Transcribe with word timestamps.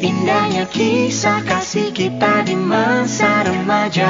Indahnya 0.00 0.64
kisah 0.64 1.44
kasih 1.44 1.92
kita 1.92 2.40
di 2.48 2.56
masa 2.56 3.44
remaja. 3.44 4.08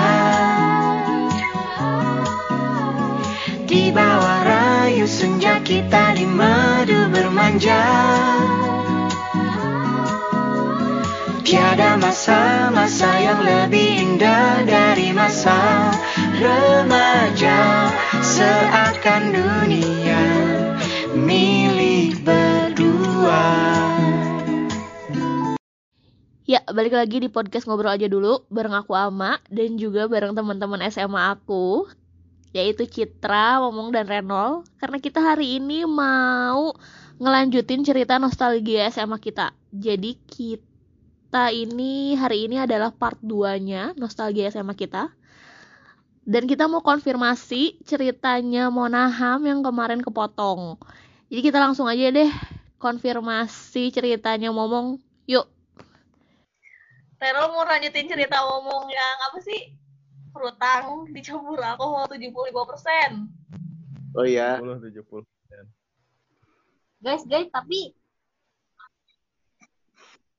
Di 3.67 3.91
bawah 3.91 4.41
rayu 4.47 5.11
senja 5.11 5.58
kita 5.67 6.15
di 6.15 6.31
madu 6.31 7.11
bermanja. 7.11 7.83
Tiada 11.43 11.98
masa-masa 11.98 13.11
yang 13.18 13.43
lebih 13.43 13.91
indah 14.14 14.62
dari 14.62 15.11
masa 15.11 15.91
remaja. 16.38 17.91
Seakan 18.22 19.34
dunia 19.34 20.30
Ya, 26.51 26.67
balik 26.67 26.98
lagi 26.98 27.23
di 27.23 27.30
podcast 27.30 27.63
ngobrol 27.71 27.95
aja 27.95 28.11
dulu 28.11 28.43
bareng 28.50 28.75
aku 28.75 28.90
Ama 28.90 29.39
dan 29.54 29.79
juga 29.79 30.11
bareng 30.11 30.35
teman-teman 30.35 30.82
SMA 30.90 31.39
aku 31.39 31.86
yaitu 32.50 32.90
Citra, 32.90 33.62
Momong 33.62 33.95
dan 33.95 34.10
Renol 34.10 34.66
karena 34.82 34.98
kita 34.98 35.23
hari 35.23 35.62
ini 35.62 35.86
mau 35.86 36.74
ngelanjutin 37.23 37.86
cerita 37.86 38.18
nostalgia 38.18 38.90
SMA 38.90 39.23
kita. 39.23 39.54
Jadi 39.70 40.18
kita 40.26 41.54
ini 41.54 42.18
hari 42.18 42.51
ini 42.51 42.59
adalah 42.59 42.90
part 42.90 43.23
2-nya 43.23 43.95
nostalgia 43.95 44.51
SMA 44.51 44.74
kita. 44.74 45.06
Dan 46.26 46.51
kita 46.51 46.66
mau 46.66 46.82
konfirmasi 46.82 47.78
ceritanya 47.87 48.74
Monaham 48.74 49.46
yang 49.46 49.62
kemarin 49.62 50.02
kepotong. 50.02 50.82
Jadi 51.30 51.46
kita 51.46 51.62
langsung 51.62 51.87
aja 51.87 52.10
deh 52.10 52.26
konfirmasi 52.82 53.95
ceritanya 53.95 54.51
Momong. 54.51 54.98
Yuk. 55.30 55.59
Terol 57.20 57.52
mau 57.52 57.69
lanjutin 57.69 58.09
cerita 58.09 58.41
ngomong 58.41 58.88
yang 58.88 59.16
apa 59.29 59.38
sih? 59.45 59.76
Perutang 60.32 61.04
dicampur 61.13 61.60
alkohol 61.60 62.09
75%. 62.09 64.17
Oh 64.17 64.25
iya. 64.25 64.57
70 64.57 64.89
70. 64.89 65.29
Guys, 67.05 67.21
guys, 67.29 67.49
tapi 67.53 67.93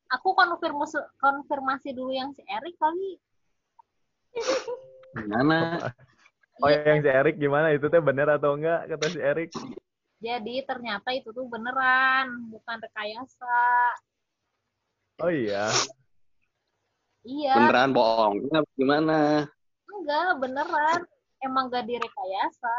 aku 0.10 0.34
konfirmasi 0.34 0.98
konfirmasi 1.22 1.94
dulu 1.94 2.18
yang 2.18 2.34
si 2.34 2.42
Erik 2.50 2.73
kali. 2.82 3.22
Gimana? 5.22 5.94
Oh 6.66 6.70
yang 6.70 7.06
si 7.06 7.10
Erik 7.14 7.38
gimana 7.38 7.78
itu 7.78 7.94
teh 7.94 8.02
bener 8.02 8.26
atau 8.26 8.58
enggak 8.58 8.90
kata 8.90 9.06
si 9.10 9.20
Erik? 9.22 9.50
Jadi 10.22 10.66
ternyata 10.66 11.14
itu 11.14 11.30
tuh 11.34 11.45
beneran, 11.45 12.50
bukan 12.50 12.78
rekayasa. 12.78 13.62
Oh 15.22 15.30
iya. 15.30 15.70
Iya, 17.22 17.53
Beneran 17.53 17.91
bohong? 17.94 18.36
Enggak, 18.50 18.64
Gimana? 18.73 19.17
enggak, 19.86 20.30
beneran. 20.41 21.02
Emang 21.41 21.69
gak 21.73 21.86
direkayasa. 21.89 22.77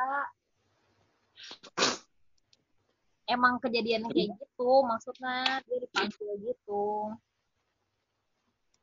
Emang 3.26 3.62
kejadiannya 3.62 4.10
kayak 4.10 4.34
gitu, 4.34 4.70
maksudnya 4.82 5.62
dia 5.66 5.78
dipanggil 5.78 6.30
gitu. 6.42 7.14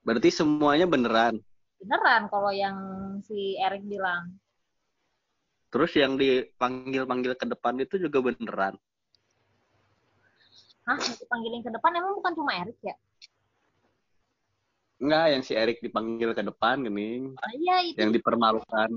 Berarti 0.03 0.30
semuanya 0.31 0.87
beneran. 0.87 1.43
Beneran 1.80 2.31
kalau 2.31 2.52
yang 2.52 2.77
si 3.23 3.59
Erik 3.59 3.83
bilang. 3.83 4.39
Terus 5.69 5.91
yang 5.93 6.17
dipanggil-panggil 6.17 7.35
ke 7.37 7.45
depan 7.45 7.77
itu 7.77 7.99
juga 8.02 8.19
beneran. 8.25 8.73
Hah, 10.87 10.97
dipanggilin 10.97 11.61
ke 11.61 11.69
depan 11.69 11.93
emang 11.93 12.17
bukan 12.17 12.33
cuma 12.33 12.57
Erik 12.57 12.80
ya? 12.81 12.95
Enggak, 15.00 15.25
yang 15.31 15.44
si 15.47 15.53
Erik 15.55 15.80
dipanggil 15.80 16.36
ke 16.36 16.44
depan 16.44 16.83
gini, 16.83 17.31
Oh, 17.31 17.52
iya, 17.55 17.80
itu 17.88 17.95
yang 17.95 18.11
dipermalukan. 18.11 18.89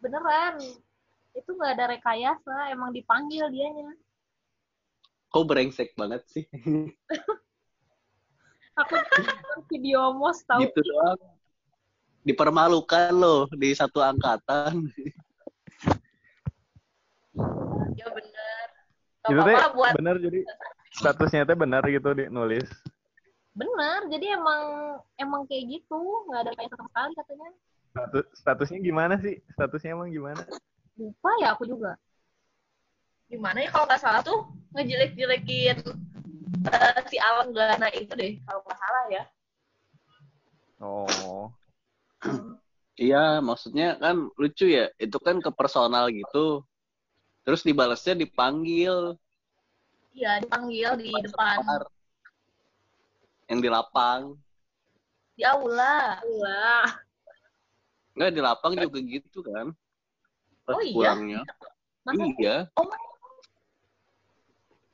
beneran. 0.00 0.56
Itu 1.36 1.52
nggak 1.52 1.72
ada 1.78 1.84
rekayasa, 1.94 2.72
emang 2.72 2.90
dipanggil 2.90 3.46
dianya. 3.52 3.92
Kok 5.28 5.44
brengsek 5.46 5.92
banget 5.96 6.24
sih? 6.28 6.44
Aku 8.80 8.96
video 9.68 10.16
mos 10.16 10.40
tahu. 10.48 10.64
gitu 10.64 10.80
doang. 10.80 11.20
Dipermalukan 12.24 13.12
loh 13.12 13.44
di 13.52 13.76
satu 13.76 14.00
angkatan. 14.00 14.88
Ya 17.92 18.06
bener. 18.08 18.66
Gak 19.22 19.38
apa-apa 19.38 19.68
buat 19.76 19.92
bener 19.94 20.16
jadi 20.18 20.40
statusnya 20.98 21.44
teh 21.44 21.54
bener 21.56 21.84
gitu 21.84 22.10
di 22.16 22.26
nulis. 22.32 22.64
Bener. 23.52 24.00
Jadi 24.08 24.26
emang 24.32 24.62
emang 25.20 25.42
kayak 25.48 25.64
gitu, 25.78 26.00
nggak 26.28 26.40
ada 26.48 26.52
kayak 26.56 26.70
sama 26.72 26.88
sekali 26.88 27.12
katanya. 27.20 27.48
Status, 27.92 28.24
statusnya 28.32 28.78
gimana 28.80 29.14
sih? 29.20 29.36
Statusnya 29.52 29.92
emang 29.92 30.08
gimana? 30.08 30.42
Lupa 30.96 31.30
ya 31.40 31.52
aku 31.52 31.68
juga. 31.68 31.96
Gimana 33.28 33.64
ya 33.64 33.68
kalau 33.72 33.84
nggak 33.88 34.00
salah 34.00 34.20
tuh 34.24 34.48
ngejelek-jelekin 34.76 35.76
eh, 36.68 37.00
si 37.08 37.16
Alan 37.20 37.52
Gana 37.52 37.88
itu 37.92 38.12
deh 38.12 38.40
kalau 38.48 38.60
nggak 38.64 38.78
salah 38.80 39.04
ya. 39.12 39.24
Oh. 40.82 41.52
Iya, 42.98 43.40
maksudnya 43.40 43.96
kan 43.96 44.28
lucu 44.36 44.68
ya. 44.68 44.92
Itu 45.00 45.16
kan 45.16 45.40
ke 45.40 45.48
personal 45.52 46.12
gitu. 46.12 46.60
Terus 47.42 47.64
dibalasnya 47.64 48.14
dipanggil. 48.14 49.16
Iya 50.12 50.44
dipanggil 50.44 50.90
di 51.00 51.10
depan. 51.24 51.88
Yang 53.50 53.58
di 53.62 53.70
lapang. 53.70 54.22
di 55.32 55.42
aula. 55.48 56.20
Aula. 56.20 56.92
Enggak, 58.12 58.30
di 58.36 58.40
lapang 58.44 58.72
juga 58.76 58.98
gitu 59.00 59.40
kan. 59.40 59.72
Pas 60.68 60.76
Oh 60.76 60.82
iya? 60.84 60.92
pulangnya. 61.16 61.40
Masa 62.04 62.24
Iya. 62.36 62.56
oh, 62.76 62.86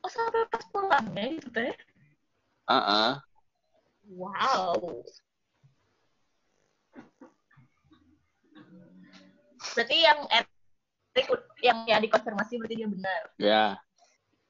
oh 0.04 0.10
sampai 0.12 0.46
pas 0.46 0.64
pulangnya 0.70 1.24
gitu 1.34 1.48
teh. 1.50 1.72
Ah, 2.70 2.76
ah. 2.78 3.12
Wow. 4.08 5.02
Berarti 9.74 9.96
yang 9.98 10.20
Erik 10.30 11.28
yang 11.66 11.78
ya 11.90 11.98
dikonfirmasi 11.98 12.62
berarti 12.62 12.74
dia 12.78 12.88
benar. 12.88 13.22
Ya. 13.42 13.64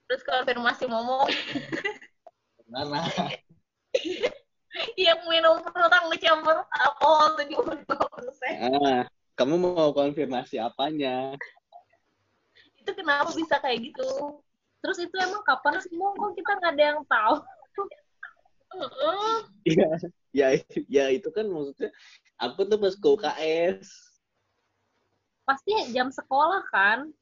Terus 0.05 0.21
konfirmasi 0.25 0.85
Momo 0.89 1.25
Mana? 2.69 3.09
yang 4.95 5.21
minum 5.27 5.59
perutang 5.65 6.11
dicampur 6.13 6.57
alkohol 6.71 7.35
75%. 7.39 8.79
Ah, 8.79 9.03
kamu 9.39 9.55
mau 9.59 9.91
konfirmasi 9.95 10.59
apanya? 10.59 11.35
Itu 12.79 12.91
kenapa 12.95 13.31
bisa 13.35 13.59
kayak 13.59 13.91
gitu? 13.93 14.43
Terus 14.79 14.99
itu 15.03 15.15
emang 15.19 15.43
kapan 15.43 15.83
sih 15.83 15.95
Mo? 15.99 16.15
Kok 16.15 16.39
kita 16.39 16.53
nggak 16.59 16.73
ada 16.75 16.85
yang 16.95 17.01
tahu? 17.07 17.35
Heeh. 18.79 19.37
Iya, 19.69 19.89
ya, 20.33 20.49
ya 20.89 21.05
itu 21.13 21.29
kan 21.29 21.45
maksudnya 21.45 21.93
aku 22.41 22.65
tuh 22.65 22.81
pas 22.81 22.95
ke 22.97 23.05
UKS. 23.05 23.85
Pasti 25.45 25.93
jam 25.93 26.09
sekolah 26.09 26.65
kan? 26.73 27.13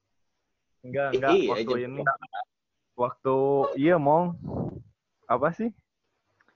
Enggak, 0.87 1.19
enggak 1.19 1.31
Iya, 1.35 1.51
waktu 1.51 1.75
ini. 1.91 2.03
Waktu 2.95 3.37
iya 3.83 3.97
mong 3.99 4.39
apa 5.27 5.51
sih? 5.59 5.75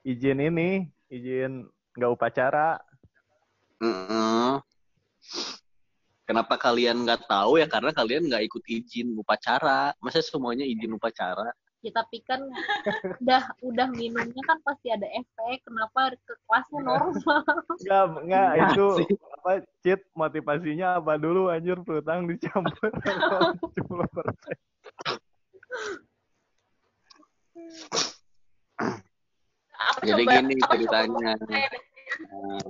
Izin 0.01 0.41
ini, 0.41 0.89
izin 1.13 1.69
nggak 1.93 2.11
upacara. 2.11 2.81
Heeh. 3.77 4.53
Kenapa 6.25 6.55
kalian 6.57 7.05
nggak 7.05 7.27
tahu 7.29 7.61
ya? 7.61 7.67
Karena 7.69 7.93
kalian 7.93 8.25
nggak 8.25 8.43
ikut 8.49 8.63
izin 8.65 9.13
upacara. 9.13 9.93
Masa 10.01 10.23
semuanya 10.25 10.65
izin 10.65 10.97
upacara? 10.97 11.53
Ya 11.81 11.89
tapi 11.97 12.21
kan 12.21 12.37
udah 13.25 13.41
udah 13.65 13.87
minumnya 13.89 14.41
kan 14.45 14.61
pasti 14.61 14.93
ada 14.93 15.05
efek. 15.17 15.65
Kenapa 15.65 16.13
ke 16.13 16.33
kelasnya 16.45 16.81
normal? 16.81 17.41
Enggak, 17.81 18.03
enggak 18.21 18.49
Enggak 18.53 18.69
itu 18.73 18.87
sih. 19.01 19.07
apa 19.41 19.51
cheat 19.81 20.01
motivasinya 20.13 20.87
apa 21.01 21.17
dulu 21.17 21.49
anjir 21.49 21.77
pelutang 21.81 22.29
dicampur 22.29 22.89
70%. 23.73 23.81
Apa 27.57 28.10
Jadi 30.01 30.23
coba- 30.25 30.33
gini 30.41 30.55
ceritanya. 30.57 31.31
coba- 31.37 31.89
Nah, 32.21 32.65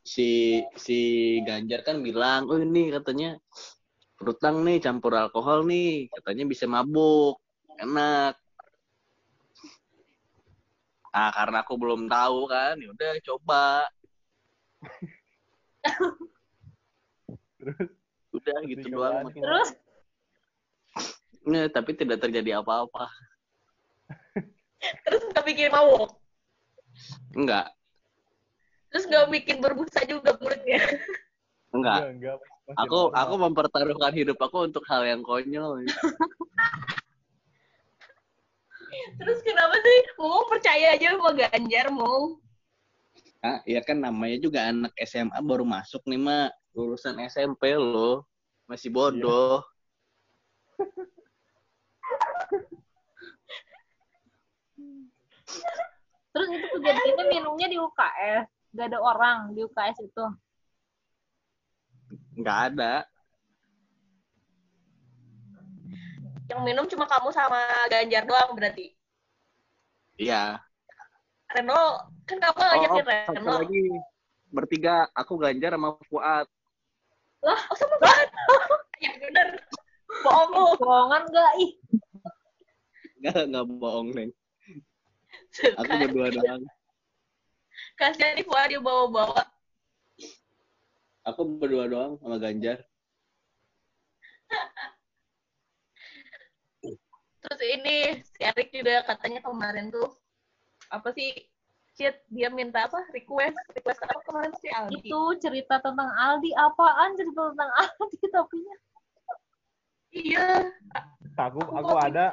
si 0.00 0.62
si 0.74 0.98
Ganjar 1.46 1.86
kan 1.86 2.00
bilang, 2.02 2.48
oh 2.50 2.58
ini 2.58 2.90
katanya 2.90 3.36
perutang 4.18 4.66
nih 4.66 4.82
campur 4.82 5.14
alkohol 5.14 5.62
nih, 5.68 6.10
katanya 6.10 6.44
bisa 6.48 6.64
mabuk, 6.66 7.38
enak. 7.78 8.34
Ah 11.10 11.30
karena 11.34 11.66
aku 11.66 11.74
belum 11.74 12.06
tahu 12.06 12.46
kan, 12.46 12.78
ya 12.78 12.88
udah 12.94 13.10
coba. 13.26 13.66
udah 18.30 18.56
gitu 18.66 18.86
doang. 18.94 19.26
Terus 19.34 19.70
Nggak, 21.40 21.72
tapi 21.72 21.90
tidak 21.96 22.20
terjadi 22.20 22.60
apa-apa. 22.60 23.08
Terus 24.80 25.22
nggak 25.30 25.44
bikin 25.44 25.68
mabuk. 25.70 26.10
Enggak, 27.36 27.70
Terus 28.90 29.04
nggak 29.06 29.30
bikin 29.30 29.56
berbusa 29.62 30.02
juga 30.02 30.34
mulutnya. 30.42 30.82
enggak. 31.70 32.00
enggak. 32.10 32.36
masih 32.66 32.78
Aku 32.82 32.98
normal. 33.06 33.18
aku 33.22 33.34
mempertaruhkan 33.38 34.12
hidup 34.14 34.38
aku 34.42 34.66
untuk 34.66 34.82
hal 34.90 35.06
yang 35.06 35.22
konyol. 35.22 35.86
Terus 38.90 39.38
kenapa 39.46 39.76
sih? 39.78 39.98
Mau 40.18 40.42
percaya 40.50 40.98
aja 40.98 41.14
sama 41.14 41.30
Ganjar 41.34 41.86
mau. 41.94 42.40
Ah, 43.40 43.62
ya 43.64 43.80
kan 43.80 43.96
namanya 44.02 44.36
juga 44.36 44.68
anak 44.68 44.92
SMA 45.00 45.38
baru 45.40 45.64
masuk 45.64 46.02
nih, 46.04 46.20
Mak. 46.20 46.50
Lulusan 46.76 47.16
SMP 47.24 47.72
loh. 47.78 48.26
Masih 48.66 48.90
bodoh. 48.92 49.62
Terus 56.30 56.48
itu 56.54 56.66
kejadiannya 56.78 57.24
minumnya 57.26 57.66
di 57.66 57.76
UKS. 57.78 58.46
Gak 58.70 58.86
ada 58.94 58.98
orang 59.02 59.50
di 59.54 59.66
UKS 59.66 59.98
itu. 60.06 60.24
Enggak 62.38 62.58
ada. 62.70 62.94
Yang 66.50 66.60
minum 66.66 66.84
cuma 66.90 67.06
kamu 67.06 67.30
sama 67.30 67.62
Ganjar 67.90 68.26
doang 68.26 68.54
berarti. 68.58 68.94
Iya. 70.18 70.58
Reno, 71.50 72.06
kan 72.26 72.38
kamu 72.38 72.58
Oh, 72.58 72.66
ngajakin 72.66 73.04
oh, 73.06 73.34
Reno. 73.34 73.52
lagi. 73.62 73.82
Bertiga, 74.50 74.96
aku 75.14 75.38
Ganjar 75.38 75.74
sama 75.74 75.98
Fuad. 76.10 76.46
Lah, 77.40 77.60
oh 77.70 77.76
sama 77.78 77.96
banget. 77.98 78.28
ya 79.04 79.10
bener. 79.18 79.48
Bohong 80.26 80.50
lu. 80.52 80.66
Bohongan 80.78 81.22
gak? 81.30 81.52
Ih, 81.58 81.72
Enggak, 83.20 83.42
enggak 83.46 83.66
bohong, 83.76 84.08
Neng. 84.16 84.30
Aku 85.50 85.90
Kan, 85.90 86.00
berdua 86.06 86.28
doang. 86.30 86.62
Kasihan 87.98 88.38
nih 88.38 88.44
Fuad 88.46 88.70
dia 88.70 88.80
bawa-bawa. 88.80 89.42
Aku 91.26 91.58
berdua 91.58 91.90
doang 91.90 92.16
sama 92.22 92.38
Ganjar. 92.38 92.86
Terus 97.40 97.60
ini 97.64 98.20
si 98.20 98.40
Erik 98.44 98.68
juga 98.70 99.02
katanya 99.08 99.40
kemarin 99.40 99.88
tuh 99.88 100.12
apa 100.92 101.08
sih 101.16 101.32
Cit, 102.00 102.16
dia 102.32 102.48
minta 102.48 102.88
apa? 102.88 103.04
Request, 103.12 103.60
request 103.76 104.00
apa 104.08 104.20
kemarin 104.24 104.54
si 104.56 104.72
Aldi? 104.72 105.04
itu 105.04 105.20
cerita 105.36 105.84
tentang 105.84 106.08
Aldi. 106.08 106.48
Apaan 106.56 107.12
cerita 107.12 107.52
tentang 107.52 107.70
Aldi 107.76 108.18
tapinya? 108.32 108.76
Iya. 110.10 110.48
Aku 111.36 111.60
aku 111.60 111.94
ada, 112.00 112.32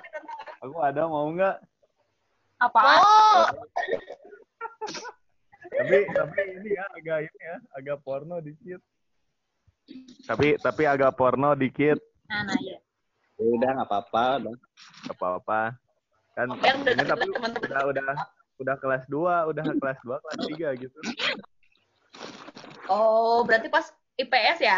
aku 0.64 0.78
ada 0.80 1.02
mau 1.12 1.28
nggak? 1.36 1.60
Apaan? 2.58 3.02
Oh, 3.06 3.46
Tapi 5.68 5.98
tapi 6.10 6.42
ini 6.58 6.70
ya 6.74 6.86
agak 6.90 7.18
ini 7.30 7.40
ya, 7.44 7.58
agak 7.78 7.98
porno 8.02 8.42
dikit. 8.42 8.82
Tapi 10.26 10.58
tapi 10.58 10.84
agak 10.90 11.14
porno 11.14 11.54
dikit. 11.54 12.02
Nah, 12.26 12.42
nah 12.50 12.58
ya. 12.66 12.82
Ya 13.38 13.46
udah, 13.46 13.70
nggak 13.78 13.90
apa-apa. 13.94 14.26
udah. 14.42 14.54
Gak 15.06 15.16
apa-apa. 15.22 15.62
Kan 16.34 16.48
yang 16.66 16.82
udah 16.82 16.94
ini 16.98 17.06
tapi 17.06 17.26
teman-teman. 17.30 17.68
udah 17.70 17.82
udah 17.94 18.06
udah 18.58 18.76
kelas 18.82 19.04
2, 19.06 19.50
udah 19.54 19.64
kelas 19.78 20.00
2, 20.02 20.18
kelas 20.18 20.40
3 20.58 20.82
gitu. 20.82 21.00
Oh, 22.90 23.46
berarti 23.46 23.70
pas 23.70 23.86
IPS 24.18 24.58
ya? 24.66 24.78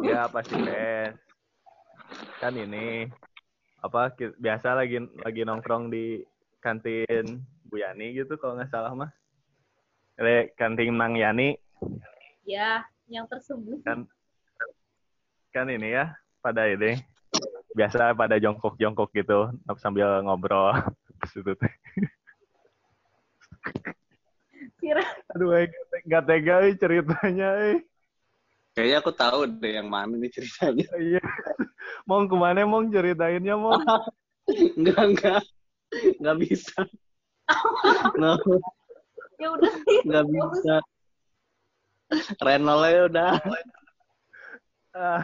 Ya 0.00 0.24
pasti 0.32 0.56
PS. 0.56 1.14
Kan 2.40 2.56
ini 2.56 3.04
apa 3.84 4.10
biasa 4.40 4.72
lagi 4.72 5.04
lagi 5.20 5.42
nongkrong 5.44 5.92
di 5.92 6.24
kantin 6.58 7.42
Bu 7.68 7.78
Yani 7.78 8.16
gitu 8.16 8.34
kalau 8.36 8.58
nggak 8.58 8.70
salah 8.72 8.92
mah. 8.94 9.10
Le, 10.18 10.50
kantin 10.58 10.94
Nang 10.98 11.14
Yani 11.14 11.54
Ya, 12.42 12.82
yang 13.06 13.28
tersebut. 13.30 13.78
kan 13.86 14.08
kan 15.54 15.66
ini 15.68 15.94
ya 15.94 16.12
pada 16.42 16.66
ini 16.68 16.98
biasa 17.76 18.12
pada 18.16 18.36
jongkok-jongkok 18.40 19.10
gitu 19.14 19.52
sambil 19.78 20.20
ngobrol 20.24 20.74
Terus 21.22 21.34
itu 21.44 21.52
teh. 21.58 21.72
Kira 24.78 25.02
aduh 25.34 25.50
eh, 25.58 25.66
nggak 26.06 26.24
tega 26.26 26.54
eh, 26.66 26.74
ceritanya 26.78 27.48
eh 27.74 27.78
Kayaknya 28.78 28.96
aku 29.02 29.10
tahu 29.10 29.38
deh 29.58 29.72
yang 29.74 29.90
mana 29.90 30.14
nih 30.14 30.30
ceritanya. 30.30 30.86
iya 31.02 31.18
mong 32.08 32.30
ke 32.30 32.36
mana 32.38 32.62
mong 32.62 32.94
ceritainnya 32.94 33.58
mong 33.58 33.82
Enggak, 34.78 34.98
enggak. 35.04 35.42
Enggak 36.20 36.36
bisa. 36.42 36.80
No, 38.20 38.36
ya 39.40 39.48
udah 39.56 39.72
sih. 39.72 39.98
enggak 40.04 40.26
bisa. 40.28 40.76
Renolnya 42.44 43.00
udah. 43.08 43.32
ah, 44.92 45.22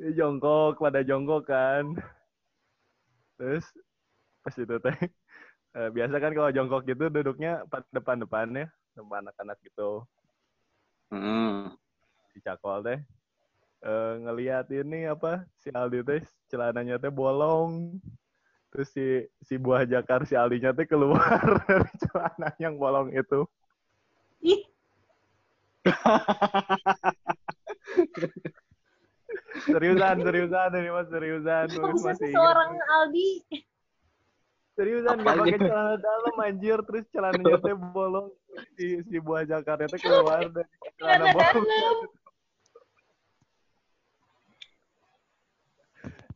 ya 0.00 0.10
jongkok 0.16 0.80
pada 0.80 1.04
jongkok 1.04 1.44
kan 1.48 1.84
terus 3.34 3.66
pas 4.40 4.54
itu 4.54 4.76
teh 4.78 4.98
eh, 5.74 5.88
biasa 5.90 6.16
kan 6.22 6.32
kalau 6.32 6.50
jongkok 6.54 6.86
gitu 6.86 7.10
duduknya 7.10 7.66
pada 7.66 7.86
depan-depan 7.90 8.46
ya 8.54 8.66
depan 8.94 9.20
anak-anak 9.26 9.58
gitu 9.66 10.06
Hmm. 11.12 11.70
di 12.34 12.40
cakol 12.42 12.82
teh 12.82 12.98
eh, 13.82 14.12
ngelihat 14.22 14.66
ini 14.70 15.06
apa 15.10 15.42
si 15.58 15.70
Aldi 15.74 16.00
teh 16.06 16.22
celananya 16.50 16.98
teh 16.98 17.10
bolong 17.10 17.98
terus 18.74 18.90
si 18.90 19.06
si 19.38 19.54
buah 19.54 19.86
jakar 19.86 20.26
si 20.26 20.34
Aldinya 20.34 20.74
teh 20.74 20.82
keluar 20.82 21.22
dari 21.70 21.86
celana 22.02 22.50
yang 22.58 22.74
bolong 22.74 23.14
itu. 23.14 23.46
Ih, 24.42 24.66
seriusan 29.70 30.16
seriusan 30.20 30.70
ini 30.74 30.90
mas 30.90 31.06
seriusan. 31.06 31.66
Mas 31.70 31.78
maksudnya 31.78 32.02
masih 32.18 32.26
ingat. 32.28 32.34
seorang 32.34 32.70
Aldi. 32.98 33.30
seriusan 34.74 35.16
nggak 35.22 35.34
Apanya? 35.38 35.54
pakai 35.54 35.70
celana 35.70 35.94
dalam 36.02 36.34
anjir. 36.42 36.78
Terus 36.82 37.04
celananya 37.14 37.56
teh 37.62 37.76
bolong. 37.78 38.26
Si 38.74 38.86
si 39.06 39.16
buah 39.22 39.46
jakarta 39.46 39.86
teh 39.86 40.00
keluar 40.02 40.50
dari 40.50 40.66
celana 40.98 41.26
bolong. 41.30 42.10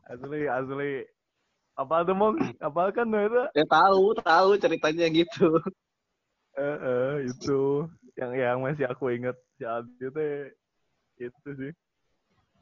asli 0.09 0.49
asli 0.49 0.93
apa 1.79 2.03
tuh 2.03 2.11
mong 2.13 2.35
apa 2.59 2.91
kan 2.91 3.07
itu 3.07 3.43
Ya 3.55 3.65
tahu, 3.65 4.11
tahu 4.19 4.59
ceritanya 4.59 5.07
gitu. 5.09 5.47
eh 6.55 6.79
eh, 6.83 7.11
itu 7.31 7.87
yang 8.19 8.33
yang 8.35 8.59
masih 8.59 8.91
aku 8.91 9.15
inget 9.15 9.39
si 9.55 9.63
Aldi 9.63 10.07
teh 10.11 10.51
itu 11.19 11.51
sih 11.55 11.73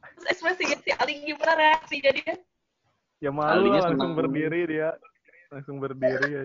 Terus 0.07 0.27
ekspresinya 0.31 0.77
si 0.79 0.91
Ali 0.93 1.25
gimana 1.25 1.57
reaksinya 1.57 2.13
dia? 2.13 2.35
ya 3.17 3.33
malu 3.33 3.49
Aldinya 3.65 3.81
lah, 3.81 3.89
langsung 3.89 4.13
senang. 4.13 4.19
berdiri 4.21 4.61
dia 4.69 4.91
langsung 5.49 5.77
berdiri 5.81 6.29
ya 6.29 6.43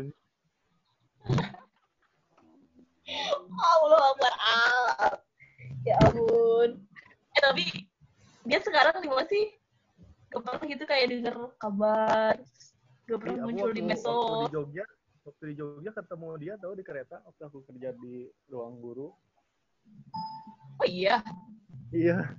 Allah 3.52 4.02
Akbar. 4.08 4.34
Ah. 4.40 5.12
Ya 5.84 6.00
ampun. 6.00 6.80
Eh 7.36 7.42
tapi 7.42 7.66
dia 8.46 8.60
sekarang 8.62 8.96
di 8.98 9.10
mana 9.10 9.28
sih? 9.28 9.52
Gak 10.32 10.42
pernah 10.42 10.64
gitu 10.64 10.84
kayak 10.86 11.06
denger 11.12 11.36
kabar. 11.56 12.34
Gak 13.04 13.18
pernah 13.20 13.36
Iya, 13.36 13.42
aku 13.42 13.48
muncul 13.50 13.70
di 13.70 13.82
medsos. 13.84 14.08
waktu 14.08 14.36
di 14.42 14.50
Jogja 14.50 14.86
waktu 15.22 15.44
di 15.46 15.56
Jogja 15.56 15.92
ketemu 15.92 16.28
dia 16.40 16.54
tahu 16.58 16.74
di 16.74 16.82
kereta 16.82 17.22
waktu 17.22 17.42
aku 17.46 17.62
kerja 17.64 17.94
di 17.94 18.14
ruang 18.48 18.80
guru 18.80 19.14
Oh 20.76 20.88
iya. 20.88 21.22
iya 21.92 22.34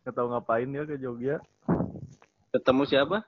nggak 0.00 0.14
tahu 0.14 0.30
ngapain 0.30 0.68
dia 0.68 0.84
ke 0.84 0.94
Jogja 0.96 1.42
Ketemu 2.48 2.82
siapa? 2.84 3.18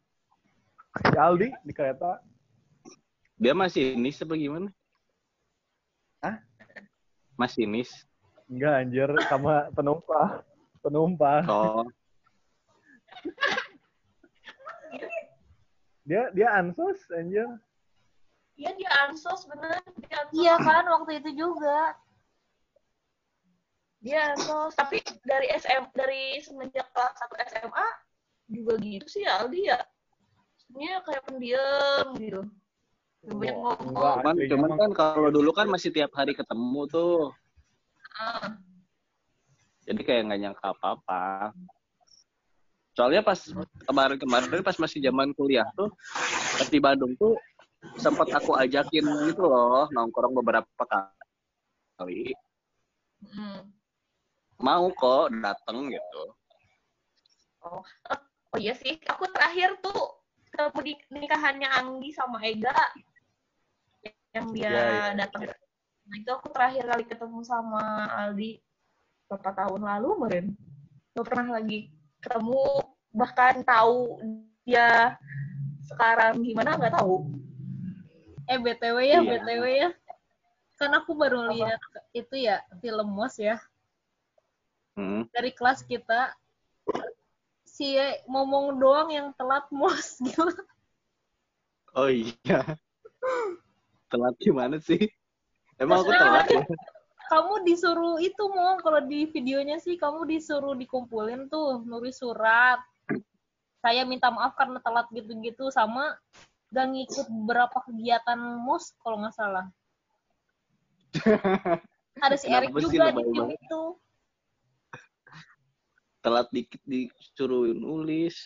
si 1.03 1.17
Aldi 1.17 1.49
di 1.61 1.73
kereta 1.73 2.23
Dia 3.35 3.53
masih 3.53 3.97
nis 3.97 4.21
apa 4.21 4.35
gimana? 4.35 4.69
Hah? 6.21 6.39
Masih 7.35 7.65
nis. 7.65 7.91
enggak 8.47 8.75
anjir 8.77 9.09
sama 9.27 9.67
penumpang 9.73 10.45
penumpang 10.79 11.43
Oh, 11.47 11.83
dia 16.11 16.27
dia 16.35 16.49
ansos 16.59 16.99
anjir 17.15 17.47
Iya 18.61 18.71
dia 18.77 18.91
ansos 19.09 19.49
bener. 19.49 19.81
Dia 20.05 20.17
ansos. 20.21 20.37
Iya 20.37 20.55
kan 20.61 20.85
waktu 20.85 21.11
itu 21.25 21.31
juga. 21.33 21.97
Dia 24.05 24.37
ansos. 24.37 24.77
Tapi 24.77 25.01
dari 25.25 25.49
SM 25.49 25.89
dari 25.97 26.45
semenjak 26.45 26.93
kelas 26.93 27.17
1 27.25 27.49
SMA 27.57 27.89
juga 28.53 28.73
gitu 28.85 29.07
sih 29.09 29.25
Aldi 29.25 29.73
ya. 29.73 29.81
Sebenarnya 30.61 30.97
kayak 31.09 31.23
pendiam 31.25 32.07
gitu. 32.21 32.43
Banyak 33.21 33.57
Wah, 33.57 33.77
ngomong. 33.81 33.97
cuman, 33.97 34.35
aslinya 34.37 34.51
cuman 34.53 34.71
kan 34.77 34.91
kalau 34.93 35.29
dulu 35.33 35.51
kan 35.57 35.67
masih 35.73 35.89
tiap 35.89 36.13
hari 36.13 36.37
ketemu 36.37 36.81
tuh. 36.89 37.33
Ah. 38.21 38.61
Jadi 39.89 40.01
kayak 40.05 40.29
nggak 40.29 40.41
nyangka 40.41 40.67
apa-apa. 40.77 41.57
Soalnya 42.95 43.23
pas 43.23 43.39
kemarin-kemarin 43.87 44.63
pas 44.67 44.77
masih 44.77 44.99
zaman 45.01 45.31
kuliah 45.33 45.67
tuh, 45.79 45.89
pas 46.59 46.69
di 46.69 46.79
Bandung 46.83 47.15
tuh 47.17 47.39
sempat 47.97 48.29
aku 48.33 48.53
ajakin 48.57 49.05
gitu 49.29 49.45
loh 49.49 49.89
nongkrong 49.93 50.37
beberapa 50.37 50.85
kali 51.97 52.33
Hmm. 53.21 53.69
mau 54.57 54.89
kok 54.97 55.29
dateng 55.45 55.93
gitu 55.93 56.25
Oh, 57.61 57.85
oh 57.85 58.57
iya 58.57 58.73
sih, 58.73 58.97
aku 59.05 59.29
terakhir 59.29 59.77
tuh 59.85 60.25
ketemu 60.49 60.81
di 60.81 60.95
nikahannya 61.13 61.69
Anggi 61.69 62.17
sama 62.17 62.41
Ega 62.41 62.73
yang 64.33 64.49
dia 64.57 64.73
Iya, 64.73 64.81
iya, 64.81 65.05
datang. 65.13 65.53
Nah 66.09 66.17
itu 66.17 66.31
aku 66.33 66.49
terakhir 66.49 66.89
kali 66.89 67.05
ketemu 67.05 67.45
sama 67.45 68.09
Aldi 68.25 68.65
beberapa 69.29 69.53
tahun 69.53 69.85
lalu 69.85 70.09
kemarin. 70.17 70.47
Gak 71.13 71.27
pernah 71.29 71.61
lagi 71.61 71.93
ketemu, 72.21 72.65
bahkan 73.11 73.65
tahu 73.65 74.21
dia 74.63 75.17
sekarang 75.89 76.45
gimana 76.45 76.79
nggak 76.79 76.95
tahu. 77.01 77.27
Eh 78.47 78.59
BTW 78.59 78.97
ya, 79.03 79.19
Iya. 79.19 79.29
BTW 79.41 79.65
ya. 79.67 79.91
Kan 80.79 80.97
aku 80.97 81.13
baru 81.13 81.51
lihat 81.53 81.81
itu 82.13 82.35
ya 82.41 82.61
film 82.81 83.09
Mos 83.13 83.37
ya. 83.37 83.59
Hmm. 84.95 85.25
Dari 85.33 85.53
kelas 85.53 85.85
kita 85.85 86.33
si 87.65 87.97
ngomong 88.29 88.77
doang 88.77 89.09
yang 89.09 89.29
telat 89.35 89.65
Mos 89.73 90.19
gila. 90.25 90.53
oh 91.91 92.07
iya 92.07 92.79
telat 94.07 94.35
gimana 94.39 94.79
sih 94.79 95.11
emang 95.75 96.07
aku 96.07 96.13
telat 96.15 96.47
ya 96.47 96.63
Kamu 97.31 97.63
disuruh 97.63 98.19
itu 98.19 98.43
mau 98.51 98.75
kalau 98.83 99.07
di 99.07 99.31
videonya 99.31 99.79
sih 99.79 99.95
kamu 99.95 100.27
disuruh 100.27 100.75
dikumpulin 100.75 101.47
tuh 101.47 101.87
nulis 101.87 102.19
surat. 102.19 102.83
Saya 103.79 104.03
minta 104.03 104.35
maaf 104.35 104.59
karena 104.59 104.83
telat 104.83 105.07
gitu-gitu 105.15 105.71
sama 105.71 106.19
gak 106.75 106.91
ngikut 106.91 107.31
beberapa 107.31 107.79
kegiatan 107.87 108.35
Mos 108.67 108.91
kalau 108.99 109.23
nggak 109.23 109.35
salah. 109.39 109.71
Ada 112.27 112.35
si 112.35 112.51
Erik 112.51 112.75
Kenapa 112.75 112.83
juga 112.83 113.07
di 113.15 113.23
banget? 113.39 113.59
itu. 113.63 113.83
telat 116.21 116.53
dikit 116.53 116.83
disuruh 116.85 117.73
nulis 117.73 118.37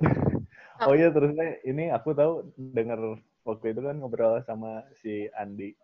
Oh 0.88 0.96
iya 0.96 1.12
terusnya 1.12 1.60
ini 1.68 1.92
aku 1.92 2.16
tahu 2.16 2.48
dengar 2.56 2.96
waktu 3.44 3.76
itu 3.76 3.80
kan 3.84 3.96
ngobrol 4.00 4.40
sama 4.48 4.82
si 5.04 5.28
Andi 5.36 5.76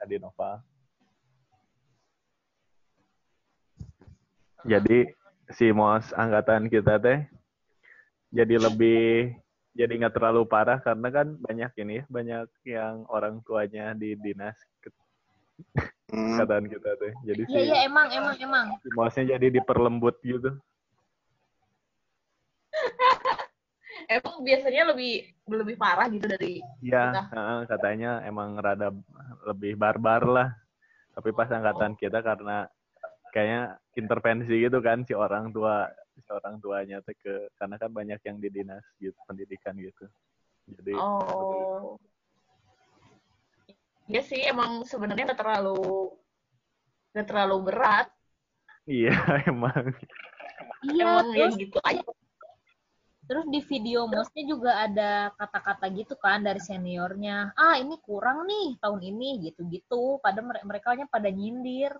Andi 0.00 0.16
Nova. 0.22 0.62
Jadi 4.64 5.08
si 5.50 5.72
mos 5.74 6.14
angkatan 6.14 6.70
kita 6.70 7.00
teh 7.02 7.26
jadi 8.30 8.54
lebih 8.60 9.34
jadi 9.74 9.92
nggak 9.98 10.14
terlalu 10.14 10.46
parah 10.46 10.78
karena 10.78 11.08
kan 11.10 11.26
banyak 11.42 11.70
ini 11.80 11.92
ya 12.00 12.04
banyak 12.06 12.46
yang 12.68 13.02
orang 13.10 13.42
tuanya 13.42 13.92
di 13.98 14.14
dinas 14.14 14.56
Hmm. 16.10 16.42
angkatan 16.42 16.66
kita 16.66 16.90
teh. 16.98 17.12
Jadi 17.22 17.42
si, 17.46 17.54
Iya 17.54 17.62
iya 17.62 17.78
emang 17.86 18.10
emang 18.10 18.34
emang. 18.42 18.66
si 18.82 18.88
mosnya 18.98 19.38
jadi 19.38 19.46
diperlembut 19.46 20.18
gitu. 20.26 20.58
Emang 24.10 24.42
biasanya 24.42 24.90
lebih 24.90 25.30
lebih 25.46 25.76
parah 25.78 26.10
gitu 26.10 26.26
dari 26.26 26.58
Iya, 26.82 27.30
katanya 27.70 28.26
emang 28.26 28.58
rada 28.58 28.90
lebih 29.46 29.78
barbar 29.78 30.26
lah. 30.26 30.48
Tapi 31.14 31.30
pas 31.30 31.46
angkatan 31.46 31.94
kita 31.94 32.18
karena 32.18 32.66
kayaknya 33.30 33.78
intervensi 33.94 34.50
gitu 34.58 34.82
kan 34.82 35.06
si 35.06 35.14
orang 35.14 35.54
tua 35.54 35.86
si 36.18 36.26
orang 36.34 36.58
tuanya 36.58 36.98
teh 37.06 37.14
ke 37.14 37.54
karena 37.54 37.78
kan 37.78 37.90
banyak 37.94 38.18
yang 38.26 38.42
di 38.42 38.50
dinas 38.50 38.82
gitu 38.98 39.14
pendidikan 39.30 39.78
gitu. 39.78 40.10
Jadi 40.66 40.98
Oh. 40.98 41.94
Iya 44.10 44.26
sih, 44.26 44.42
emang 44.42 44.82
sebenarnya 44.82 45.30
nggak 45.30 45.38
terlalu 45.38 46.10
nggak 47.14 47.26
terlalu 47.30 47.56
berat. 47.70 48.10
iya 48.90 49.14
emang 49.50 49.94
Iya 50.82 51.22
emang 51.22 51.30
ya 51.38 51.46
gitu 51.54 51.78
aja. 51.86 52.02
Terus 53.30 53.46
di 53.46 53.62
video 53.62 54.10
Mosnya 54.10 54.42
juga 54.42 54.74
ada 54.74 55.30
kata-kata 55.38 55.86
gitu 55.94 56.18
kan 56.18 56.42
dari 56.42 56.58
seniornya. 56.58 57.54
Ah 57.54 57.78
ini 57.78 57.94
kurang 58.02 58.42
nih 58.42 58.74
tahun 58.82 58.98
ini 59.06 59.46
gitu-gitu. 59.46 60.18
Pada 60.18 60.42
mere- 60.42 60.66
mereka 60.66 60.98
pada 61.06 61.30
nyindir. 61.30 61.94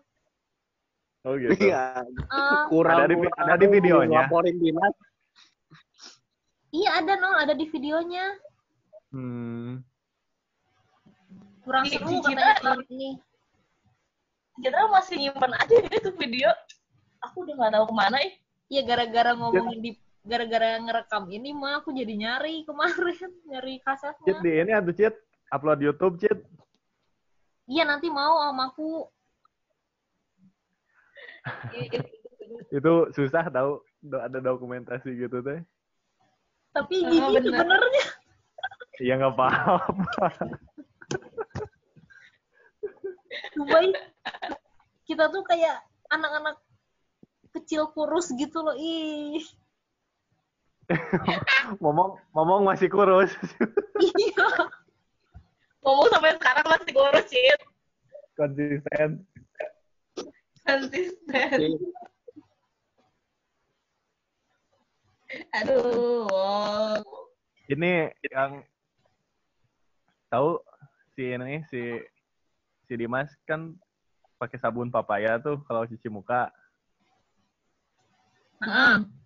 oh 1.22 1.38
gitu. 1.38 1.52
iya 1.54 2.02
Ah, 2.26 2.66
kurang 2.66 3.06
Ada 3.06 3.14
di- 3.14 3.18
kurang, 3.22 3.37
ada 3.38 3.54
di 3.54 3.66
videonya. 3.68 4.18
laporin 4.25 4.56
dinas 4.56 4.94
iya 6.72 6.96
ada 6.99 7.12
no 7.14 7.30
ada 7.38 7.54
di 7.54 7.66
videonya. 7.70 8.25
Hmm. 9.14 9.87
Kurang 11.62 11.84
Di- 11.87 11.94
seru 11.94 12.08
katanya 12.25 12.58
kita- 12.58 12.62
tahun 12.66 12.82
ini. 12.90 13.10
Kita 14.60 14.78
masih 14.90 15.14
nyimpen 15.20 15.52
aja 15.54 15.75
itu 15.78 16.10
video. 16.18 16.50
Aku 17.22 17.46
udah 17.46 17.54
nggak 17.54 17.72
tahu 17.78 17.84
ke 17.87 17.94
mana 17.94 18.16
eh. 18.18 18.32
Iya 18.66 18.82
gara-gara 18.82 19.30
ngomongin 19.38 19.78
di 19.78 19.90
gara-gara 20.20 20.76
ngerekam 20.78 21.24
ini 21.28 21.50
mah 21.50 21.80
aku 21.80 21.90
jadi 21.90 22.12
nyari 22.12 22.62
kemarin 22.62 23.16
nyari 23.50 23.74
Cit 23.76 23.84
kasetnya. 23.84 24.36
di 24.40 24.50
ini 24.52 24.72
atuh 24.72 24.94
Cit 24.94 25.14
upload 25.48 25.80
YouTube 25.80 26.20
Cit. 26.20 26.38
Iya 27.64 27.86
nanti 27.86 28.10
mau 28.10 28.38
sama 28.42 28.68
aku. 28.68 29.06
Itu 32.76 33.08
susah 33.10 33.46
tahu 33.48 33.80
do- 34.02 34.20
ada 34.20 34.38
dokumentasi 34.38 35.14
gitu 35.16 35.40
teh. 35.40 35.62
Tapi 36.70 36.94
Ah, 37.00 37.08
gini 37.08 37.26
bener. 37.32 37.64
sebenarnya. 37.64 38.04
Iya 39.00 39.12
nggak 39.16 39.32
apa-apa. 39.32 40.26
Dubai 43.54 43.88
kita 45.06 45.30
tuh 45.30 45.42
kayak 45.42 45.80
anak-anak 46.10 46.58
kecil 47.50 47.90
kurus 47.90 48.30
gitu 48.30 48.62
loh 48.62 48.74
ih 48.74 49.42
Momong 51.82 52.18
momong 52.35 52.62
masih 52.66 52.90
kurus. 52.90 53.30
iya 54.18 54.49
Ngomong 55.80 56.09
sampai 56.12 56.37
sekarang 56.37 56.66
masih 56.68 56.92
kurus 56.92 57.26
sih. 57.30 57.44
Konsisten. 58.37 59.09
Konsisten. 60.66 61.59
Aduh. 65.54 66.26
wow. 66.26 66.99
ini 67.70 68.11
yang 68.35 68.66
tahu 70.26 70.59
si 71.14 71.30
ini 71.30 71.62
si 71.70 72.02
si 72.90 72.92
Dimas 72.99 73.30
kan 73.47 73.78
pakai 74.42 74.59
sabun 74.59 74.90
papaya 74.90 75.38
tuh 75.38 75.62
kalau 75.70 75.87
cuci 75.87 76.11
muka. 76.11 76.50
Heeh. 78.59 79.19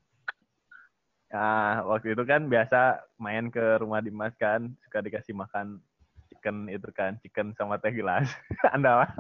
Nah, 1.35 1.83
waktu 1.91 2.15
itu 2.15 2.23
kan 2.23 2.47
biasa 2.47 3.03
main 3.19 3.51
ke 3.51 3.83
rumah 3.83 3.99
Dimas 3.99 4.39
kan, 4.39 4.71
suka 4.87 5.03
dikasih 5.03 5.35
makan 5.35 5.83
chicken 6.31 6.71
itu 6.71 6.87
kan, 6.95 7.19
chicken 7.19 7.51
sama 7.59 7.75
teh 7.75 7.91
gelas. 7.91 8.31
Anda 8.75 9.11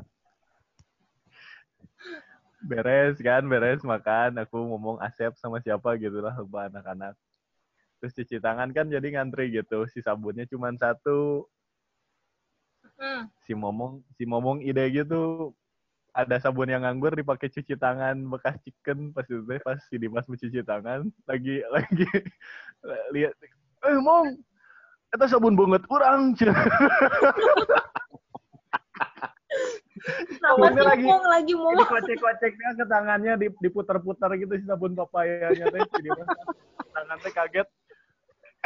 beres 2.65 3.19
kan, 3.19 3.45
beres 3.51 3.83
makan. 3.83 4.39
Aku 4.47 4.57
ngomong 4.57 5.03
Asep 5.03 5.35
sama 5.37 5.59
siapa 5.59 5.99
gitu 5.99 6.23
lah, 6.23 6.39
lupa 6.39 6.71
anak-anak. 6.71 7.19
Terus 7.99 8.15
cuci 8.15 8.37
tangan 8.39 8.71
kan 8.71 8.87
jadi 8.87 9.05
ngantri 9.19 9.51
gitu, 9.51 9.85
si 9.91 9.99
sabunnya 9.99 10.47
cuma 10.49 10.73
satu. 10.79 11.51
Hmm. 12.95 13.27
Si 13.43 13.53
Momong, 13.59 14.07
si 14.15 14.23
Momong 14.23 14.63
ide 14.63 14.87
gitu, 14.93 15.51
ada 16.15 16.39
sabun 16.39 16.71
yang 16.71 16.87
nganggur 16.87 17.11
dipakai 17.11 17.51
cuci 17.51 17.75
tangan 17.75 18.15
bekas 18.31 18.55
chicken 18.63 19.11
pas 19.11 19.27
itu 19.27 19.43
pas 19.61 19.79
si 19.91 19.99
Dimas 19.99 20.31
mencuci 20.31 20.63
tangan 20.63 21.11
lagi 21.27 21.59
lagi 21.75 22.07
lihat 23.11 23.35
eh 23.85 23.99
mong 23.99 24.39
itu 25.11 25.25
sabun 25.27 25.59
banget 25.59 25.83
kurang 25.91 26.39
Sabunnya 30.39 30.85
lagi- 30.85 31.07
Mong 31.07 31.25
lagi 31.25 31.53
mau 31.57 31.73
dikocek-koceknya 31.73 32.77
ke 32.77 32.85
tangannya 32.85 33.33
di- 33.41 33.61
diputar-putar 33.63 34.37
gitu 34.37 34.53
si 34.61 34.65
sabun 34.69 34.93
papayanya 34.93 35.71
teh 35.71 35.81
si 35.81 36.01
Dimas. 36.05 36.29
Tangan 36.93 37.17
teh 37.25 37.33
kaget. 37.33 37.69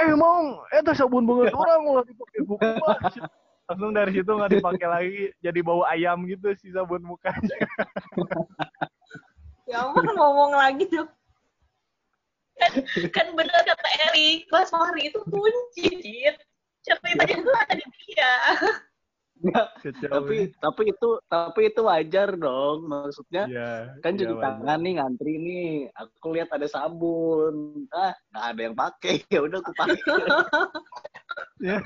Eh 0.02 0.12
mong 0.14 0.67
itu 0.73 0.93
sabun 0.99 1.23
banget 1.23 1.55
kurang 1.59 1.83
lah 1.87 2.02
dipakai 2.02 2.40
buku 2.43 2.67
mah." 2.83 2.99
Langsung 3.68 3.92
dari 3.92 4.10
situ 4.16 4.30
nggak 4.32 4.52
dipakai 4.56 4.88
lagi 4.88 5.22
jadi 5.38 5.60
bau 5.60 5.84
ayam 5.84 6.25
gitu 6.25 6.56
si 6.56 6.72
sabun 6.72 7.04
mukanya 7.04 7.56
ya 9.68 9.84
ampun 9.84 10.08
ngomong 10.08 10.56
lagi 10.56 10.88
dong 10.88 11.08
Kan 13.14 13.38
bener 13.38 13.54
kata 13.54 13.88
Erik, 14.10 14.50
Mas 14.50 14.66
Fahri 14.66 15.14
itu 15.14 15.22
kunci, 15.30 15.94
Cid. 16.02 16.34
Ceritanya 16.82 17.38
itu 17.38 17.50
ada 17.54 17.70
di 17.70 17.87
dia. 18.02 18.34
Kacau. 19.78 20.10
tapi 20.10 20.50
tapi 20.58 20.82
itu 20.90 21.08
tapi 21.30 21.60
itu 21.70 21.80
wajar 21.87 22.34
dong 22.34 22.90
maksudnya 22.90 23.46
Iya. 23.46 23.70
kan 24.02 24.18
iya, 24.18 24.26
cuci 24.26 24.34
wajar. 24.34 24.42
tangan 24.42 24.78
nih 24.82 24.92
ngantri 24.98 25.34
nih 25.38 25.68
aku 25.94 26.26
lihat 26.34 26.50
ada 26.50 26.66
sabun 26.66 27.87
ah 27.94 28.10
nggak 28.34 28.44
ada 28.50 28.60
yang 28.66 28.75
pakai 28.75 29.14
ya 29.30 29.38
udah 29.38 29.62
aku 29.62 29.70
pakai 29.78 29.94
Ya, 31.62 31.78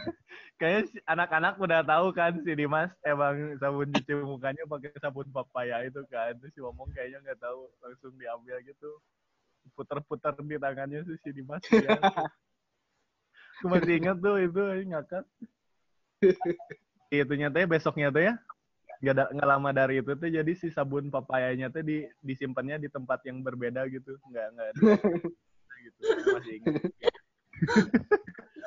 kayaknya 0.62 1.02
anak-anak 1.11 1.59
udah 1.59 1.83
tahu 1.83 2.14
kan 2.14 2.38
si 2.47 2.54
Dimas 2.54 2.95
emang 3.02 3.59
sabun 3.59 3.90
cuci 3.90 4.14
mukanya 4.23 4.62
pakai 4.71 4.95
sabun 5.02 5.26
papaya 5.35 5.83
itu 5.83 6.07
kan. 6.07 6.38
Terus 6.38 6.54
si 6.54 6.62
Momong 6.62 6.95
kayaknya 6.95 7.19
nggak 7.19 7.42
tahu, 7.42 7.66
langsung 7.83 8.14
diambil 8.14 8.62
gitu. 8.62 8.90
Puter-puter 9.75 10.38
di 10.38 10.54
tangannya 10.62 11.02
tuh 11.02 11.19
si 11.19 11.35
Dimas. 11.35 11.59
Ya. 11.66 11.99
Aku 13.59 13.66
masih 13.75 13.99
ingat 13.99 14.23
tuh 14.23 14.38
itu 14.38 14.62
ngakak. 14.87 15.26
Itu 17.12 17.35
nyatanya 17.37 17.66
besoknya 17.69 18.09
tuh 18.14 18.23
ya. 18.25 18.35
Nggak, 19.02 19.14
da- 19.19 19.31
nggak 19.35 19.49
lama 19.50 19.71
dari 19.75 19.99
itu 20.00 20.14
tuh 20.14 20.31
jadi 20.31 20.52
si 20.57 20.71
sabun 20.71 21.11
papayanya 21.12 21.69
tuh 21.69 21.83
di 21.85 22.07
disimpannya 22.23 22.78
di 22.81 22.88
tempat 22.88 23.21
yang 23.26 23.42
berbeda 23.42 23.85
gitu. 23.90 24.16
Nggak 24.31 24.47
nggak 24.54 24.69
gitu. 24.78 26.00
Masih 26.38 26.54
ingat. 26.62 26.75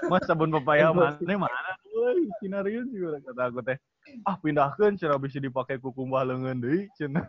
Mas 0.06 0.24
sabun 0.30 0.54
papaya 0.54 0.94
mana 0.94 1.18
mana 1.18 1.72
euy 1.96 2.28
kinariun 2.44 2.88
juga 2.92 3.18
kata 3.24 3.42
aku 3.50 3.60
teh. 3.64 3.78
Ah 4.28 4.36
pindahkeun 4.38 5.00
cenah 5.00 5.18
bisa 5.18 5.40
dipakai 5.42 5.80
ku 5.82 5.90
kumbah 5.96 6.28
leungeun 6.28 6.60
deui 6.62 6.92
cenah. 7.00 7.26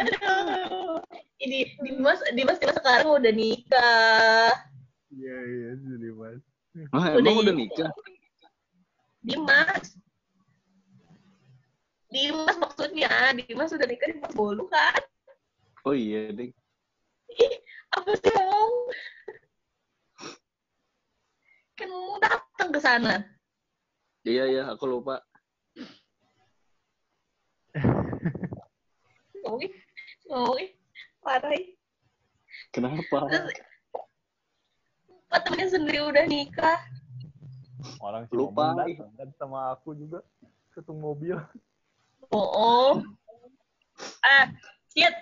Aduh. 0.00 1.00
Ini 1.40 1.72
Dimas, 1.80 2.20
Dimas 2.36 2.60
Dimas 2.60 2.76
sekarang 2.76 3.16
udah 3.16 3.32
nikah. 3.32 4.52
Iya 5.08 5.36
iya 5.48 5.70
sih 5.80 5.96
Dimas. 5.96 6.40
Wah, 6.92 7.16
Udah 7.16 7.30
emang 7.32 7.42
udah 7.42 7.54
nikah 7.56 7.90
Dimas. 9.24 9.96
Dimas 12.10 12.56
maksudnya, 12.58 13.08
Dimas 13.38 13.70
udah 13.70 13.86
nikah 13.86 14.06
Dimas 14.10 14.32
bolu 14.34 14.66
kan? 14.66 14.98
oh 15.84 15.96
iya 15.96 16.28
ding 16.36 16.52
Ih, 17.30 17.54
apa 17.94 18.10
sih 18.18 18.30
ngomong? 18.34 18.72
Kan 21.80 21.88
mau 21.88 22.20
datang 22.20 22.68
ke 22.68 22.80
sana. 22.80 23.14
iya 24.22 24.44
iya 24.44 24.62
aku 24.68 24.84
lupa 24.84 25.24
Ngomongin, 29.40 29.72
ngomongin, 30.28 30.68
parah. 31.24 31.56
kenapa 32.70 33.00
Terus, 33.32 33.56
temennya 35.40 35.66
sendiri 35.72 36.00
udah 36.04 36.24
nikah. 36.28 36.78
Orang 38.02 38.28
si 38.28 38.34
Lupa. 38.36 38.76
Kan 39.16 39.30
sama 39.40 39.72
aku 39.72 39.96
juga 39.96 40.20
satu 40.76 40.92
mobil. 40.92 41.40
Oh, 42.28 43.00
Eh, 44.20 44.44
Cid, 44.92 45.12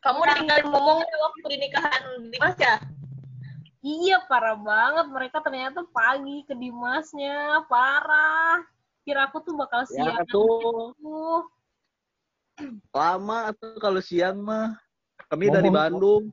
kamu 0.00 0.20
ditinggalin 0.24 0.66
ngomong 0.70 0.98
waktu 1.02 1.46
di 1.50 1.56
nikahan 1.58 2.02
Dimas 2.30 2.56
ya? 2.58 2.78
Iya, 3.88 4.20
parah 4.28 4.58
banget. 4.58 5.06
Mereka 5.08 5.40
ternyata 5.40 5.80
pagi 5.88 6.44
ke 6.44 6.52
Dimasnya. 6.52 7.64
Parah. 7.64 8.60
Kira 9.00 9.24
aku 9.24 9.40
tuh 9.40 9.56
bakal 9.56 9.88
ya 9.88 10.12
siang. 10.12 10.28
tuh 10.28 10.92
Tuh. 11.00 11.40
lama 12.92 13.54
tuh 13.56 13.78
kalau 13.80 14.02
siang 14.04 14.36
mah 14.42 14.76
kami 15.32 15.48
dari 15.48 15.70
Ngomong- 15.72 15.78
Bandung 15.78 16.24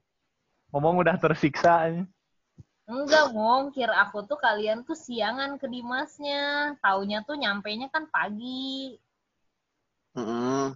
Momong 0.74 1.00
udah 1.08 1.16
tersiksa. 1.16 1.88
ya. 1.88 2.04
Enggak, 2.92 3.32
Mong. 3.32 3.72
Kira 3.72 3.96
aku 4.04 4.28
tuh 4.28 4.36
kalian 4.36 4.84
tuh 4.84 4.98
siangan 4.98 5.56
ke 5.56 5.72
Dimasnya. 5.72 6.76
Taunya 6.84 7.24
tuh 7.24 7.40
nyampainya 7.40 7.88
kan 7.88 8.12
pagi. 8.12 9.00
Heeh. 10.20 10.68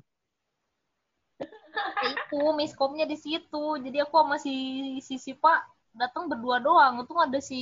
Ya 2.00 2.08
itu, 2.16 2.42
miskomnya 2.56 3.04
di 3.04 3.20
situ. 3.20 3.66
Jadi 3.84 3.98
aku 4.00 4.16
sama 4.16 4.40
si, 4.40 4.56
si 5.04 5.20
Sipa 5.20 5.60
datang 5.94 6.30
berdua 6.30 6.62
doang. 6.62 7.02
Untung 7.02 7.20
ada 7.20 7.40
si 7.42 7.62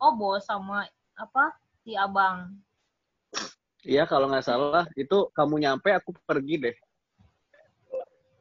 Obo 0.00 0.40
sama 0.40 0.88
apa 1.14 1.54
si 1.84 1.94
Abang. 1.94 2.56
Iya 3.84 4.08
kalau 4.08 4.32
nggak 4.32 4.48
salah 4.48 4.88
itu 4.96 5.28
kamu 5.36 5.60
nyampe 5.60 5.92
aku 5.92 6.16
pergi 6.24 6.56
deh. 6.56 6.76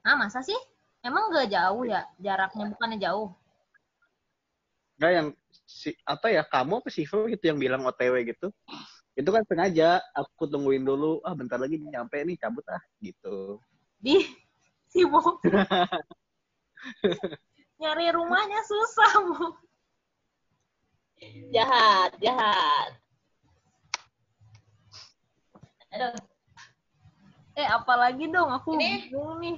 Ah, 0.03 0.15
masa 0.15 0.39
sih? 0.39 0.55
Emang 1.03 1.31
nggak 1.31 1.51
jauh 1.51 1.83
ya? 1.83 2.07
Jaraknya 2.19 2.71
bukannya 2.71 2.97
jauh. 2.99 3.29
Nggak 4.99 5.11
yang 5.11 5.27
si 5.67 5.91
apa 6.07 6.31
ya 6.31 6.43
kamu 6.47 6.79
apa 6.79 6.89
sih 6.91 7.03
gitu 7.03 7.43
yang 7.43 7.59
bilang 7.59 7.83
OTW 7.83 8.23
gitu. 8.23 8.47
Itu 9.13 9.29
kan 9.29 9.43
sengaja 9.45 9.99
aku 10.15 10.47
tungguin 10.47 10.87
dulu. 10.87 11.19
Ah 11.27 11.35
bentar 11.35 11.59
lagi 11.59 11.75
nyampe 11.75 12.23
nih 12.23 12.39
cabut 12.39 12.63
ah 12.71 12.81
gitu. 13.03 13.59
Di 13.99 14.23
si 14.87 15.03
Mo. 15.03 15.19
Nyari 17.81 18.07
rumahnya 18.13 18.61
susah, 18.63 19.11
Mo. 19.23 19.47
Jahat, 21.55 22.11
jahat. 22.19 22.89
Aduh, 25.93 26.13
Eh, 27.53 27.69
apalagi 27.69 28.25
dong? 28.33 28.49
Aku 28.49 28.73
Ini- 28.73 29.13
bingung 29.13 29.37
nih. 29.37 29.57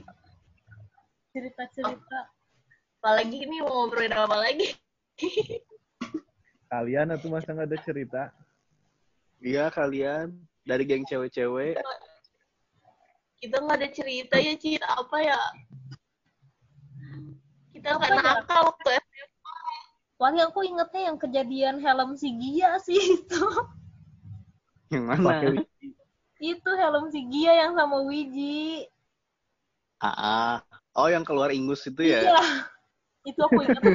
Cerita-cerita. 1.32 2.32
apalagi 3.00 3.38
ini 3.46 3.62
mau 3.62 3.86
ngobrolin 3.86 4.12
apa 4.18 4.34
lagi? 4.36 4.74
Kalian 6.68 7.14
atau 7.16 7.30
masa 7.32 7.54
nggak 7.56 7.70
ada 7.72 7.80
cerita? 7.86 8.22
Iya 9.40 9.70
kalian 9.72 10.34
dari 10.66 10.84
geng 10.84 11.06
cewek-cewek. 11.06 11.78
Kita 13.38 13.62
nggak 13.62 13.78
ada 13.80 13.90
cerita 13.94 14.36
ya, 14.42 14.58
Cid. 14.58 14.82
Apa 14.82 15.18
ya? 15.22 15.38
Kita 17.86 18.02
nggak 18.02 18.10
Apa 18.10 18.18
ya? 18.18 18.34
nakal 18.42 18.62
waktu 18.74 18.98
SMA. 18.98 19.58
Paling 20.18 20.42
aku 20.42 20.60
ingetnya 20.66 21.02
yang 21.14 21.22
kejadian 21.22 21.78
helm 21.86 22.18
si 22.18 22.34
Gia 22.34 22.82
sih 22.82 22.98
itu. 22.98 23.46
Yang 24.90 25.06
mana? 25.06 25.54
itu 26.42 26.70
helm 26.82 27.14
si 27.14 27.22
Gia 27.30 27.54
yang 27.54 27.78
sama 27.78 28.02
Wiji. 28.10 28.90
Ah, 30.02 30.10
ah. 30.18 30.66
Oh 30.98 31.14
yang 31.14 31.22
keluar 31.22 31.54
ingus 31.54 31.86
itu 31.86 32.10
ya? 32.10 32.26
Iya. 32.26 32.42
Itu 33.30 33.46
aku 33.46 33.62
inget. 33.70 33.78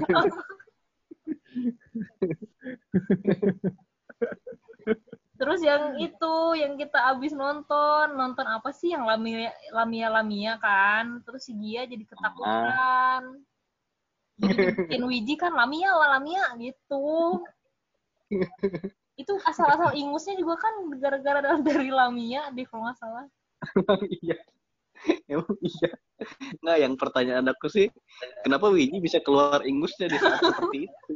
Terus 5.40 5.66
yang 5.66 5.98
itu, 5.98 6.34
yang 6.54 6.78
kita 6.78 7.10
abis 7.10 7.34
nonton, 7.34 8.14
nonton 8.14 8.46
apa 8.46 8.70
sih 8.70 8.94
yang 8.94 9.02
Lamia 9.02 9.50
Lamia 9.74 10.14
Lamia 10.14 10.62
kan? 10.62 11.26
Terus 11.26 11.42
si 11.42 11.58
Gia 11.58 11.90
jadi 11.90 12.06
ketakutan. 12.06 13.49
Bikin 14.40 15.04
Wiji 15.04 15.34
kan 15.36 15.52
Lamia 15.52 15.92
lah 15.92 16.16
Lamia 16.16 16.56
gitu. 16.56 17.40
Itu 19.14 19.36
asal-asal 19.44 19.92
ingusnya 19.92 20.38
juga 20.40 20.56
kan 20.56 20.74
gara-gara 20.96 21.40
dari 21.60 21.92
Lamia 21.92 22.48
deh 22.54 22.64
kalau 22.64 22.88
nggak 22.88 22.98
salah. 22.98 23.26
Emang 23.76 24.00
iya. 24.24 24.38
Emang 25.28 25.56
iya. 25.60 25.92
Nggak, 26.64 26.76
yang 26.80 26.94
pertanyaan 26.96 27.46
aku 27.52 27.68
sih, 27.68 27.88
kenapa 28.44 28.68
Wiji 28.72 29.00
bisa 29.00 29.20
keluar 29.20 29.60
ingusnya 29.64 30.08
di 30.08 30.16
saat 30.16 30.40
seperti 30.40 30.88
itu? 30.88 31.12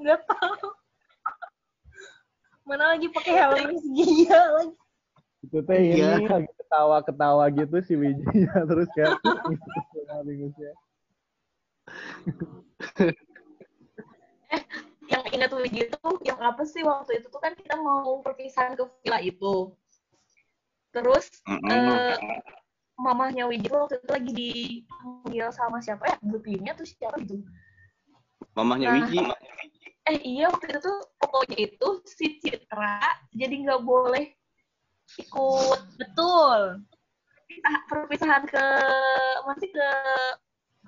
Nggak 0.00 0.20
tahu. 0.28 0.68
Mana 2.64 2.96
lagi 2.96 3.12
pakai 3.12 3.32
helm 3.36 3.76
si 3.76 3.88
Gia 3.92 4.40
lagi. 4.56 4.72
Itu 5.44 5.60
teh 5.60 5.76
ini 5.76 6.00
Iya. 6.00 6.24
lagi 6.24 6.48
ketawa-ketawa 6.56 7.44
gitu 7.52 7.76
si 7.84 7.92
Wijinya 8.00 8.64
terus 8.64 8.88
kayak 8.96 9.20
bingusnya. 11.94 13.12
yang 15.04 15.24
ingat 15.28 15.50
Wiji 15.52 15.80
itu 15.84 16.00
yang 16.22 16.40
apa 16.40 16.64
sih 16.64 16.80
waktu 16.80 17.20
itu 17.20 17.28
tuh 17.28 17.36
kan 17.38 17.52
kita 17.52 17.76
mau 17.76 18.18
perpisahan 18.18 18.72
ke 18.72 18.88
villa 18.98 19.20
itu 19.20 19.74
terus 20.90 21.28
eh, 21.44 22.16
mamahnya 22.96 23.44
Wiji 23.44 23.66
tuh 23.66 23.84
waktu 23.84 23.94
itu 23.98 24.08
lagi 24.08 24.32
dipanggil 24.32 25.46
sama 25.50 25.78
siapa 25.78 26.06
ya 26.06 26.16
Bu 26.20 26.38
Timnya 26.38 26.72
tuh 26.72 26.86
siapa 26.86 27.20
gitu 27.20 27.44
Mamahnya 28.54 28.88
Nah. 28.88 28.96
Wiji. 29.02 29.18
eh 30.04 30.18
iya 30.22 30.46
waktu 30.46 30.68
itu 30.70 30.80
tuh 30.80 30.98
pokoknya 31.18 31.58
itu 31.64 31.88
si 32.06 32.38
Citra 32.38 33.00
jadi 33.30 33.54
nggak 33.60 33.82
boleh 33.82 34.32
ikut 35.16 35.80
Betul. 35.96 36.80
perpisahan- 37.44 37.84
perpisahan 37.86 38.44
ke 38.44 38.64
masih 39.44 39.68
ke 39.68 39.88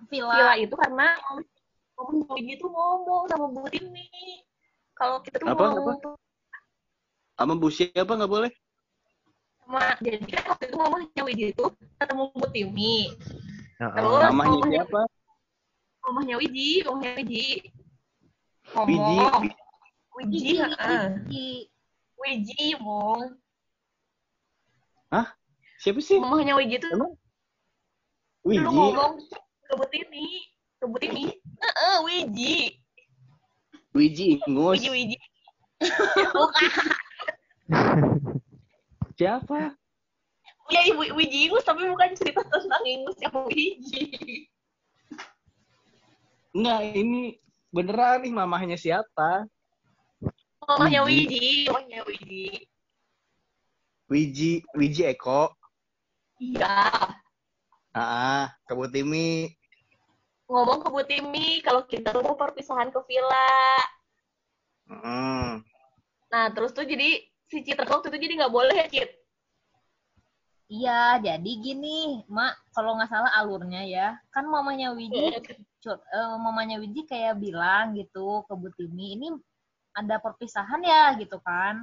Villa. 0.07 0.33
villa 0.35 0.53
itu 0.61 0.75
karena 0.77 1.17
mamahnya 1.97 2.29
Wiji 2.37 2.55
tuh 2.61 2.69
ngomong 2.69 3.25
sama 3.33 3.47
Bu 3.49 3.65
Timi 3.73 4.07
kalau 4.93 5.21
kita 5.25 5.41
tuh 5.41 5.49
Apa, 5.49 5.77
mau 5.77 5.97
Sama 7.37 7.53
Bu 7.57 7.69
siapa 7.73 8.13
nggak 8.17 8.29
boleh? 8.31 8.53
sama 9.67 9.83
jadi 9.99 10.23
kan 10.31 10.43
waktu 10.55 10.65
itu 10.71 10.77
mamahnya 10.79 11.23
Widi 11.27 11.45
itu 11.51 11.65
ketemu 11.99 12.25
Bu 12.39 12.47
Timi 12.55 12.97
Heeh. 13.83 13.93
Terus? 13.99 14.23
Mamahnya 14.31 14.63
siapa? 14.71 15.01
mamahnya 16.07 16.35
Widi 16.39 16.71
mamahnya 16.87 17.13
Widi 17.19 17.27
Wiji. 17.27 17.47
ngomong 18.77 19.35
Wiji, 20.17 20.55
heeh. 20.59 21.03
Wiji. 21.29 21.49
Wiji, 22.17 22.65
Mong. 22.81 23.37
Siapa 25.77 26.01
sih? 26.01 26.17
Mamahnya 26.19 26.57
Wiji 26.57 26.81
tuh 26.81 26.89
Emang? 26.95 27.13
lu 27.13 28.49
Wiji. 28.49 28.65
ngomong 28.65 29.13
kebut 29.67 29.91
ini, 29.93 30.27
kebut 30.79 31.03
ini. 31.05 31.25
Heeh, 31.37 31.97
Wiji. 32.05 32.57
Wiji 33.97 34.25
Ingus. 34.41 34.77
Wiji, 34.79 34.89
Wiji. 34.93 35.19
Bukan. 36.33 36.71
Siapa? 39.19 39.73
Ya, 40.69 40.81
ibu 40.85 41.03
Wiji 41.15 41.49
Ingus, 41.49 41.65
tapi 41.65 41.87
bukan 41.87 42.13
cerita 42.19 42.43
tentang 42.45 42.85
Ingus 42.85 43.17
yang 43.23 43.35
Wiji. 43.47 44.03
Enggak, 46.57 46.81
ini 46.97 47.37
beneran 47.71 48.25
nih 48.25 48.33
mamahnya 48.33 48.77
siapa? 48.81 49.45
Mamahnya 50.65 51.05
Wiji. 51.05 51.37
Wiji, 51.37 51.69
mamahnya 51.69 52.01
Wiji. 52.05 52.45
Wiji, 54.07 54.53
Wiji 54.77 55.03
Eko. 55.09 55.51
Iya. 56.39 57.17
Ah, 57.97 58.53
Kebutimi. 58.69 59.49
Ngomong 60.53 60.85
ke 60.85 60.89
Bu 60.93 61.01
Timi, 61.09 61.65
kalau 61.65 61.89
kita 61.89 62.13
tuh 62.13 62.21
mau 62.21 62.37
perpisahan 62.37 62.93
ke 62.93 63.01
villa. 63.09 63.81
Hmm. 64.85 65.65
Nah, 66.29 66.53
terus 66.53 66.77
tuh 66.77 66.85
jadi 66.85 67.25
si 67.49 67.65
Citra 67.65 67.89
waktu 67.89 68.13
itu 68.13 68.29
jadi 68.29 68.45
nggak 68.45 68.53
boleh 68.53 68.77
ya, 68.77 68.87
Cit? 68.93 69.11
Iya, 70.69 71.25
jadi 71.25 71.51
gini, 71.57 72.21
Mak, 72.29 72.77
kalau 72.77 73.01
nggak 73.01 73.09
salah 73.09 73.33
alurnya 73.33 73.89
ya, 73.89 74.21
kan 74.29 74.45
mamanya 74.45 74.93
Wiji, 74.93 75.33
cur- 75.81 76.05
eh, 76.05 76.37
mamanya 76.37 76.77
Wiji 76.77 77.09
kayak 77.09 77.41
bilang 77.41 77.97
gitu 77.97 78.45
ke 78.45 78.53
Bu 78.61 78.69
Timi, 78.77 79.17
ini 79.17 79.33
ada 79.97 80.21
perpisahan 80.21 80.85
ya 80.85 81.17
gitu 81.17 81.41
kan. 81.41 81.81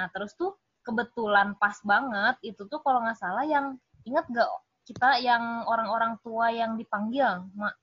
Nah, 0.00 0.06
terus 0.16 0.32
tuh 0.32 0.56
kebetulan 0.80 1.52
pas 1.60 1.76
banget 1.84 2.40
itu 2.40 2.64
tuh 2.72 2.80
kalau 2.80 3.04
nggak 3.04 3.20
salah 3.20 3.44
yang 3.44 3.76
ingat 4.08 4.24
gak 4.32 4.48
kita 4.90 5.22
yang 5.22 5.62
orang-orang 5.70 6.18
tua 6.18 6.50
yang 6.50 6.74
dipanggil, 6.74 7.46
Mak. 7.54 7.74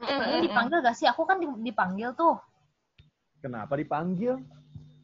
Ini 0.00 0.46
dipanggil 0.46 0.78
gak 0.78 0.94
sih? 0.94 1.10
Aku 1.10 1.26
kan 1.26 1.42
di- 1.42 1.60
dipanggil 1.66 2.14
tuh. 2.14 2.38
Kenapa 3.42 3.74
dipanggil? 3.74 4.38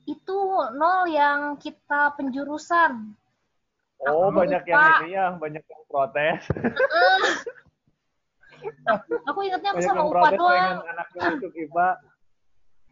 Itu 0.07 0.39
nol 0.71 1.11
yang 1.11 1.59
kita 1.59 2.15
penjurusan. 2.15 3.11
Oh, 4.07 4.31
Aku 4.31 4.39
banyak 4.39 4.63
lupa. 4.63 4.71
yang 4.71 4.83
ini 5.03 5.09
ya, 5.19 5.27
banyak 5.35 5.65
yang 5.67 5.83
protes. 5.91 6.43
Aku 9.27 9.39
ingatnya 9.43 9.75
aku 9.75 9.83
Banyak 9.83 9.91
sama 9.91 10.03
Upa 10.07 10.15
protes 10.31 10.39
doang. 10.39 10.79
anaknya. 10.87 11.25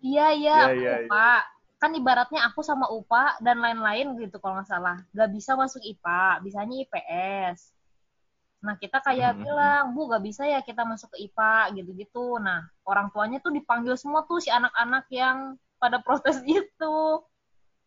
Iya 0.03 0.27
iya, 0.35 0.59
Iya, 0.59 0.67
aku 0.67 0.75
iya, 0.75 0.95
Upa. 1.07 1.54
Kan 1.85 1.93
ibaratnya 2.01 2.41
aku 2.49 2.65
sama 2.65 2.89
Upa 2.89 3.37
dan 3.45 3.61
lain-lain 3.61 4.17
gitu 4.17 4.41
kalau 4.41 4.57
nggak 4.57 4.73
salah. 4.73 4.97
Gak 5.13 5.29
bisa 5.37 5.53
masuk 5.53 5.85
IPA, 5.85 6.41
bisanya 6.41 6.81
IPS. 6.81 7.59
Nah 8.65 8.75
kita 8.81 9.05
kayak 9.05 9.37
Hmm. 9.37 9.45
bilang, 9.45 9.83
Bu 9.93 10.09
gak 10.09 10.25
bisa 10.25 10.49
ya 10.49 10.65
kita 10.65 10.89
masuk 10.89 11.13
ke 11.13 11.29
IPA 11.29 11.77
gitu-gitu. 11.77 12.41
Nah 12.41 12.65
orang 12.89 13.13
tuanya 13.13 13.37
tuh 13.45 13.53
dipanggil 13.53 14.01
semua 14.01 14.25
tuh 14.25 14.41
si 14.41 14.49
anak-anak 14.49 15.05
yang 15.13 15.61
pada 15.77 16.01
protes 16.01 16.41
itu. 16.49 16.97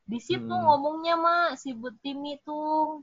Di 0.06 0.20
situ 0.22 0.46
Hmm. 0.46 0.66
ngomongnya 0.70 1.18
mah 1.18 1.44
si 1.58 1.74
Bu 1.74 1.90
Timi 2.06 2.38
tuh. 2.46 3.02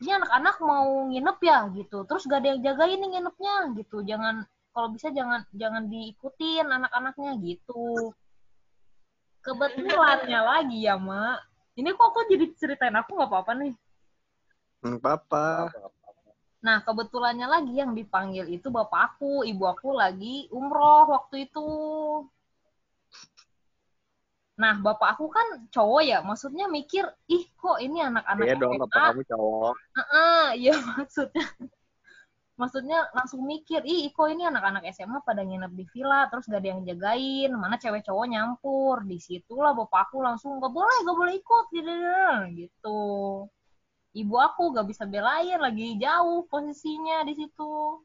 Ini 0.00 0.16
anak-anak 0.16 0.56
mau 0.64 0.88
nginep 1.12 1.38
ya 1.44 1.58
gitu. 1.76 2.08
Terus 2.08 2.24
gak 2.24 2.40
ada 2.40 2.48
yang 2.56 2.60
jagain 2.64 2.96
nih 3.04 3.20
nginepnya 3.20 3.54
gitu. 3.76 4.00
Jangan 4.00 4.48
kalau 4.72 4.88
bisa 4.96 5.12
jangan 5.12 5.44
jangan 5.52 5.92
diikutin 5.92 6.64
anak-anaknya 6.72 7.36
gitu. 7.44 8.16
Kebetulannya 9.40 10.40
lagi 10.40 10.78
ya, 10.84 11.00
Mak. 11.00 11.38
Ini 11.80 11.88
kok 11.96 12.06
aku 12.12 12.20
jadi 12.28 12.46
ceritain 12.60 12.92
aku 12.92 13.16
nggak 13.16 13.30
apa-apa 13.30 13.52
nih. 13.56 13.72
Hmm, 14.84 14.96
papa. 15.00 15.68
Nah, 16.60 16.84
kebetulannya 16.84 17.48
lagi 17.48 17.72
yang 17.72 17.96
dipanggil 17.96 18.44
itu 18.52 18.68
bapak 18.68 19.16
aku, 19.16 19.48
ibu 19.48 19.64
aku 19.64 19.96
lagi 19.96 20.44
umroh 20.52 21.08
waktu 21.08 21.48
itu. 21.48 21.68
Nah, 24.60 24.76
bapak 24.76 25.16
aku 25.16 25.32
kan 25.32 25.46
cowok 25.72 26.02
ya, 26.04 26.18
maksudnya 26.20 26.68
mikir, 26.68 27.08
ih 27.32 27.48
kok 27.56 27.80
ini 27.80 28.04
anak-anak 28.04 28.44
Iya 28.44 28.54
dong, 28.60 28.76
papa 28.76 28.98
kamu 29.08 29.22
cowok. 29.24 29.74
Heeh, 29.96 30.44
iya 30.60 30.74
maksudnya. 31.00 31.44
Maksudnya 32.60 33.08
langsung 33.16 33.40
mikir, 33.48 33.80
ih 33.88 34.12
kok 34.12 34.28
ini 34.28 34.44
anak-anak 34.44 34.84
SMA 34.92 35.24
pada 35.24 35.40
nginep 35.40 35.72
di 35.72 35.84
villa, 35.88 36.28
terus 36.28 36.44
gak 36.44 36.60
ada 36.60 36.68
yang 36.76 36.84
jagain, 36.84 37.50
mana 37.56 37.80
cewek 37.80 38.04
cowok 38.04 38.26
nyampur. 38.28 39.00
Di 39.08 39.16
situlah 39.16 39.72
bapak 39.72 40.12
aku 40.12 40.20
langsung, 40.20 40.60
gak 40.60 40.68
boleh, 40.68 40.96
gak 41.08 41.16
boleh 41.16 41.34
ikut, 41.40 41.66
gitu. 41.72 41.92
gitu. 42.60 43.00
Ibu 44.12 44.34
aku 44.36 44.76
gak 44.76 44.92
bisa 44.92 45.08
belain, 45.08 45.56
lagi 45.56 45.96
jauh 45.96 46.44
posisinya 46.52 47.24
di 47.24 47.32
situ. 47.40 48.04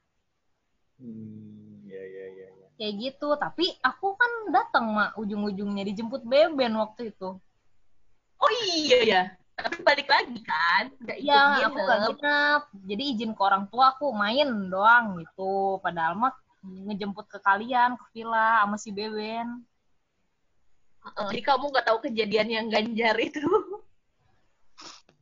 Hmm, 1.03 1.83
ya 1.83 1.99
ya 1.99 2.25
ya. 2.39 2.47
ya. 2.55 2.67
Kayak 2.79 2.93
gitu, 3.03 3.27
tapi 3.35 3.75
aku 3.83 4.15
kan 4.15 4.31
datang 4.55 4.87
mak 4.95 5.19
ujung-ujungnya 5.19 5.83
dijemput 5.83 6.23
Beben 6.23 6.79
waktu 6.79 7.11
itu. 7.11 7.35
Oh 8.39 8.51
iya 8.71 8.99
ya. 9.03 9.21
Tapi 9.55 9.77
balik 9.87 10.07
lagi 10.11 10.39
kan. 10.43 10.91
Nggak 10.99 11.17
ikut 11.23 11.31
Iya, 11.31 11.43
aku 11.67 11.77
gak 11.79 11.99
nginep. 12.03 12.61
Jadi 12.91 13.03
izin 13.15 13.31
ke 13.31 13.41
orang 13.41 13.63
tua 13.71 13.95
aku 13.95 14.11
main 14.11 14.49
doang 14.67 15.19
gitu. 15.23 15.79
Padahal 15.79 16.13
mah 16.19 16.35
ngejemput 16.65 17.25
ke 17.29 17.39
kalian 17.39 17.95
ke 17.95 18.05
villa 18.11 18.65
sama 18.65 18.75
si 18.75 18.91
Beben. 18.91 19.63
Heeh, 21.05 21.27
Jadi 21.31 21.41
kamu 21.45 21.69
nggak 21.69 21.85
tahu 21.85 21.97
kejadian 22.09 22.49
yang 22.49 22.67
ganjar 22.67 23.15
itu. 23.21 23.45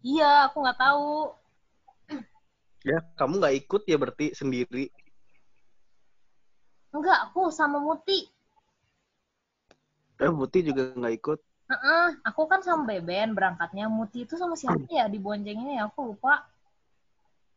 Iya, 0.03 0.51
aku 0.51 0.57
nggak 0.63 0.79
tahu. 0.79 1.31
Ya, 2.83 2.99
kamu 3.15 3.33
nggak 3.39 3.55
ikut 3.63 3.81
ya 3.87 3.95
berarti 3.95 4.35
sendiri. 4.35 4.91
Enggak, 6.91 7.31
aku 7.31 7.47
sama 7.49 7.79
Muti. 7.79 8.27
Eh, 10.19 10.31
Buti 10.31 10.59
juga 10.61 10.91
nggak 10.93 11.13
ikut. 11.19 11.39
Heeh, 11.73 12.07
aku 12.21 12.45
kan 12.45 12.61
sama 12.61 12.85
Beben 12.85 13.33
berangkatnya. 13.33 13.89
Muti 13.89 14.29
itu 14.29 14.37
sama 14.37 14.53
siapa 14.53 14.85
ya 14.93 15.09
di 15.09 15.17
boncenginnya 15.17 15.81
ya? 15.81 15.83
Aku 15.89 16.13
lupa. 16.13 16.45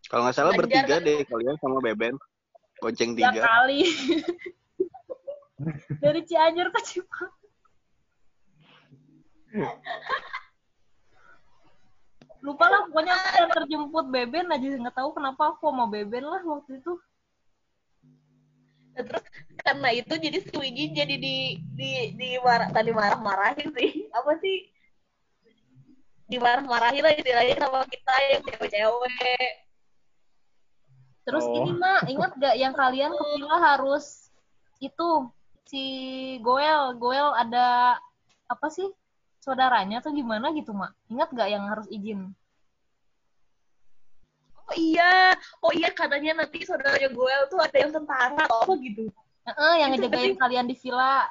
Kalau 0.09 0.25
nggak 0.25 0.37
salah 0.37 0.57
Ganjar 0.57 0.61
bertiga 0.65 0.97
kan? 0.97 1.05
deh 1.05 1.21
kalian 1.29 1.57
sama 1.61 1.79
Beben. 1.85 2.15
Bonceng 2.81 3.13
Tiga 3.13 3.37
tiga. 3.37 3.43
kali. 3.45 3.81
Dari 6.05 6.21
Cianjur 6.25 6.69
ke 6.73 6.81
Cipaku. 6.85 7.27
Lupa 12.45 12.65
lah, 12.71 12.87
pokoknya 12.87 13.15
aku 13.17 13.37
yang 13.43 13.53
terjemput 13.53 14.05
Beben 14.09 14.47
aja. 14.53 14.65
Nggak 14.65 14.97
tahu 14.97 15.11
kenapa 15.13 15.43
aku 15.53 15.69
sama 15.69 15.85
Beben 15.93 16.25
lah 16.25 16.41
waktu 16.41 16.81
itu. 16.81 16.97
Nah, 18.97 19.05
terus 19.05 19.25
karena 19.61 19.89
itu 19.93 20.15
jadi 20.17 20.39
si 20.41 20.53
Wiji 20.57 20.85
jadi 20.97 21.15
di 21.21 21.61
di 21.77 21.91
di 22.17 22.29
marah 22.41 22.73
tadi 22.73 22.91
marah-marahin 22.97 23.69
sih. 23.77 24.09
Apa 24.09 24.41
sih? 24.41 24.73
Dimarah-marahin 26.27 27.05
lah 27.05 27.13
istilahnya 27.15 27.55
sama 27.61 27.85
kita 27.87 28.15
yang 28.33 28.43
cewek-cewek. 28.49 29.51
Terus 31.27 31.45
Oh. 31.45 31.55
ini 31.61 31.71
mah 31.77 32.07
ingat 32.09 32.33
gak 32.39 32.57
yang 32.57 32.73
kalian 32.73 33.13
ke 33.13 33.25
villa 33.37 33.59
harus 33.59 34.31
itu 34.79 35.29
si 35.67 35.85
Goel, 36.41 36.95
Goel 36.97 37.35
ada 37.35 37.99
apa 38.47 38.67
sih 38.71 38.87
saudaranya 39.43 39.99
atau 39.99 40.15
gimana 40.15 40.55
gitu 40.55 40.71
mak? 40.73 40.95
Ingat 41.11 41.35
gak 41.35 41.51
yang 41.51 41.67
harus 41.67 41.87
izin? 41.91 42.33
Oh 44.77 44.85
iya, 44.85 45.33
oh 45.65 45.73
iya 45.73 45.89
katanya 45.89 46.45
nanti 46.45 46.61
saudaranya 46.69 47.09
gue 47.09 47.35
tuh 47.49 47.57
ada 47.65 47.77
yang 47.81 47.97
tentara 47.97 48.37
atau 48.45 48.61
apa 48.61 48.77
gitu. 48.85 49.09
Heeh, 49.49 49.75
yang 49.81 49.91
Itu 49.97 50.05
ngejagain 50.05 50.37
kalian 50.37 50.69
di 50.69 50.77
villa. 50.77 51.25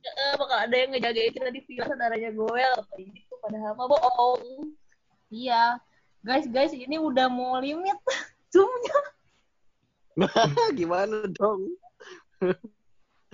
Eh, 0.00 0.32
bakal 0.40 0.64
ada 0.64 0.72
yang 0.72 0.88
ngejagain 0.96 1.36
kita 1.36 1.52
di 1.52 1.60
villa 1.68 1.84
saudaranya 1.84 2.32
gue 2.32 2.64
gitu. 2.96 3.34
Padahal 3.44 3.76
mah 3.76 3.86
bohong. 3.92 4.72
Iya. 5.28 5.84
Guys, 6.24 6.48
guys, 6.48 6.72
ini 6.72 6.96
udah 6.96 7.28
mau 7.28 7.60
limit 7.60 8.00
zoomnya. 8.56 8.98
Gimana 10.80 11.28
dong? 11.36 11.76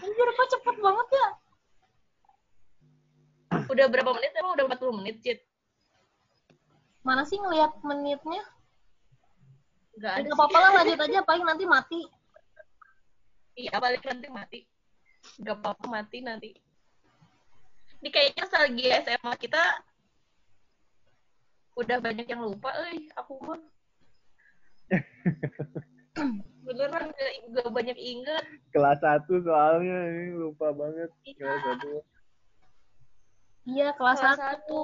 Anjir, 0.02 0.28
kok 0.34 0.48
cepet 0.50 0.76
banget 0.82 1.08
ya? 1.14 1.28
Udah 3.70 3.86
berapa 3.86 4.10
menit? 4.18 4.34
Emang 4.34 4.58
udah 4.58 4.66
40 4.66 4.98
menit, 4.98 5.16
Cit? 5.22 5.38
Mana 7.06 7.22
sih 7.22 7.38
ngelihat 7.38 7.78
menitnya? 7.86 8.42
Enggak 9.96 10.12
ada. 10.20 10.28
Gak 10.28 10.37
apa-apa 10.37 10.59
lah, 10.61 10.70
lanjut 10.80 11.00
aja. 11.00 11.18
Paling 11.24 11.44
nanti 11.48 11.64
mati. 11.64 12.00
Iya, 13.56 13.74
balik 13.80 14.04
nanti 14.04 14.28
mati. 14.28 14.61
Gak 15.40 15.56
apa-apa 15.61 15.85
mati 15.88 16.18
nanti. 16.20 16.50
Ini 18.04 18.09
kayaknya 18.12 18.44
strategi 18.44 18.92
SMA 18.92 19.32
kita 19.40 19.62
udah 21.76 21.98
banyak 22.00 22.28
yang 22.28 22.44
lupa, 22.44 22.72
eh 22.92 23.09
aku 23.16 23.40
mah. 23.40 23.61
beneran 26.66 27.14
gak, 27.14 27.32
gak 27.54 27.68
banyak 27.70 27.98
inget 27.98 28.44
Kelas 28.74 28.98
1 28.98 29.26
soalnya 29.46 29.98
ini 30.11 30.35
lupa 30.35 30.74
banget. 30.74 31.11
Kelas 31.24 31.62
1. 31.82 32.02
Iya 33.66 33.90
kelas 33.98 34.18
kelas 34.22 34.38
satu. 34.38 34.42
satu 34.42 34.82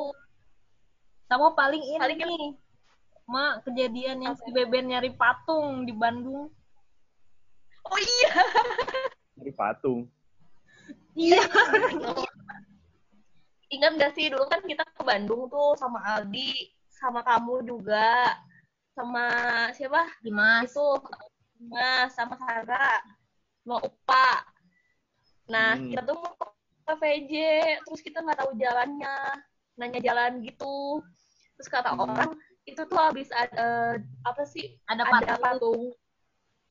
Sama 1.30 1.54
paling 1.54 1.82
ini 1.82 1.98
Paling 1.98 2.18
nih. 2.18 2.50
Mak, 3.32 3.64
kejadian 3.64 4.20
yang 4.20 4.36
si 4.36 4.52
Beben 4.52 4.92
nyari 4.92 5.08
patung 5.10 5.82
di 5.82 5.92
Bandung. 5.92 6.52
oh 7.82 7.98
iya 7.98 8.32
Dari 9.40 9.52
patung. 9.52 10.04
Iya. 11.14 11.40
ingat 13.72 13.92
gak 13.96 14.12
sih 14.12 14.28
dulu 14.28 14.44
kan 14.46 14.60
kita 14.62 14.84
ke 14.84 15.00
Bandung 15.00 15.48
tuh 15.48 15.72
sama 15.74 16.04
Aldi 16.04 16.52
sama 16.92 17.24
kamu 17.24 17.64
juga 17.64 18.36
sama 18.92 19.24
siapa 19.72 20.04
Dimas. 20.20 20.68
itu 20.68 20.88
Mas 21.62 22.12
sama 22.12 22.36
Sarah 22.36 23.00
sama 23.64 23.80
Upa 23.80 24.44
nah 25.48 25.72
Hmm. 25.74 25.88
kita 25.88 26.04
tuh 26.04 26.20
mau 26.20 26.36
ke 26.84 26.94
VJ 27.00 27.32
terus 27.82 28.00
kita 28.00 28.20
nggak 28.20 28.38
tahu 28.38 28.52
jalannya 28.60 29.16
nanya 29.74 30.00
jalan 30.04 30.44
gitu 30.44 31.00
terus 31.56 31.68
kata 31.68 31.96
Hmm. 31.96 32.04
orang 32.04 32.30
itu 32.62 32.82
tuh 32.86 32.98
habis 32.98 33.26
ada 33.34 33.98
apa 34.22 34.42
sih? 34.46 34.78
Ada 34.86 35.02
ada 35.02 35.10
patung. 35.10 35.42
patung. 35.42 35.82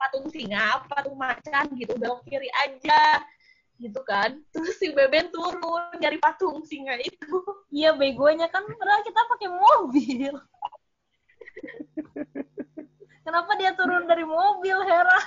Patung 0.01 0.25
singa 0.33 0.81
patung 0.89 1.17
macan 1.19 1.65
gitu 1.77 1.93
belok 1.99 2.23
kiri 2.25 2.49
aja 2.65 3.21
gitu 3.77 4.01
kan. 4.05 4.39
Terus 4.53 4.77
si 4.77 4.93
Beben 4.93 5.33
turun 5.33 5.83
nyari 5.99 6.17
patung 6.21 6.63
singa 6.63 6.95
itu. 7.01 7.41
Iya 7.71 7.95
begonya 7.95 8.51
kan 8.51 8.67
padahal 8.67 8.99
kita 8.99 9.21
pakai 9.31 9.47
mobil. 9.47 10.35
Kenapa 13.23 13.55
dia 13.55 13.71
turun 13.71 14.03
dari 14.11 14.27
mobil, 14.27 14.75
Hera? 14.83 15.19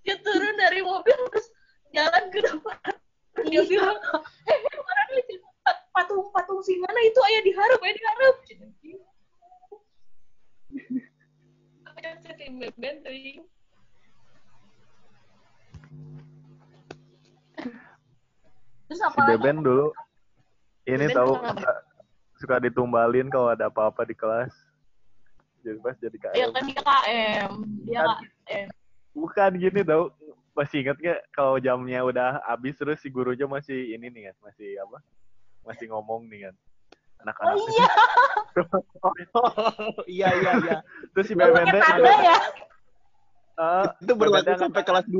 dia 0.00 0.16
turun 0.24 0.56
dari 0.56 0.80
mobil 0.80 1.18
terus 1.28 1.52
jalan 1.92 2.32
ke 2.32 2.40
depan. 2.40 2.96
Dia 3.44 3.60
bilang 3.68 4.00
eh 4.48 4.58
mana 4.72 5.04
nih 5.12 5.36
patung 5.98 6.30
patung 6.30 6.62
singa 6.62 6.86
nah 6.86 7.02
itu 7.02 7.18
ayah 7.26 7.42
diharap 7.42 7.78
ayah 7.82 7.96
diharap 7.98 8.34
apa 11.98 11.98
yang 12.06 12.18
saya 12.22 12.34
tim 12.38 12.54
Beben 12.62 12.94
teuing. 13.02 13.40
Terus 18.86 19.00
Si 19.00 19.04
apa 19.04 19.18
lagi? 19.18 19.30
Beben 19.34 19.56
dulu 19.66 19.90
ini 20.86 21.10
Beben 21.10 21.16
tahu 21.18 21.32
suka, 21.42 21.72
suka 22.38 22.56
ditumbalin 22.62 23.26
kalau 23.28 23.50
ada 23.50 23.66
apa-apa 23.66 24.06
di 24.06 24.14
kelas. 24.14 24.54
Jadi 25.66 25.78
pas 25.82 25.98
jadi 25.98 26.16
ya 26.38 26.46
KM. 26.46 26.54
kan 26.54 26.62
dia 26.70 26.82
KM 26.86 27.52
dia 27.82 28.00
Kan. 28.06 28.16
KM 28.46 28.68
Bukan 29.18 29.50
gini 29.58 29.80
tau. 29.82 30.14
Masih 30.54 30.82
inget 30.82 30.98
gak 30.98 31.22
kalau 31.30 31.54
jamnya 31.62 32.02
udah 32.02 32.42
habis 32.42 32.74
terus 32.74 32.98
si 32.98 33.06
gurunya 33.10 33.46
masih 33.46 33.94
ini 33.94 34.10
nih 34.10 34.30
kan, 34.30 34.50
masih 34.50 34.74
apa? 34.82 34.98
Masih 35.68 35.86
ngomong 35.92 36.24
nih 36.26 36.48
kan. 36.48 36.54
Oh 36.56 37.20
Anak-anak. 37.20 37.54
iya, 37.68 37.88
iya 40.16 40.28
iya 40.32 40.52
iya. 40.64 40.76
Terus 41.12 41.26
si 41.28 41.34
teh 41.34 41.50
tanda 41.82 42.14
ya. 42.24 42.38
eh, 43.58 43.86
Itu 44.00 44.12
berlaku 44.16 44.54
sampai 44.56 44.82
kelas 44.82 45.04
2. 45.10 45.18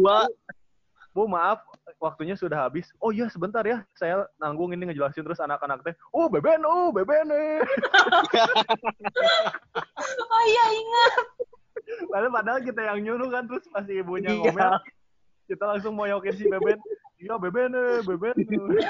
Bu 1.13 1.27
maaf, 1.27 1.59
waktunya 1.99 2.39
sudah 2.39 2.71
habis. 2.71 2.87
Oh 3.03 3.11
iya 3.11 3.27
sebentar 3.27 3.67
ya, 3.67 3.83
saya 3.99 4.23
nanggung 4.39 4.71
ini 4.71 4.87
ngejelasin 4.87 5.27
terus 5.27 5.43
anak-anak 5.43 5.83
teh. 5.83 5.95
Oh 6.15 6.31
beben, 6.31 6.63
oh 6.65 6.95
beben. 6.95 7.27
Oh 10.29 10.43
iya 10.47 10.65
ingat. 10.71 11.13
Padahal 12.07 12.31
padahal 12.31 12.61
kita 12.63 12.81
yang 12.85 12.99
nyuruh 13.03 13.29
kan 13.33 13.45
terus 13.49 13.65
pas 13.69 13.83
ibunya 13.85 14.31
Iya. 14.31 14.39
ngomel, 14.45 14.73
kita 15.49 15.65
langsung 15.67 15.93
moyokin 15.97 16.35
si 16.37 16.45
beben. 16.47 16.79
Iya 17.19 17.35
beben 17.39 17.71
eh, 17.75 18.01
beben. 18.07 18.35
eh." 18.79 18.89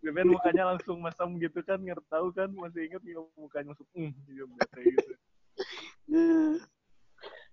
beben 0.04 0.32
mukanya 0.32 0.74
langsung 0.74 1.02
mesem 1.02 1.28
gitu 1.42 1.60
kan, 1.66 1.82
nggak 1.82 1.98
tahu 2.08 2.30
kan 2.30 2.48
masih 2.54 2.86
inget 2.86 3.02
ya, 3.02 3.18
mukanya 3.34 3.74
langsung 3.74 3.88
hmm, 3.96 4.14
gitu, 4.30 4.46
gitu. 4.46 5.12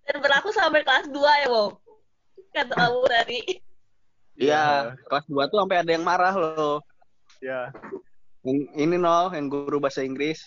dan 0.05 0.17
berlaku 0.21 0.53
sampai 0.53 0.85
kelas 0.85 1.09
2 1.09 1.17
ya 1.17 1.47
Bo 1.49 1.81
kata 2.53 2.73
kamu 2.77 3.01
tadi 3.09 3.41
Iya, 4.37 4.93
kelas 5.09 5.25
2 5.29 5.49
tuh 5.49 5.65
sampai 5.65 5.81
ada 5.81 5.91
yang 5.93 6.05
marah 6.05 6.33
loh. 6.33 6.81
Ya. 7.37 7.69
Yang 8.41 8.65
ini 8.73 8.95
no, 8.97 9.29
yang 9.29 9.45
guru 9.45 9.77
bahasa 9.77 10.01
Inggris, 10.01 10.41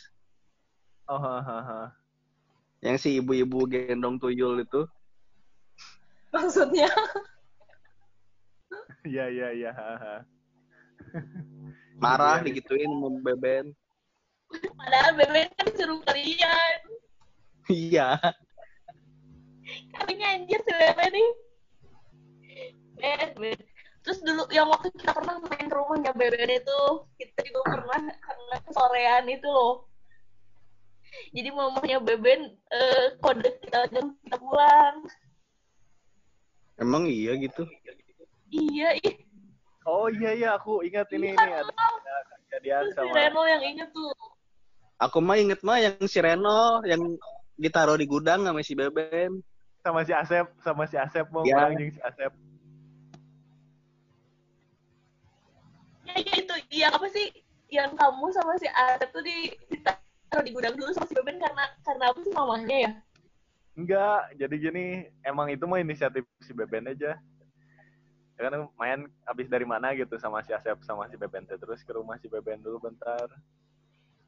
Oh, 1.07 1.23
ha, 1.23 1.39
ha, 1.39 1.59
ha. 1.63 1.81
yang 2.83 2.99
si 2.99 3.23
ibu-ibu 3.23 3.63
gendong 3.71 4.19
tuyul 4.19 4.59
itu. 4.59 4.83
Maksudnya. 6.35 6.91
Iya, 9.07 9.25
iya, 9.31 9.49
iya. 9.55 9.71
Marah 12.03 12.43
digituin 12.43 12.91
mau 12.91 13.09
beben. 13.09 13.73
padahal 14.79 15.19
Beben 15.19 15.51
kan 15.59 15.69
suruh 15.75 15.99
kalian 16.07 16.79
Iya. 17.67 18.15
kami 19.91 20.23
anjir 20.23 20.63
si 20.63 20.71
Beben 20.71 21.11
nih 21.11 21.31
Ben, 22.97 23.29
Ben. 23.35 23.59
Terus 24.07 24.23
dulu 24.23 24.47
yang 24.55 24.71
waktu 24.71 24.95
kita 24.95 25.11
pernah 25.11 25.43
main 25.43 25.67
ke 25.67 25.75
rumahnya 25.75 26.15
Beben 26.15 26.47
itu, 26.47 26.81
kita 27.19 27.43
juga 27.43 27.75
pernah 27.75 28.07
karena 28.07 28.57
kesorean 28.63 29.25
itu 29.27 29.49
loh. 29.51 29.91
Jadi 31.35 31.49
mamanya 31.51 31.99
Beben 31.99 32.55
eh, 32.71 33.19
kode 33.19 33.51
kita 33.67 33.91
jam 33.91 34.15
kita 34.23 34.39
pulang. 34.39 35.11
Emang 36.79 37.11
iya 37.11 37.35
gitu. 37.35 37.67
Iya, 38.51 38.89
ih. 39.03 39.15
Oh 39.87 40.11
iya 40.11 40.31
iya 40.35 40.49
aku 40.59 40.83
ingat 40.83 41.07
ini 41.15 41.31
Iya, 41.31 41.39
ini 41.39 41.53
ada 41.55 41.71
ada 41.71 42.15
kejadian 42.43 42.83
Terus 42.91 42.95
si 42.95 42.99
sama 42.99 43.15
Reno 43.15 43.43
yang 43.47 43.63
inget 43.63 43.89
tuh. 43.95 44.11
Aku 44.99 45.19
mah 45.23 45.39
inget 45.39 45.61
mah 45.63 45.79
yang 45.79 45.95
si 46.11 46.19
Reno 46.19 46.83
yang 46.83 47.15
ditaruh 47.55 47.95
di 47.95 48.07
gudang 48.11 48.43
sama 48.43 48.61
si 48.67 48.75
Beben. 48.75 49.43
sama 49.87 50.03
si 50.03 50.11
Asep 50.11 50.51
sama 50.67 50.83
si 50.91 50.99
Asep 50.99 51.31
mau 51.31 51.47
Iya. 51.47 51.71
jeung 51.79 51.95
si 51.95 52.03
Asep. 52.03 52.35
Ya, 56.03 56.15
ya 56.19 56.35
itu, 56.43 56.55
yang 56.75 56.91
apa 56.91 57.07
sih? 57.07 57.31
Yang 57.71 57.95
kamu 57.95 58.27
sama 58.35 58.59
si 58.59 58.67
Asep 58.67 59.07
tuh 59.15 59.23
di 59.23 59.55
ditaruh 59.71 60.43
di 60.43 60.51
gudang 60.51 60.75
dulu 60.75 60.91
sama 60.91 61.07
si 61.07 61.15
Beben 61.15 61.39
karena 61.39 61.71
karena 61.87 62.11
apa 62.11 62.19
sih 62.19 62.33
mamahnya 62.35 62.77
ya? 62.83 62.93
Enggak, 63.79 64.35
jadi 64.35 64.55
gini, 64.59 64.87
emang 65.23 65.55
itu 65.55 65.63
mah 65.71 65.79
inisiatif 65.79 66.27
si 66.43 66.51
Beben 66.51 66.91
aja. 66.91 67.15
Ya 68.37 68.53
kan 68.53 68.69
main 68.77 69.01
abis 69.25 69.49
dari 69.49 69.65
mana 69.65 69.97
gitu 69.97 70.21
sama 70.21 70.45
si 70.45 70.53
Asep 70.53 70.77
sama 70.85 71.09
si 71.09 71.17
Beben 71.17 71.49
teh. 71.49 71.57
Terus 71.57 71.81
ke 71.81 71.93
rumah 71.97 72.21
si 72.21 72.29
Beben 72.29 72.61
dulu 72.61 72.93
bentar. 72.93 73.29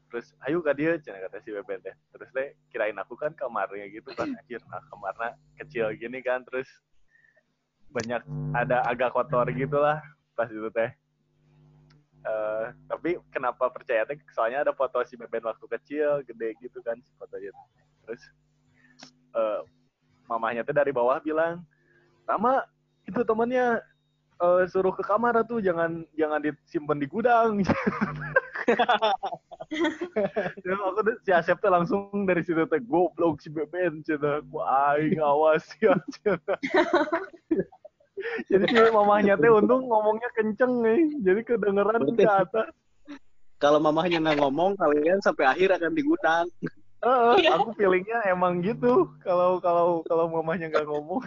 Terus 0.09 0.33
ayo 0.49 0.65
ke 0.65 0.73
dia, 0.73 0.97
cina 0.97 1.21
kata 1.29 1.37
si 1.45 1.53
Beben 1.53 1.77
teh. 1.85 1.93
Terus 2.17 2.29
deh 2.33 2.49
kirain 2.73 2.97
aku 2.97 3.13
kan 3.13 3.37
kamarnya 3.37 3.85
gitu 3.93 4.09
kan. 4.17 4.25
Akhir 4.41 4.65
nah 4.65 4.81
kamarnya 4.89 5.37
kecil 5.61 5.93
gini 5.93 6.25
kan. 6.25 6.41
Terus 6.49 6.65
banyak 7.93 8.21
ada 8.57 8.85
agak 8.85 9.13
kotor 9.13 9.45
gitu 9.53 9.77
lah 9.77 10.01
pas 10.33 10.49
itu 10.49 10.69
teh. 10.73 10.89
Eh, 12.19 12.65
tapi 12.89 13.15
kenapa 13.31 13.71
percaya 13.71 14.03
teh? 14.09 14.17
Soalnya 14.33 14.65
ada 14.65 14.73
foto 14.73 14.99
si 15.05 15.15
Beben 15.15 15.45
waktu 15.45 15.65
kecil, 15.69 16.25
gede 16.25 16.57
gitu 16.59 16.81
kan 16.81 16.97
si 16.99 17.11
fotonya. 17.15 17.53
Terus 18.03 18.21
eh, 19.37 19.61
mamahnya 20.25 20.65
tuh 20.67 20.75
dari 20.75 20.89
bawah 20.89 21.21
bilang, 21.23 21.61
Rama 22.27 22.65
itu 23.07 23.21
temennya 23.25 23.81
eh, 24.39 24.63
suruh 24.67 24.93
ke 24.95 25.03
kamar 25.03 25.43
tuh 25.43 25.59
jangan 25.59 26.03
jangan 26.15 26.39
disimpan 26.39 26.97
di 26.99 27.07
gudang. 27.07 27.63
Ya, 30.65 30.73
aku 30.77 30.99
tuh 31.05 31.15
si 31.21 31.29
Asep 31.33 31.57
tuh 31.61 31.69
langsung 31.69 32.09
dari 32.25 32.41
situ 32.41 32.65
teh 32.65 32.81
goblok 32.81 33.37
si 33.41 33.49
Beben 33.49 34.01
cina 34.01 34.41
ku 34.49 34.61
aing 34.61 35.21
awas 35.21 35.65
ya 35.81 35.93
cina. 36.17 36.37
Jadi 38.49 38.65
si 38.67 38.77
mamahnya 38.91 39.37
teh 39.39 39.47
untung 39.47 39.87
ngomongnya 39.87 40.29
kenceng 40.35 40.83
nih, 40.83 41.01
jadi 41.23 41.41
kedengeran 41.45 42.01
ke 42.17 42.25
atas. 42.25 42.67
Kalau 43.59 43.79
mamahnya 43.79 44.23
nggak 44.23 44.39
ngomong, 44.39 44.79
kalian 44.79 45.19
sampai 45.19 45.43
akhir 45.47 45.75
akan 45.75 45.91
di 45.91 46.03
gudang. 46.03 46.47
Heeh, 46.99 47.33
Iya. 47.47 47.55
aku 47.55 47.71
feelingnya 47.79 48.27
emang 48.27 48.59
gitu. 48.59 49.07
Kalau 49.23 49.59
kalau 49.63 50.03
kalau 50.03 50.27
mamahnya 50.27 50.67
nggak 50.67 50.87
ngomong. 50.87 51.23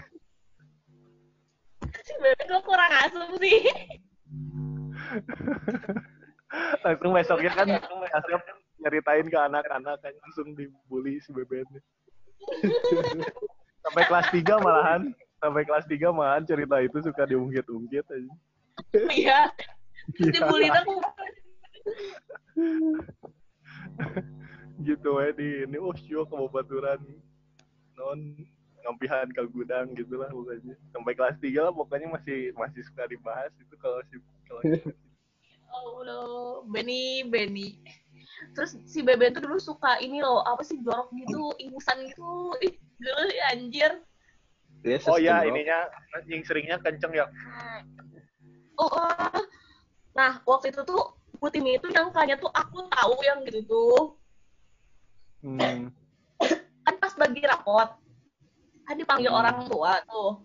Beben 2.21 2.47
kok 2.49 2.63
kurang 2.67 2.93
asem 3.01 3.29
sih. 3.41 3.61
langsung 6.85 7.13
besoknya 7.17 7.51
kan 7.57 7.69
Asep 8.13 8.43
nyeritain 8.83 9.27
ke 9.31 9.39
anak-anak 9.39 9.97
kan 10.03 10.13
langsung 10.27 10.53
dibully 10.59 11.17
si 11.23 11.31
Beben 11.33 11.65
sampai 13.87 14.05
kelas 14.11 14.27
3 14.35 14.43
malahan 14.59 15.03
sampai 15.39 15.63
kelas 15.65 15.87
3 15.87 16.11
malahan 16.11 16.45
cerita 16.45 16.77
itu 16.83 16.99
suka 17.03 17.23
diungkit-ungkit 17.25 18.05
aja 18.05 18.33
Iya. 19.13 19.53
Terus 20.19 20.35
dibully 20.35 20.69
aku. 20.73 20.97
gitu 24.83 25.11
ya 25.23 25.31
di 25.37 25.63
ini 25.69 25.79
oh 25.79 25.95
sio 25.95 26.27
kebobaturan 26.27 26.99
non 27.95 28.19
ngampihan 28.83 29.27
ke 29.31 29.43
gudang 29.51 29.95
gitu 29.95 30.19
lah 30.19 30.31
pokoknya 30.31 30.75
sampai 30.91 31.13
kelas 31.15 31.37
3 31.39 31.67
lah 31.67 31.73
pokoknya 31.73 32.09
masih 32.11 32.51
masih 32.59 32.83
suka 32.83 33.07
dibahas 33.07 33.53
itu 33.59 33.75
kalau 33.79 34.03
si 34.11 34.19
kalau 34.47 34.63
Allah, 35.73 36.61
Benny, 36.69 37.25
Benny. 37.25 37.81
Terus 38.53 38.77
si 38.85 39.01
Beben 39.01 39.33
tuh 39.33 39.43
dulu 39.49 39.57
suka 39.57 39.97
ini 40.05 40.21
loh, 40.21 40.45
apa 40.45 40.61
sih 40.61 40.77
jorok 40.85 41.09
gitu, 41.17 41.57
ingusan 41.57 42.05
gitu. 42.11 42.53
Ih, 42.61 42.77
dulu 43.01 43.23
anjir. 43.49 43.93
Dia 44.83 44.99
oh 45.07 45.17
ya 45.17 45.47
ininya 45.47 45.87
yang 46.27 46.43
seringnya 46.43 46.75
kenceng 46.83 47.15
ya 47.15 47.31
Oh, 48.75 48.91
ah. 48.91 49.31
nah 50.11 50.43
waktu 50.43 50.75
itu 50.75 50.83
tuh 50.83 51.15
Putimi 51.39 51.79
itu 51.79 51.87
nyangkanya 51.87 52.35
tuh 52.35 52.51
aku 52.51 52.87
tahu 52.91 53.15
yang 53.23 53.47
gitu 53.47 53.63
tuh. 53.67 54.03
hmm. 55.47 55.91
Kan 56.83 56.95
pas 56.99 57.15
bagi 57.15 57.43
rapot, 57.47 57.91
kan 58.93 59.01
dipanggil 59.01 59.33
Hmm. 59.33 59.41
orang 59.41 59.59
tua 59.73 59.93
tuh. 60.05 60.45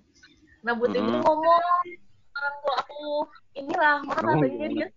Nah, 0.63 0.73
Putimi 0.79 1.11
Hmm. 1.11 1.19
ngomong 1.19 1.59
orang 2.31 2.55
tua 2.63 2.75
aku, 2.79 3.27
inilah, 3.59 3.95
Oh, 4.07 4.15
katanya 4.15 4.47
gimana? 4.47 4.71
dia 4.71 4.87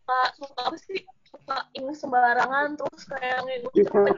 suka, 0.00 0.20
suka 0.40 0.60
apa 0.64 0.76
sih? 0.80 1.00
Suka 1.28 1.56
ini 1.76 1.92
sembarangan, 1.92 2.74
terus 2.80 3.02
kayak 3.04 3.44
ngikut 3.44 4.16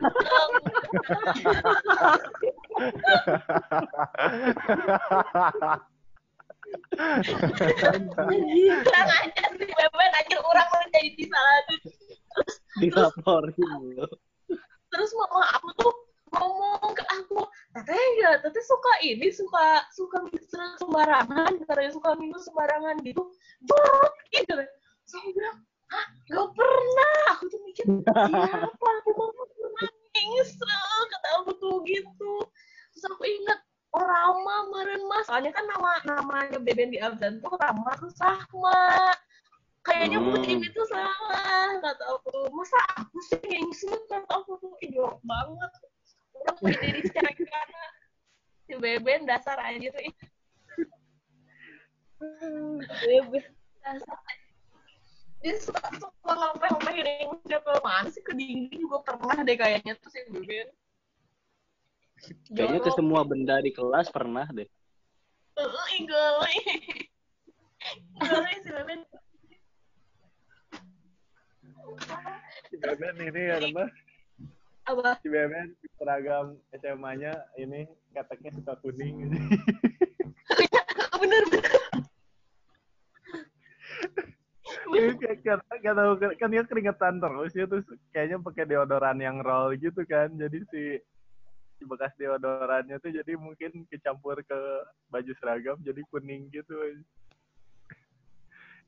Kurang 7.73 9.09
aja 9.09 9.45
sih 9.59 9.69
Beben 9.73 10.11
anjir 10.15 10.41
orang 10.41 10.67
mau 10.69 10.85
jadi 10.93 11.11
disalahin. 11.17 11.79
Terus 12.33 12.55
dilaporin 12.81 13.55
terus 14.93 15.11
mama 15.17 15.49
aku 15.57 15.69
tuh 15.81 15.93
ngomong 16.37 16.93
ke 16.93 17.05
aku, 17.09 17.41
teteh 17.73 18.05
ya, 18.21 18.31
teteh 18.45 18.65
suka 18.65 18.93
ini, 19.01 19.29
suka 19.33 19.85
suka 19.97 20.17
minum 20.29 20.73
sembarangan, 20.77 21.53
katanya 21.65 21.93
suka 21.93 22.11
minum 22.21 22.41
sembarangan 22.41 23.01
gitu. 23.01 23.23
Jorok 23.65 24.15
gitu. 24.33 24.55
Saya 25.09 25.29
bilang, 25.33 25.59
hah, 25.89 26.07
gak 26.29 26.49
pernah. 26.53 27.17
Aku 27.37 27.45
tuh 27.49 27.61
mikir, 27.65 27.85
siapa? 27.89 28.89
Aku 29.03 29.11
mau 29.17 29.29
pernah 29.33 29.89
ngisel, 30.13 30.97
kata 31.09 31.29
aku 31.43 31.51
tuh 31.59 31.77
gitu. 31.89 32.35
Terus 32.93 33.05
aku 33.09 33.25
inget, 33.25 33.61
oh 33.97 34.05
Rama 34.05 34.69
kemarin 34.69 35.03
mas, 35.09 35.25
soalnya 35.27 35.53
kan 35.53 35.65
nama 35.69 35.91
namanya 36.05 36.59
Beben 36.61 36.93
di 36.93 37.01
Abdan 37.01 37.41
tuh 37.41 37.57
Rama 37.57 37.91
tuh 37.99 38.13
Rahma. 38.21 39.17
Kayaknya 39.83 40.19
Hmm. 40.23 40.31
Putin 40.31 40.59
itu 40.63 40.83
salah, 40.87 41.75
kata 41.83 42.05
aku. 42.15 42.47
Masa 42.55 42.79
aku 42.95 43.19
sih 43.27 43.43
ngisiin, 43.43 43.99
kata 44.07 44.31
aku 44.31 44.55
tuh 44.63 44.79
idiot 44.79 45.19
banget. 45.27 45.73
Udah 46.43 46.55
mau 46.59 46.75
diri 46.75 47.01
secara 47.07 47.31
gimana. 47.33 47.83
Si 48.67 48.73
Beben 48.79 49.21
dasar 49.25 49.57
aja 49.63 49.89
tuh. 49.89 50.03
ih. 50.03 50.15
Beben 53.07 53.47
dasar 53.83 54.19
dia 55.43 55.59
suka 55.59 55.83
suka 55.99 56.33
ngomong-ngomongin 56.39 57.03
Indonesia 57.03 57.59
ke 57.59 57.73
mana 57.83 58.09
sih 58.15 58.23
ke 58.23 58.31
dinding 58.31 58.87
juga 58.87 59.03
pernah 59.03 59.43
deh 59.43 59.59
kayaknya 59.59 59.99
tuh 59.99 60.11
si 60.15 60.23
Beben. 60.31 60.71
Kayaknya 62.55 62.81
ke 62.87 62.91
semua 62.95 63.27
benda 63.27 63.59
di 63.59 63.75
kelas 63.75 64.07
pernah 64.15 64.47
deh. 64.55 64.71
Heeh, 65.59 65.93
geli. 66.07 66.57
Geli 68.23 68.55
si 68.63 68.71
Beben. 68.71 69.01
si 72.71 72.75
Beben 72.79 73.15
ini 73.19 73.43
ya 73.43 73.59
apa 73.59 73.85
Apa? 74.83 75.15
si 75.23 75.31
Beben 75.31 75.79
seragam 75.95 76.59
SMA-nya 76.75 77.33
ini 77.55 77.87
keteknya 78.11 78.51
suka 78.59 78.75
kuning 78.83 79.15
Bener 81.23 81.45
bener. 81.55 81.71
Ini 84.93 85.15
kayak 85.23 85.63
nggak 85.71 85.97
tahu 85.97 86.13
kan 86.37 86.51
dia 86.51 86.63
keringetan 86.67 87.23
terus 87.23 87.55
ya 87.55 87.65
terus 87.71 87.87
kayaknya 88.11 88.43
pakai 88.43 88.67
deodoran 88.67 89.23
yang 89.23 89.39
roll 89.39 89.73
gitu 89.79 90.03
kan 90.05 90.35
jadi 90.35 90.59
si 90.69 90.99
si 91.79 91.83
bekas 91.87 92.13
deodorannya 92.19 92.99
tuh 92.99 93.11
jadi 93.15 93.33
mungkin 93.39 93.87
kecampur 93.89 94.43
ke 94.43 94.59
baju 95.09 95.33
seragam 95.39 95.79
jadi 95.81 96.03
kuning 96.11 96.51
gitu 96.51 96.75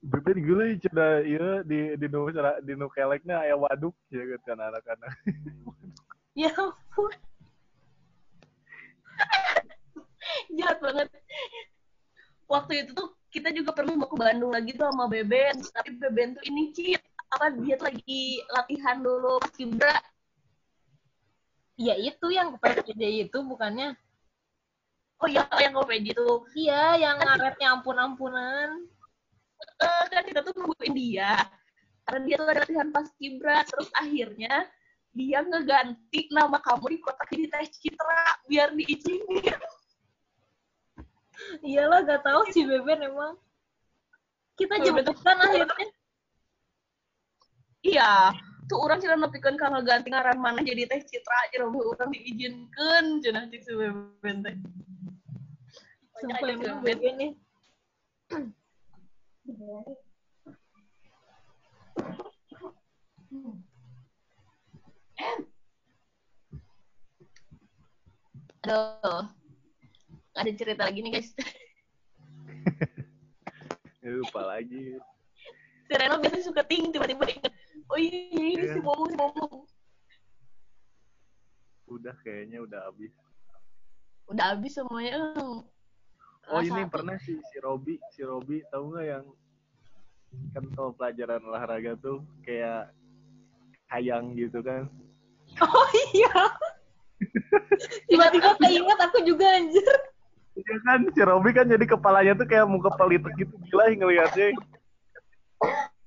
Beben 0.04 0.36
gila 0.44 0.64
ya 0.68 0.76
coba 0.84 1.06
iya 1.24 1.64
di 1.64 1.96
di 1.96 2.06
nu 2.12 2.28
di 2.60 2.72
nu 2.76 2.86
keleknya 2.92 3.40
aya 3.40 3.56
waduk 3.56 3.96
ya 4.12 4.20
kan 4.44 4.60
anak-anak 4.60 5.12
Ya 6.34 6.50
ampun. 6.58 7.14
Jahat 10.58 10.78
banget. 10.82 11.08
Waktu 12.50 12.72
itu 12.82 12.90
tuh 12.90 13.14
kita 13.30 13.54
juga 13.54 13.70
pernah 13.70 13.94
mau 13.94 14.10
ke 14.10 14.18
Bandung 14.18 14.50
lagi 14.50 14.74
tuh 14.74 14.90
sama 14.90 15.06
Beben. 15.06 15.62
Tapi 15.62 15.94
Beben 15.94 16.34
tuh 16.34 16.42
ini 16.50 16.74
cheat. 16.74 16.98
Apa 17.30 17.54
dia 17.54 17.78
tuh 17.78 17.86
lagi 17.86 18.42
latihan 18.50 18.98
dulu 18.98 19.38
pas 19.38 19.54
Kibra. 19.54 19.94
Ya 21.78 21.94
itu 21.98 22.34
yang 22.34 22.58
PPD 22.58 23.30
itu 23.30 23.38
bukannya. 23.46 23.94
Oh 25.22 25.30
iya, 25.30 25.46
yang 25.62 25.78
komedi 25.78 26.10
tuh. 26.14 26.46
Iya, 26.54 26.98
yang 26.98 27.16
ngaretnya 27.22 27.78
ampun-ampunan. 27.78 28.86
Eh, 29.80 30.04
kan 30.12 30.22
kita 30.26 30.44
tuh 30.44 30.52
nungguin 30.54 30.83
dia. 30.94 31.34
Karena 32.06 32.20
dia 32.24 32.36
tuh 32.38 32.46
ada 32.48 32.62
latihan 32.62 32.88
pas 32.94 33.06
Kibra. 33.18 33.66
Terus 33.66 33.90
akhirnya 33.98 34.54
dia 35.14 35.38
ngeganti 35.46 36.20
nama 36.34 36.58
kamu 36.58 36.86
di 36.90 36.98
kotak 37.02 37.28
di 37.30 37.46
tes 37.50 37.70
citra 37.78 38.42
biar 38.46 38.74
diizinin. 38.74 39.58
Iyalah, 41.66 42.06
gak 42.06 42.22
tahu 42.22 42.46
si 42.50 42.62
Beben 42.62 43.02
emang. 43.02 43.34
Kita 44.54 44.78
tuh- 44.78 44.84
jemputkan 44.86 45.36
akhirnya. 45.38 45.86
Iya, 47.84 48.32
tuh 48.64 48.80
orang 48.80 48.96
cina 49.02 49.18
nepikeun 49.18 49.60
ka 49.60 49.68
ganti 49.84 50.08
ngaran 50.08 50.40
mana 50.40 50.64
jadi 50.64 50.88
teh 50.88 51.04
citra 51.04 51.36
aja 51.50 51.68
orang 51.68 52.10
diizinkeun 52.16 53.20
cenah 53.20 53.44
cik 53.52 53.60
si 53.60 53.72
Beben 53.76 54.36
teh. 54.40 54.56
Sumpah 56.22 56.48
emang 56.48 56.64
si 56.64 56.80
Beben. 56.80 57.16
Beben 59.44 59.84
Aduh. 68.64 69.22
Ada 70.34 70.50
cerita 70.56 70.82
lagi 70.88 70.98
nih 71.04 71.12
guys. 71.14 71.30
Lupa 74.04 74.44
lagi 74.44 75.00
Si 75.84 75.92
Reno 75.92 76.20
biasanya 76.20 76.44
suka 76.44 76.62
ting 76.64 76.92
tiba-tiba 76.92 77.24
inget. 77.24 77.52
Oh 77.88 77.96
iya, 77.96 78.12
iya, 78.32 78.44
ini 78.56 78.64
si 78.68 78.78
Iya. 78.80 78.84
Momo, 78.84 79.04
si 79.06 79.16
Momo. 79.16 79.46
udah 81.84 82.16
kayaknya 82.24 82.64
udah 82.64 82.80
habis 82.88 83.12
Udah 84.26 84.56
habis 84.56 84.72
semuanya. 84.72 85.20
Oh 85.36 85.60
Rasa 86.48 86.64
ini 86.64 86.82
hati. 86.82 86.90
pernah 86.90 87.16
si 87.20 87.36
si 87.52 87.56
Robi, 87.60 88.00
si 88.10 88.24
Robi 88.24 88.64
tahu 88.72 88.92
nggak 88.92 89.06
yang 89.06 89.24
kan 90.50 90.64
kalau 90.72 90.90
pelajaran 90.90 91.44
olahraga 91.44 91.94
tuh 91.96 92.24
kayak 92.42 92.88
hayang 93.94 94.34
gitu 94.34 94.58
kan? 94.60 94.90
Oh 95.62 95.88
iya. 96.10 96.34
Tiba-tiba 98.10 98.58
keinget 98.58 98.98
aku 98.98 99.22
juga 99.22 99.46
anjir. 99.54 99.94
Iya 100.54 100.74
kan 100.86 101.00
si 101.10 101.20
Robi 101.22 101.50
kan 101.50 101.66
jadi 101.66 101.82
kepalanya 101.82 102.38
tuh 102.38 102.46
kayak 102.46 102.66
muka 102.70 102.90
pelitek 102.94 103.34
gitu 103.38 103.54
gila 103.70 103.90
yang 103.90 103.98
ngeliatnya. 104.06 104.54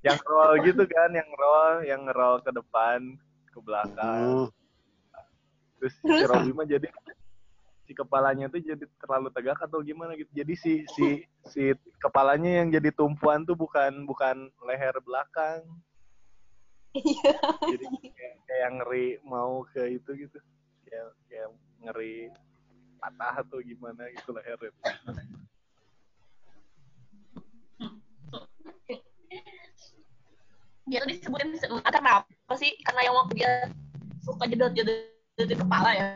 Yang 0.06 0.20
roll 0.24 0.54
gitu 0.64 0.84
kan, 0.88 1.10
yang 1.12 1.30
roll, 1.36 1.74
yang 1.84 2.04
roll 2.16 2.40
ke 2.40 2.52
depan, 2.56 3.20
ke 3.52 3.60
belakang. 3.60 4.48
Terus 5.80 5.96
si 6.00 6.24
Robi 6.28 6.52
mah 6.56 6.68
jadi 6.68 6.88
si 7.88 7.92
kepalanya 7.96 8.52
tuh 8.52 8.60
jadi 8.60 8.84
terlalu 9.00 9.32
tegak 9.32 9.60
atau 9.64 9.80
gimana 9.84 10.16
gitu. 10.16 10.32
Jadi 10.32 10.54
si 10.56 10.74
si 10.96 11.28
si 11.48 11.76
kepalanya 12.00 12.64
yang 12.64 12.68
jadi 12.72 12.92
tumpuan 12.92 13.44
tuh 13.44 13.56
bukan 13.56 14.08
bukan 14.08 14.52
leher 14.64 14.96
belakang. 15.04 15.64
Iya. 16.96 17.36
Jadi 17.76 17.86
kayak, 18.16 18.36
kayak 18.48 18.70
ngeri 18.80 19.08
mau 19.28 19.66
ke 19.68 20.00
itu 20.00 20.10
gitu. 20.28 20.38
Kayak 20.88 21.06
kayak 21.28 21.50
ngeri 21.84 22.32
patah 22.98 23.44
atau 23.44 23.60
gimana 23.62 24.08
gitu 24.14 24.32
lehernya. 24.34 24.72
Dia 30.88 31.04
tuh 31.04 31.10
disebutin 31.12 31.52
karena 31.84 32.24
apa 32.24 32.56
sih? 32.56 32.72
Karena 32.88 33.12
yang 33.12 33.16
waktu 33.20 33.34
dia 33.44 33.52
suka 34.24 34.48
jedot-jedot 34.48 35.48
di 35.48 35.56
kepala 35.56 35.92
ya. 35.92 36.08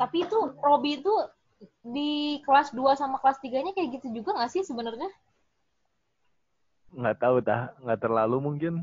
Tapi 0.00 0.16
itu 0.24 0.38
Robi 0.64 0.96
itu 0.96 1.12
di 1.84 2.40
kelas 2.44 2.72
2 2.72 2.96
sama 2.96 3.20
kelas 3.20 3.40
3-nya 3.44 3.72
kayak 3.76 4.00
gitu 4.00 4.06
juga 4.16 4.36
gak 4.36 4.52
sih 4.52 4.64
sebenarnya? 4.64 5.08
Nggak 6.90 7.18
tahu 7.20 7.36
dah, 7.44 7.70
nggak 7.84 8.00
terlalu 8.00 8.36
mungkin. 8.40 8.74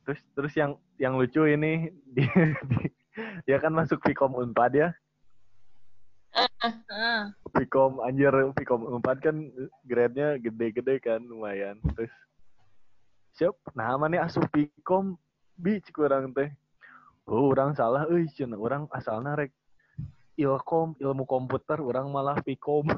terus 0.00 0.20
terus 0.34 0.52
yang 0.58 0.74
yang 0.98 1.14
lucu 1.14 1.44
ini 1.46 1.92
di, 2.16 2.24
di- 2.66 2.94
dia 3.46 3.62
kan 3.62 3.70
masuk 3.70 4.02
Vkom 4.02 4.34
Unpad 4.34 4.72
ya. 4.74 4.88
Ah, 6.90 7.30
Vkom 7.54 8.02
anjir 8.02 8.32
Vkom 8.58 8.90
Unpad 8.90 9.22
kan 9.22 9.36
grade-nya 9.86 10.40
gede-gede 10.40 10.98
kan 10.98 11.22
lumayan. 11.22 11.78
Terus 11.94 12.10
siap 13.38 13.54
nah 13.76 13.94
mana 13.94 14.26
asup 14.26 14.50
Vkom 14.50 15.14
bi 15.54 15.78
cik 15.78 16.00
urang 16.00 16.34
teh. 16.34 16.50
Oh 17.30 17.52
orang 17.54 17.76
salah 17.78 18.10
euy 18.10 18.26
orang 18.58 18.90
asalna 18.90 19.38
rek 19.38 19.54
ilkom 20.38 20.94
ilmu 20.98 21.24
komputer 21.26 21.78
orang 21.82 22.10
malah 22.10 22.38
Vkom 22.42 22.86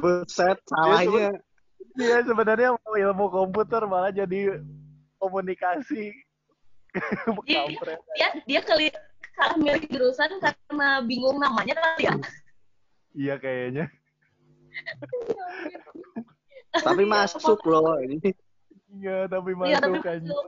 Buset, 0.00 0.58
salahnya. 0.70 1.34
Iya 1.98 2.22
sebenarnya 2.22 2.78
mau 2.78 2.94
ilmu 2.94 3.26
komputer 3.28 3.82
malah 3.90 4.14
jadi 4.14 4.62
komunikasi. 5.18 6.14
Iya. 7.46 7.70
Dia 8.18 8.28
dia 8.50 8.60
kali 8.66 8.90
salah 9.38 9.54
milih 9.62 9.86
jurusan 9.94 10.42
karena 10.42 10.98
bingung 11.06 11.38
namanya 11.38 11.78
kali 11.78 12.10
ya. 12.10 12.14
Iya 13.14 13.34
kayaknya. 13.38 13.86
Tapi 16.74 17.02
masuk 17.06 17.62
loh 17.62 17.94
ini. 18.02 18.18
Iya 18.90 19.30
tapi 19.30 19.54
Iya 19.54 19.78
masuk 19.86 20.02
kan. 20.02 20.18
masuk. 20.18 20.46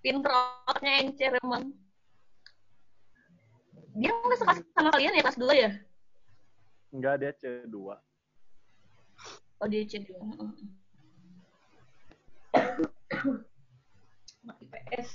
Pinter 0.00 0.32
otaknya 0.64 0.92
encer 1.04 1.32
emang. 1.44 1.76
Dia 3.96 4.10
nggak 4.14 4.38
suka 4.38 4.52
sama 4.76 4.90
kalian 4.94 5.18
ya 5.18 5.22
kelas 5.26 5.38
dua 5.40 5.54
ya? 5.54 5.70
Enggak 6.90 7.14
dia 7.22 7.32
C2. 7.34 7.74
Oh 9.60 9.66
dia 9.66 9.82
C2. 9.86 10.10
Anak 14.46 14.56
IPS. 14.62 15.08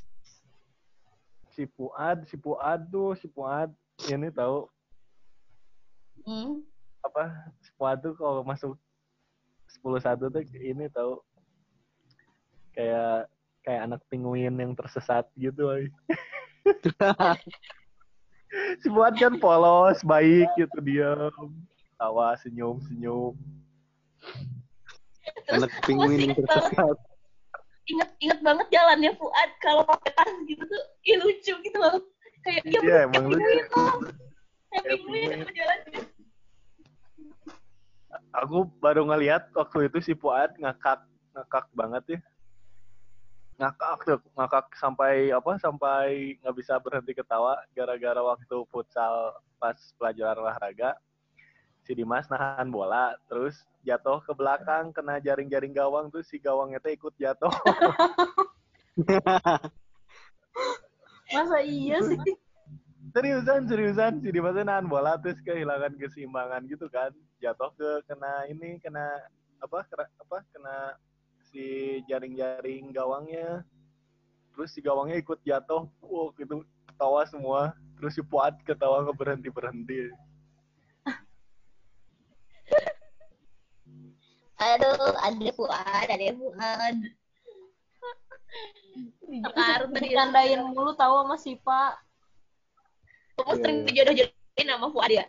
Si 1.55 1.63
Fuad, 1.71 2.27
si 2.27 2.35
Fuad 2.35 2.81
tuh, 2.91 3.15
si 3.15 3.27
Fuad 3.31 3.71
ini 4.11 4.27
tahu 4.31 4.67
Hmm. 6.25 6.65
apa? 7.05 7.53
Si 7.61 7.69
Fuad 7.77 8.01
tuh 8.01 8.17
kalau 8.17 8.41
masuk 8.41 8.75
10 9.77 10.01
tuh 10.33 10.41
ini 10.57 10.89
tahu 10.89 11.21
kayak 12.73 13.29
kayak 13.61 13.81
anak 13.85 14.01
penguin 14.09 14.57
yang 14.57 14.73
tersesat 14.73 15.29
gitu. 15.37 15.63
si 18.79 18.87
Fuad 18.87 19.15
kan 19.19 19.35
polos, 19.39 19.99
baik 20.03 20.47
gitu 20.55 20.77
dia 20.83 21.11
tawa 21.95 22.35
senyum 22.39 22.79
senyum. 22.85 23.33
Terus 25.45 25.65
Anak 25.65 25.71
penguin 25.85 26.31
yang 26.31 26.37
tersesat. 26.37 26.97
Inget 27.85 28.09
inget 28.17 28.39
banget 28.41 28.67
jalannya 28.73 29.11
Fuad 29.15 29.49
kalau 29.61 29.83
pakai 29.85 30.11
tas 30.17 30.31
gitu 30.49 30.63
tuh, 30.65 30.83
ih 31.05 31.17
lucu 31.21 31.53
gitu 31.61 31.77
loh. 31.77 32.01
Kayak 32.45 32.61
dia 32.65 32.79
Iya, 32.81 32.81
bener 32.81 33.05
emang 33.09 33.25
lucu. 33.29 33.61
tuh. 33.69 33.91
Kayak 34.69 34.83
penguin. 34.85 35.29
sama 35.29 35.51
jalannya. 35.53 36.01
Aku 38.43 38.67
baru 38.83 39.01
ngeliat 39.07 39.47
waktu 39.55 39.87
itu 39.87 39.97
si 40.03 40.13
Fuad 40.17 40.51
ngakak 40.59 41.05
ngakak 41.35 41.65
banget 41.77 42.03
ya. 42.17 42.19
Ngakak 43.55 44.03
tuh, 44.03 44.19
ngakak 44.35 44.67
sampai 44.75 45.31
apa? 45.31 45.55
Sampai 45.55 46.35
nggak 46.43 46.55
bisa 46.59 46.75
berhenti 46.83 47.15
ketawa 47.15 47.55
gara-gara 47.71 48.19
waktu 48.19 48.67
futsal 48.67 49.31
pas 49.55 49.79
pelajaran 49.95 50.43
olahraga. 50.43 50.99
Si 51.87 51.95
Dimas 51.95 52.27
nahan 52.27 52.67
bola, 52.67 53.15
terus 53.31 53.63
jatuh 53.87 54.19
ke 54.25 54.33
belakang, 54.35 54.91
kena 54.91 55.21
jaring-jaring 55.23 55.71
gawang, 55.71 56.11
terus 56.11 56.27
si 56.27 56.41
gawangnya 56.41 56.83
teh 56.83 56.97
ikut 56.97 57.13
jatuh. 57.15 57.53
masa 61.35 61.57
iya 61.63 61.99
sih? 62.03 62.19
seriusan, 63.15 63.71
seriusan. 63.71 64.19
Si 64.19 64.35
Dimas 64.35 64.59
nahan 64.59 64.91
bola, 64.91 65.15
terus 65.23 65.39
kehilangan 65.47 65.95
keseimbangan 65.95 66.67
gitu 66.67 66.91
kan. 66.91 67.15
Jatuh 67.39 67.71
ke 67.79 68.03
kena 68.11 68.51
ini, 68.51 68.83
kena 68.83 69.15
apa? 69.63 69.87
Kena, 69.87 70.03
apa? 70.19 70.37
Kena 70.51 70.75
si 71.55 72.03
jaring-jaring 72.11 72.91
gawangnya. 72.91 73.63
Terus 74.51 74.75
si 74.75 74.83
gawangnya 74.83 75.15
ikut 75.23 75.39
jatuh. 75.47 75.87
Wow, 76.03 76.35
itu 76.35 76.67
ketawa 76.91 77.23
semua. 77.31 77.71
Terus 77.95 78.19
si 78.19 78.21
Fuad 78.27 78.59
ketawa 78.67 79.07
nggak 79.07 79.15
berhenti-berhenti. 79.15 80.11
Aduh, 84.59 85.15
ada 85.23 85.49
Fuad, 85.55 86.07
ada 86.11 86.27
Fuad. 86.35 86.95
Sekarang 89.23 89.91
tadi 89.95 90.07
Dicandain 90.11 90.59
mulu 90.75 90.91
tahu 90.95 91.23
sama 91.23 91.35
si 91.39 91.55
Pak. 91.55 92.03
kamu 93.35 93.51
Iya, 93.51 93.59
sering 93.59 93.77
dijodoh-jodohin 93.83 94.67
sama 94.71 94.87
Fuad 94.91 95.11
ya? 95.11 95.25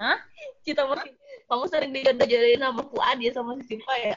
Hah? 0.00 0.18
Cita 0.64 0.88
masih 0.88 1.12
kamu 1.48 1.64
sering 1.68 1.92
dijodoh-jodohin 1.92 2.60
sama 2.60 2.82
Fuad 2.88 3.18
ya 3.20 3.30
sama 3.32 3.56
si 3.60 3.64
Sipa 3.76 3.92
ya? 4.00 4.16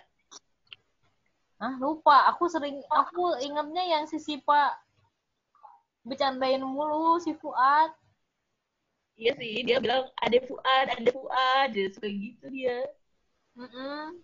Ah 1.57 1.73
lupa, 1.81 2.29
aku 2.29 2.45
sering 2.45 2.85
aku 2.93 3.33
ingatnya 3.41 3.81
yang 3.81 4.03
si 4.05 4.21
Sipa 4.21 4.77
bercandain 6.05 6.61
mulu 6.61 7.17
si 7.17 7.33
Fuad. 7.33 7.91
Iya 9.17 9.33
sih, 9.41 9.65
dia 9.65 9.81
bilang 9.81 10.05
ada 10.21 10.37
Fuad, 10.45 10.85
ada 10.93 11.09
Fuad, 11.09 11.67
dia 11.73 11.89
suka 11.89 12.05
gitu 12.05 12.45
dia. 12.53 12.85
Mm-mm. 13.57 14.21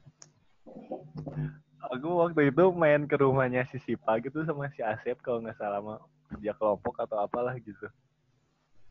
Aku 1.90 2.22
waktu 2.22 2.54
itu 2.54 2.64
main 2.78 3.10
ke 3.10 3.18
rumahnya 3.18 3.66
si 3.74 3.82
Sipa 3.82 4.22
gitu 4.22 4.46
sama 4.46 4.70
si 4.78 4.86
Asep 4.86 5.18
kalau 5.26 5.42
nggak 5.42 5.58
salah 5.58 5.82
mah 5.82 6.00
kerja 6.30 6.54
kelompok 6.54 7.02
atau 7.02 7.18
apalah 7.18 7.58
gitu. 7.58 7.90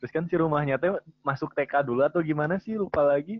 Terus 0.03 0.11
kan 0.11 0.27
si 0.27 0.35
rumahnya 0.35 0.75
teh 0.75 0.91
masuk 1.23 1.55
TK 1.55 1.79
dulu 1.87 2.03
atau 2.03 2.19
gimana 2.19 2.59
sih 2.59 2.75
lupa 2.75 2.99
lagi. 2.99 3.39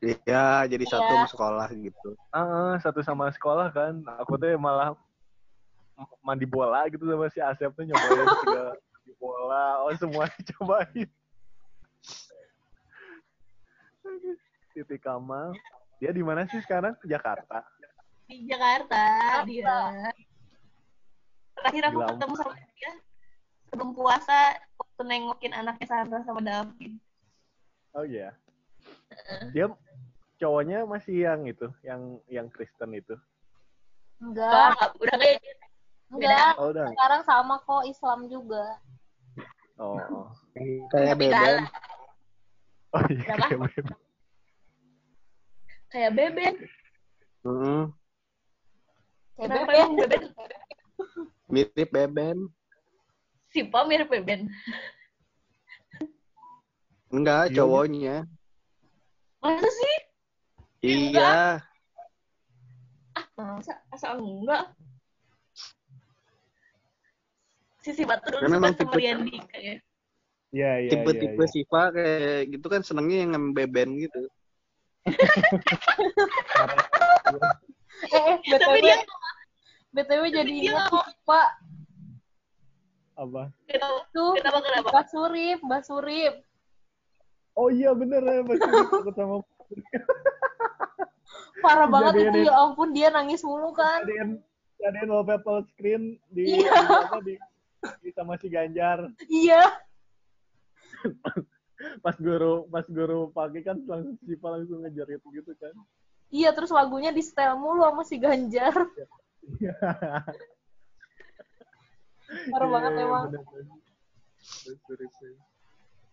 Iya, 0.00 0.64
jadi 0.64 0.84
satu 0.88 1.12
Iya. 1.12 1.28
sekolah 1.28 1.68
gitu. 1.76 2.16
Ah, 2.32 2.80
satu 2.80 3.04
sama 3.04 3.28
sekolah 3.28 3.68
kan. 3.68 4.00
Aku 4.24 4.40
tuh 4.40 4.56
malah 4.56 4.96
mandi 6.24 6.48
bola 6.48 6.88
gitu 6.88 7.04
sama 7.04 7.28
si 7.28 7.36
Asep 7.38 7.68
tuh 7.76 7.84
nyobain 7.84 8.24
segala 8.40 8.72
mandi 8.72 9.12
bola, 9.20 9.84
oh 9.84 9.92
semuanya 9.92 10.40
cobain. 10.56 11.08
Titi 14.72 14.96
Kamal. 14.96 15.52
Dia 16.00 16.16
di 16.16 16.24
mana 16.24 16.48
sih 16.48 16.64
sekarang? 16.64 16.96
Jakarta. 17.04 17.60
Di 18.24 18.48
Jakarta, 18.48 19.02
dia. 19.44 20.08
Terakhir 21.60 21.82
aku 21.92 21.98
Gila. 22.00 22.08
ketemu 22.16 22.34
sama 22.40 22.52
dia 22.72 22.92
sebelum 23.68 23.90
puasa 23.92 24.56
waktu 24.80 25.02
nengokin 25.04 25.52
anaknya 25.52 25.84
Sandra 25.84 26.24
sama 26.24 26.40
David. 26.40 26.96
Oh 27.92 28.06
iya. 28.08 28.32
Dia 29.52 29.68
cowoknya 30.40 30.88
masih 30.88 31.28
yang 31.28 31.44
itu, 31.44 31.68
yang 31.84 32.16
yang 32.32 32.48
Kristen 32.48 32.96
itu. 32.96 33.14
Enggak, 34.24 34.72
Enggak, 34.72 34.90
udah 34.96 35.16
kayak 35.20 35.38
enggak. 36.10 36.52
Oh 36.56 36.68
udah. 36.72 36.88
Sekarang 36.88 37.22
sama 37.28 37.54
kok 37.60 37.84
Islam 37.84 38.18
juga. 38.32 38.64
Oh. 39.76 39.96
oh. 39.96 40.28
Kayak 40.92 41.16
beben. 41.20 41.58
Oh 42.90 43.04
iya. 43.06 43.22
Kenapa? 43.22 43.46
kayak 43.46 43.60
bebek. 43.70 43.86
kayak 45.92 46.12
beben. 46.16 46.54
Mm-mm. 47.46 47.82
Kayak 49.38 49.48
emang 49.56 49.92
beben? 49.96 50.22
Mirip 51.48 51.88
beben. 51.94 52.36
Sipa 53.50 53.80
mirip 53.88 54.08
beben. 54.10 54.50
Enggak, 57.10 57.50
Iya, 57.50 57.56
cowoknya. 57.62 58.16
Masa 59.42 59.66
sih? 59.66 59.96
Iya. 60.80 61.60
Masa 63.36 63.72
asa 63.92 64.16
enggak? 64.16 64.72
Sisi 67.80 68.04
batu 68.04 68.28
dulu 68.28 68.44
Karena 68.44 68.56
suka 68.56 68.60
emang 68.60 68.74
sama 68.76 68.80
tipe- 68.84 68.98
Rian 69.00 69.18
Dika 69.24 69.56
ya. 69.56 69.76
Iya 70.50 70.70
iya. 70.84 70.90
Tipe-tipe 70.92 71.32
iya, 71.36 71.46
iya. 71.48 71.52
Siva 71.52 71.82
kayak 71.94 72.40
gitu 72.52 72.66
kan 72.68 72.82
senengnya 72.84 73.24
yang 73.24 73.32
beben 73.56 73.88
gitu. 74.00 74.28
Eh, 78.00 78.16
eh, 78.16 78.36
Tapi 78.40 78.58
BTW, 78.58 78.76
dia 78.84 78.96
BTW 79.96 80.22
jadi 80.32 80.52
dia 80.52 80.72
ingat 80.76 81.16
Pak. 81.24 81.48
Apa? 83.20 83.52
kenapa 83.68 84.00
Tuh, 84.16 84.32
kenapa 84.40 84.58
kenapa? 84.64 84.88
Mbak 84.92 85.06
Surip, 85.12 85.58
Mbak 85.60 85.82
Surip. 85.84 86.34
Oh 87.52 87.68
iya 87.68 87.92
bener 87.92 88.24
ya 88.24 88.40
Mas 88.40 88.56
Yudi 88.56 88.80
takut 88.88 89.44
Parah 91.64 91.88
banget 91.92 92.12
Kejadian 92.16 92.34
itu, 92.40 92.48
ya 92.48 92.54
ampun, 92.56 92.88
dia 92.96 93.08
nangis 93.12 93.44
mulu 93.44 93.70
kan. 93.76 94.00
jadian 94.80 95.08
wallpaper 95.12 95.60
screen 95.68 96.16
di, 96.32 96.64
Iya. 96.64 96.72
di 96.72 96.88
apa 97.04 97.18
di, 97.20 97.34
di 98.00 98.10
sama 98.16 98.40
si 98.40 98.48
Ganjar. 98.48 99.12
Iya. 99.28 99.62
Pas 102.04 102.12
guru 102.20 102.68
pas 102.68 102.84
guru 102.84 103.32
pakai 103.32 103.64
kan 103.64 103.80
langsung 103.88 104.12
Sipa 104.20 104.52
langsung 104.52 104.84
ngejar 104.84 105.08
itu 105.08 105.24
gitu 105.32 105.52
kan. 105.56 105.72
Iya, 106.28 106.52
terus 106.52 106.68
lagunya 106.68 107.08
di 107.08 107.24
setel 107.24 107.56
mulu 107.56 107.80
sama 107.84 108.04
si 108.04 108.20
Ganjar. 108.20 108.72
Parah 112.52 112.68
banget 112.68 112.92
Iya, 112.94 113.04
emang. 113.04 113.24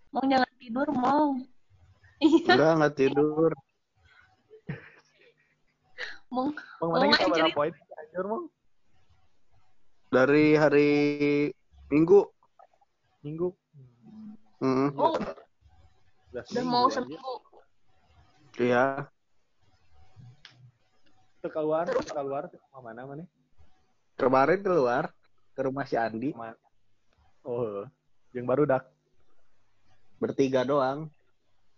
Mau 0.10 0.24
jangan 0.24 0.52
tidur, 0.58 0.88
mau. 0.90 1.36
Iya. 2.18 2.50
Enggak, 2.54 2.72
enggak 2.82 2.94
tidur. 2.98 3.52
Mau 6.28 6.52
Bang, 6.52 6.60
Oh, 6.84 6.88
mana 6.92 7.14
kita 7.14 7.30
berapa 7.32 7.56
poin? 7.56 7.72
Anjur, 7.72 8.26
Bang. 8.28 8.44
Dari 10.12 10.46
hari 10.56 10.90
Minggu. 11.88 12.26
Minggu. 13.24 13.48
Hmm, 14.58 14.90
oh, 14.98 15.14
Udah, 16.34 16.64
mau 16.66 16.90
seminggu. 16.90 17.34
iya. 18.58 19.06
Itu 21.38 21.48
keluar, 21.54 21.86
itu 21.86 22.02
keluar 22.10 22.50
sama 22.50 22.90
mana 22.90 23.06
mana? 23.06 23.24
Kemarin 24.18 24.60
keluar 24.66 25.14
ke 25.54 25.62
rumah 25.62 25.86
si 25.86 25.94
Andi. 25.94 26.34
Oh, 27.46 27.86
yang 28.34 28.50
baru 28.50 28.66
dak. 28.66 28.90
Bertiga 30.18 30.66
doang. 30.66 31.14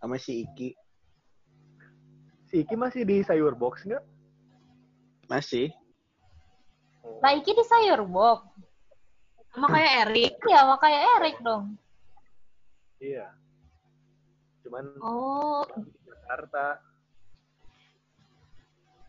Sama 0.00 0.16
si 0.16 0.42
Iki. 0.42 0.70
Si 2.48 2.64
Iki 2.64 2.74
masih 2.74 3.04
di 3.04 3.20
sayur 3.20 3.52
box 3.54 3.84
nggak? 3.84 4.02
Masih. 5.28 5.68
Nah, 7.20 7.36
Iki 7.36 7.52
di 7.52 7.64
sayur, 7.64 8.02
Bob. 8.04 8.48
Sama 9.52 9.68
kayak 9.68 9.92
Erik. 10.08 10.34
Iya, 10.42 10.60
makanya 10.64 11.00
Erik 11.20 11.36
dong. 11.44 11.76
Iya. 12.98 13.28
Cuman 14.64 14.84
Oh, 15.00 15.64
di 15.80 15.90
Jakarta. 16.04 16.64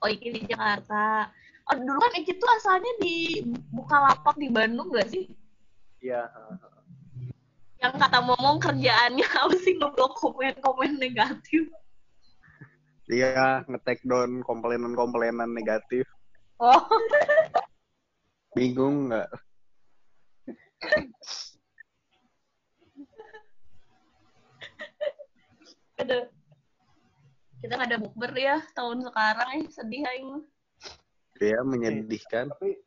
oh 0.02 0.10
Iki 0.10 0.28
di 0.34 0.42
Jakarta. 0.50 1.30
Oh, 1.72 1.76
dulu 1.78 2.00
kan 2.00 2.14
Iki 2.20 2.36
tuh 2.36 2.50
asalnya 2.58 2.92
di 3.00 3.44
Bukalapak 3.72 4.36
di 4.36 4.48
Bandung 4.50 4.90
gak 4.92 5.08
sih? 5.08 5.30
Iya. 6.02 6.26
Yang 7.82 7.94
kata 7.98 8.20
Momong 8.22 8.62
kerjaannya 8.62 9.26
apa 9.26 9.56
sih 9.58 9.74
ngeblok 9.74 10.14
komen-komen 10.22 11.02
negatif. 11.02 11.66
Dia 13.10 13.66
nge-take 13.66 14.06
down 14.06 14.46
komplainan-komplainan 14.46 15.50
negatif. 15.50 16.06
Oh, 16.62 16.86
Bingung 18.54 19.10
nggak? 19.10 19.30
Aduh. 26.06 26.26
Kita 27.62 27.78
gak 27.78 27.94
ada 27.94 28.02
bukber 28.02 28.34
ya 28.34 28.58
tahun 28.74 29.06
sekarang 29.06 29.48
eh 29.54 29.64
sedih 29.70 30.02
aing. 30.02 30.42
Dia 31.38 31.62
menyedihkan. 31.62 32.50
Tapi 32.50 32.78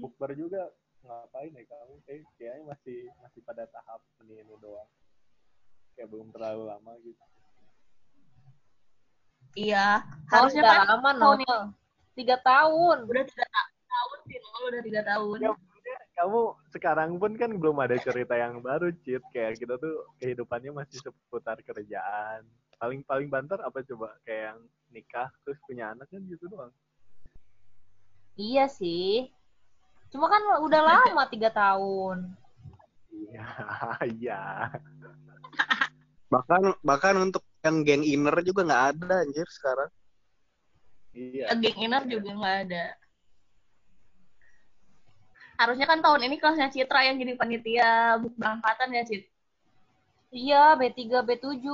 bukber 0.00 0.32
juga 0.32 0.72
ngapain 1.04 1.52
ya 1.54 1.64
kamu? 1.66 1.94
Kayak 2.06 2.22
kayaknya 2.38 2.64
masih 2.74 2.98
masih 3.22 3.40
pada 3.46 3.64
tahap 3.70 4.00
ini 4.24 4.42
ini 4.42 4.54
doang. 4.58 4.90
Kayak 5.94 6.08
belum 6.14 6.28
terlalu 6.34 6.62
lama 6.66 6.92
gitu. 7.02 7.22
Iya, 9.58 10.06
harusnya 10.30 10.62
kan 10.62 10.86
lama, 10.86 11.10
tahun 11.18 11.38
Nol. 11.42 11.62
Tiga 12.14 12.36
tahun. 12.42 13.06
udah 13.06 13.24
tiga 13.26 13.46
ta- 13.46 13.72
tahun 13.90 14.18
sih, 14.26 14.38
Nol, 14.38 14.62
udah 14.70 14.82
tiga 14.82 15.02
tahun. 15.02 15.36
Ya, 15.42 15.52
Kamu 16.18 16.40
sekarang 16.74 17.10
pun 17.22 17.32
kan 17.38 17.50
belum 17.54 17.78
ada 17.78 17.94
cerita 17.98 18.34
yang 18.34 18.58
baru, 18.58 18.90
Cit. 19.06 19.22
Kayak 19.30 19.58
kita 19.62 19.74
tuh 19.78 20.06
kehidupannya 20.18 20.74
masih 20.74 20.98
seputar 21.02 21.58
kerjaan. 21.62 22.42
Paling 22.78 23.02
paling 23.06 23.30
banter 23.30 23.58
apa 23.62 23.82
coba? 23.86 24.14
Kayak 24.26 24.54
yang 24.54 24.58
nikah 24.94 25.30
terus 25.46 25.58
punya 25.66 25.94
anak 25.94 26.10
kan 26.10 26.22
gitu 26.26 26.46
doang. 26.50 26.74
Iya 28.38 28.70
sih. 28.70 29.30
Cuma 30.08 30.26
kan 30.32 30.42
udah 30.64 30.80
lama 30.80 31.22
tiga 31.28 31.52
tahun. 31.52 32.32
Iya, 33.12 33.46
iya. 34.20 34.42
Bahkan 36.32 36.80
bahkan 36.84 37.16
untuk 37.20 37.44
yang 37.64 37.84
geng 37.84 38.04
inner 38.04 38.36
juga 38.44 38.64
nggak 38.64 38.84
ada 38.96 39.24
anjir 39.24 39.48
sekarang. 39.48 39.90
Iya. 41.18 41.50
Geng 41.58 41.78
Inner 41.82 42.02
juga 42.06 42.30
nggak 42.30 42.56
ada. 42.68 42.84
Harusnya 45.58 45.90
kan 45.90 45.98
tahun 45.98 46.30
ini 46.30 46.38
kelasnya 46.38 46.70
Citra 46.70 47.02
yang 47.02 47.18
jadi 47.18 47.34
panitia 47.34 48.22
berangkatan 48.38 48.94
ya, 48.94 49.02
Cit. 49.02 49.26
Iya, 50.30 50.78
B3, 50.78 51.18
B7. 51.26 51.66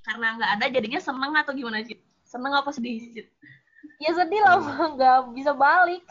Karena 0.00 0.26
nggak 0.40 0.50
ada, 0.56 0.66
jadinya 0.72 1.00
seneng 1.02 1.36
atau 1.36 1.52
gimana, 1.52 1.84
Cit? 1.84 2.00
Seneng 2.24 2.56
apa 2.56 2.72
sedih, 2.72 3.12
Cit? 3.12 3.28
Ya 4.02 4.10
sedih 4.12 4.42
lah, 4.42 4.58
nggak 4.96 5.18
bisa 5.36 5.52
balik. 5.56 6.02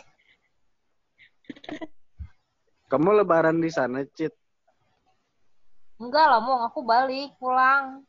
Kamu 2.90 3.22
lebaran 3.22 3.62
di 3.62 3.70
sana, 3.74 4.06
Cit. 4.16 4.34
Enggak 5.98 6.26
lah, 6.28 6.40
mau 6.44 6.64
aku 6.68 6.84
balik, 6.84 7.34
pulang. 7.40 8.04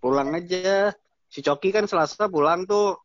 Pulang 0.00 0.36
aja. 0.36 0.94
Si 1.30 1.40
Coki 1.40 1.70
kan 1.70 1.86
Selasa 1.86 2.28
pulang 2.28 2.66
tuh. 2.66 2.98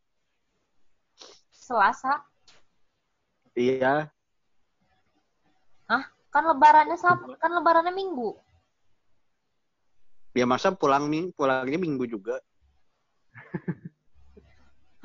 Selasa. 1.52 2.26
Iya. 3.56 4.16
Kan 6.36 6.52
lebarannya 6.52 7.00
Sabtu, 7.00 7.32
kan 7.40 7.48
lebarannya 7.48 7.96
Minggu. 7.96 8.36
Ya 10.36 10.44
masa 10.44 10.76
pulang 10.76 11.08
nih, 11.08 11.32
pulangnya 11.32 11.80
minggu 11.80 12.04
juga. 12.12 12.44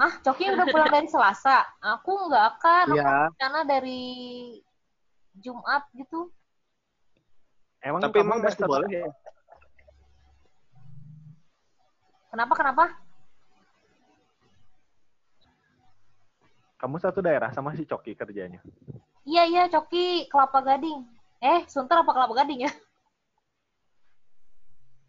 Hah, 0.00 0.16
Coki 0.24 0.48
udah 0.48 0.64
pulang 0.64 0.88
dari 0.88 1.08
Selasa. 1.12 1.60
Aku 2.00 2.32
nggak 2.32 2.44
akan. 2.56 2.86
Aku 2.88 2.96
Iya. 2.96 3.28
karena 3.36 3.60
dari 3.68 4.00
Jumat 5.36 5.84
gitu. 5.92 6.32
Emang 7.84 8.00
Tapi 8.00 8.24
emang 8.24 8.40
masih 8.40 8.64
boleh 8.64 8.88
ya? 8.88 9.08
Kenapa, 12.32 12.52
kenapa? 12.56 12.84
Kamu 16.80 16.96
satu 16.96 17.20
daerah 17.20 17.52
sama 17.52 17.76
si 17.76 17.84
Coki 17.84 18.16
kerjanya. 18.16 18.64
Iya, 19.28 19.44
iya, 19.52 19.62
Coki 19.68 20.32
Kelapa 20.32 20.64
Gading. 20.64 21.04
Eh, 21.44 21.68
Sunter 21.68 22.00
apa 22.00 22.08
Kelapa 22.16 22.40
Gading 22.40 22.64
ya? 22.64 22.72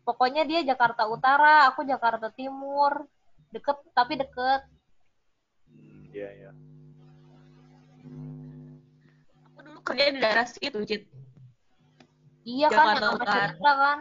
Pokoknya 0.04 0.44
dia 0.44 0.68
Jakarta 0.68 1.08
Utara, 1.08 1.72
aku 1.72 1.88
Jakarta 1.88 2.28
Timur. 2.28 3.08
Deket, 3.56 3.80
tapi 3.96 4.20
deket. 4.20 4.68
Iya, 6.12 6.30
iya. 6.36 6.52
Aku 9.52 9.60
dulu 9.64 9.80
kerja 9.88 10.12
di 10.12 10.20
daerah 10.20 10.48
situ, 10.48 10.80
Cit. 10.84 11.08
Iya 12.44 12.68
kan, 12.68 12.76
Jakarta 12.76 12.92
yang 12.92 13.00
sama 13.00 13.16
Utara. 13.16 13.48
Citra 13.48 13.74
kan. 13.80 14.00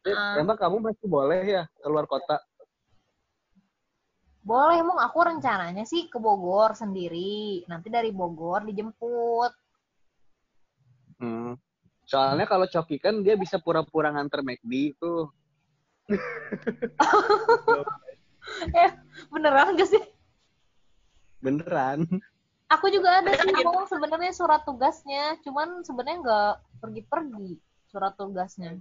Ah. 0.00 0.40
Emang 0.40 0.56
kamu 0.56 0.76
masih 0.80 1.06
boleh 1.12 1.40
ya 1.44 1.62
keluar 1.84 2.08
kota? 2.08 2.40
Boleh, 4.40 4.80
emang 4.80 4.96
aku 4.96 5.20
rencananya 5.20 5.84
sih 5.84 6.08
ke 6.08 6.16
Bogor 6.16 6.72
sendiri. 6.72 7.60
Nanti 7.68 7.92
dari 7.92 8.08
Bogor 8.08 8.64
dijemput. 8.64 9.52
Hmm. 11.20 11.52
Soalnya 12.08 12.48
kalau 12.48 12.64
Coki 12.64 12.96
kan 12.96 13.20
dia 13.20 13.36
bisa 13.36 13.60
pura-pura 13.60 14.08
nganter 14.08 14.40
McD 14.40 14.96
tuh. 14.96 15.28
Eh, 18.74 18.90
beneran 19.30 19.78
gak 19.78 19.86
sih? 19.86 20.02
Beneran. 21.40 22.04
Aku 22.70 22.86
juga 22.92 23.10
ada 23.24 23.34
sih 23.34 23.50
ngomong 23.50 23.88
sebenarnya 23.90 24.32
surat 24.32 24.62
tugasnya, 24.62 25.40
cuman 25.42 25.82
sebenarnya 25.82 26.18
nggak 26.22 26.54
pergi-pergi 26.80 27.58
surat 27.90 28.14
tugasnya. 28.14 28.78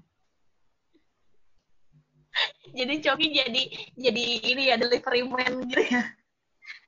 Jadi 2.69 2.93
Coki 3.01 3.27
jadi 3.33 3.63
jadi 3.97 4.23
ini 4.45 4.63
ya 4.69 4.75
delivery 4.77 5.25
man 5.25 5.65
gitu 5.65 5.81
ya. 5.89 6.03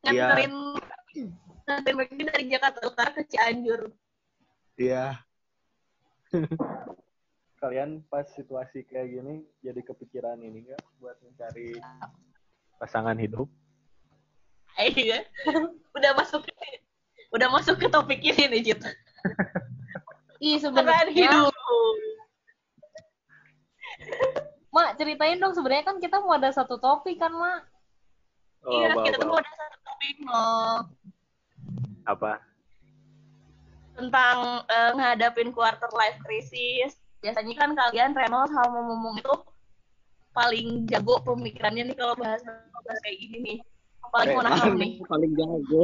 Iya. 0.06 0.38
Nganterin 0.38 0.54
nganterin 1.66 1.98
McD 1.98 2.20
dari 2.30 2.46
Jakarta 2.48 2.80
Utara 2.86 3.12
ke 3.12 3.26
Cianjur. 3.26 3.90
Iya. 4.78 5.18
Kalian 7.62 8.02
pas 8.10 8.26
situasi 8.34 8.86
kayak 8.86 9.10
gini 9.10 9.46
jadi 9.62 9.82
kepikiran 9.82 10.42
ini 10.42 10.70
nggak 10.70 10.82
buat 11.02 11.18
mencari 11.26 11.78
pasangan 12.78 13.18
hidup? 13.18 13.50
Iya. 14.90 15.20
Udah 15.94 16.12
masuk 16.18 16.42
udah 17.32 17.48
masuk 17.54 17.76
ke 17.80 17.88
topik 17.88 18.20
ini 18.24 18.44
nih, 18.50 18.62
Cit. 18.72 18.82
Ih, 20.42 20.58
sebenarnya 20.58 21.14
hidup. 21.14 21.54
Mak, 24.72 24.96
ceritain 24.98 25.38
dong 25.38 25.54
sebenarnya 25.54 25.86
kan 25.86 25.98
kita 26.00 26.18
mau 26.24 26.34
ada 26.34 26.50
satu 26.50 26.80
topik 26.82 27.20
kan, 27.20 27.32
Mak. 27.32 27.62
Oh, 28.62 28.72
Iya, 28.78 28.94
apa, 28.94 29.02
kita 29.06 29.16
tuh 29.18 29.28
mau 29.30 29.40
ada 29.42 29.52
satu 29.58 29.78
topik 29.82 30.16
no 30.22 30.46
apa? 32.06 32.42
tentang 33.92 34.66
eh, 34.66 34.92
ngadapin 34.98 35.50
quarter 35.54 35.90
life 35.94 36.18
crisis. 36.26 36.98
Biasanya 37.22 37.54
kan 37.54 37.70
kalian 37.78 38.18
Renol 38.18 38.50
sama 38.50 38.82
Momong 38.82 39.22
itu 39.22 39.36
paling 40.34 40.90
jago 40.90 41.22
pemikirannya 41.22 41.92
nih 41.92 41.98
kalau 41.98 42.18
bahas 42.18 42.42
bahas 42.42 43.00
kayak 43.06 43.18
gini 43.20 43.38
nih. 43.46 43.58
Apalagi 44.12 44.36
mau 44.36 44.44
nakal 44.44 44.74
nih 44.76 44.92
paling 45.08 45.32
jago. 45.40 45.84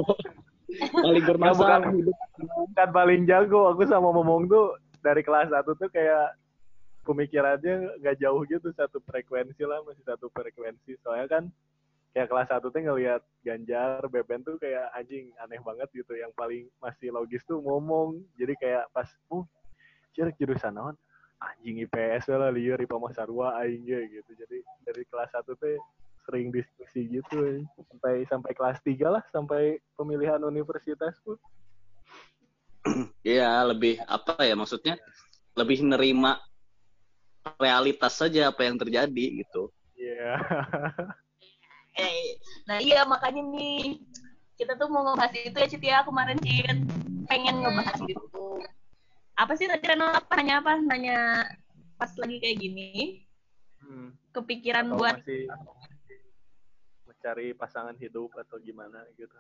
paling 1.07 1.23
bermasalah 1.23 1.80
bukan. 1.80 1.95
hidup. 1.95 2.17
Bukan 2.36 2.89
paling 2.91 3.21
jago. 3.23 3.61
Aku 3.71 3.88
sama 3.88 4.11
Momong 4.11 4.51
tuh 4.51 4.75
dari 4.99 5.23
kelas 5.23 5.47
1 5.47 5.63
tuh 5.63 5.88
kayak 5.88 6.36
pemikirannya 7.07 8.03
nggak 8.03 8.19
jauh 8.19 8.43
gitu 8.43 8.67
satu 8.75 8.99
frekuensi 8.99 9.63
lah 9.63 9.80
masih 9.88 10.03
satu 10.03 10.28
frekuensi 10.28 10.99
soalnya 10.99 11.32
kan 11.32 11.43
kayak 12.11 12.28
kelas 12.28 12.51
1 12.51 12.67
tuh 12.67 12.75
ngelihat 12.75 13.23
Ganjar 13.47 14.03
Beben 14.11 14.43
tuh 14.43 14.59
kayak 14.59 14.91
anjing 14.91 15.32
aneh 15.39 15.63
banget 15.63 15.88
gitu 15.95 16.19
yang 16.19 16.36
paling 16.36 16.67
masih 16.84 17.15
logis 17.15 17.39
tuh 17.47 17.63
ngomong 17.63 18.19
jadi 18.36 18.51
kayak 18.59 18.84
pas 18.91 19.07
oh 19.32 19.47
ciri 20.11 20.36
jurusan 20.36 20.75
naon 20.75 20.99
anjing 21.39 21.88
IPS 21.88 22.28
lah 22.36 22.51
liur 22.51 22.75
IPA 22.75 22.97
mah 22.99 23.13
sarua 23.15 23.55
aing 23.63 23.88
ge 23.88 24.19
gitu 24.19 24.32
jadi 24.36 24.59
dari 24.84 25.07
kelas 25.07 25.32
1 25.32 25.47
tuh 25.47 25.80
sering 26.28 26.51
diskusi 26.51 27.07
gitu 27.07 27.36
eh. 27.47 27.63
sampai 27.88 28.28
sampai 28.28 28.51
kelas 28.51 28.84
3 28.84 28.99
lah 29.07 29.23
sampai 29.32 29.80
pemilihan 29.95 30.43
universitas 30.43 31.15
pun 31.23 31.39
Iya, 33.19 33.67
lebih 33.67 33.99
apa 34.07 34.47
ya 34.47 34.55
maksudnya? 34.55 34.95
Lebih 35.59 35.84
nerima 35.84 36.39
realitas 37.59 38.15
saja 38.15 38.47
apa 38.47 38.63
yang 38.63 38.80
terjadi 38.80 39.43
gitu. 39.43 39.67
Iya. 39.95 40.34
Eh, 41.97 42.38
nah 42.69 42.78
iya 42.78 43.01
makanya 43.09 43.41
nih 43.41 43.97
kita 44.53 44.78
tuh 44.78 44.86
mau 44.86 45.01
ngebahas 45.01 45.34
itu 45.34 45.57
ya 45.57 45.65
Cit 45.65 45.82
ya 45.82 46.05
kemarin 46.05 46.38
Cit 46.45 46.78
pengen 47.25 47.57
ngebahas 47.57 47.97
gitu 48.05 48.61
apa 49.34 49.53
sih 49.57 49.65
tadi 49.65 49.82
Reno 49.82 50.05
apa 50.05 50.30
nanya 50.38 50.61
apa 50.61 50.78
nanya 50.78 51.41
pas 51.97 52.13
lagi 52.21 52.38
kayak 52.38 52.57
gini 52.61 52.89
Hmm. 53.88 54.11
kepikiran 54.36 54.89
Atau 54.91 54.97
buat 54.99 55.15
masih 55.21 55.47
mencari 57.18 57.49
pasangan 57.51 57.97
hidup 57.97 58.30
atau 58.38 58.61
gimana 58.61 59.01
gitu 59.18 59.34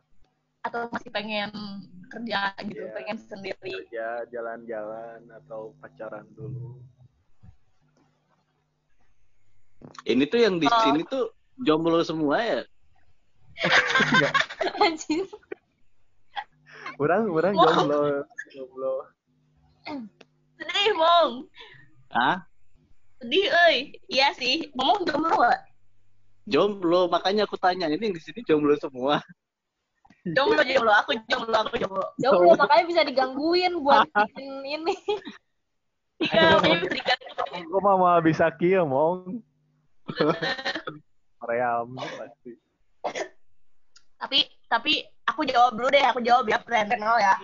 atau 0.65 0.89
masih 0.89 1.13
pengen 1.13 1.53
kerja 2.09 2.57
gitu 2.65 2.83
Iya. 2.83 2.91
pengen 2.91 3.17
sendiri 3.21 3.69
kerja 3.85 4.07
jalan-jalan 4.27 5.21
atau 5.31 5.77
pacaran 5.77 6.25
dulu 6.33 6.81
Ini 10.03 10.25
tuh 10.25 10.41
yang 10.41 10.57
di 10.57 10.65
Oh. 10.65 10.79
sini 10.81 11.05
tuh 11.05 11.31
jomblo 11.59 12.01
semua 12.01 12.41
ya. 12.41 12.59
Anjir. 14.83 15.29
orang 16.97 17.29
orang 17.29 17.53
Wow. 17.53 17.61
jomblo 17.63 18.01
jomblo 18.49 18.93
sedih 20.57 20.91
mong 20.91 21.31
Hah? 22.09 22.41
sedih 23.21 23.45
euy 23.47 23.77
iya 24.09 24.33
sih 24.33 24.65
ngomong 24.73 25.05
jomblo 25.05 25.29
gak? 25.37 25.61
Jomblo, 26.47 27.11
makanya 27.11 27.43
aku 27.43 27.59
tanya 27.59 27.91
ini 27.91 28.07
yang 28.07 28.15
di 28.15 28.23
sini 28.23 28.39
jomblo 28.47 28.79
semua. 28.79 29.19
jomblo 30.23 30.63
jomblo 30.63 30.91
aku 30.95 31.11
jomblo 31.27 31.57
aku 31.59 31.75
jomblo. 31.75 32.05
Jomblo 32.15 32.55
makanya 32.55 32.85
bisa 32.87 33.01
digangguin 33.03 33.83
buat 33.83 34.07
bikin 34.15 34.47
ini. 34.63 34.95
iya 36.23 36.55
makanya 36.55 36.87
bisa 36.87 37.13
mah 37.83 37.95
mau 37.99 38.19
bisa 38.23 38.47
kia 38.55 38.87
mong. 38.87 39.43
Ream 41.47 41.93
pasti 41.99 42.57
tapi 44.17 44.39
tapi 44.65 45.05
aku 45.29 45.45
jawab 45.45 45.77
dulu 45.77 45.87
deh 45.93 46.01
aku 46.01 46.19
jawab 46.25 46.49
ya 46.49 46.57
Renal 46.65 47.17
ya. 47.21 47.35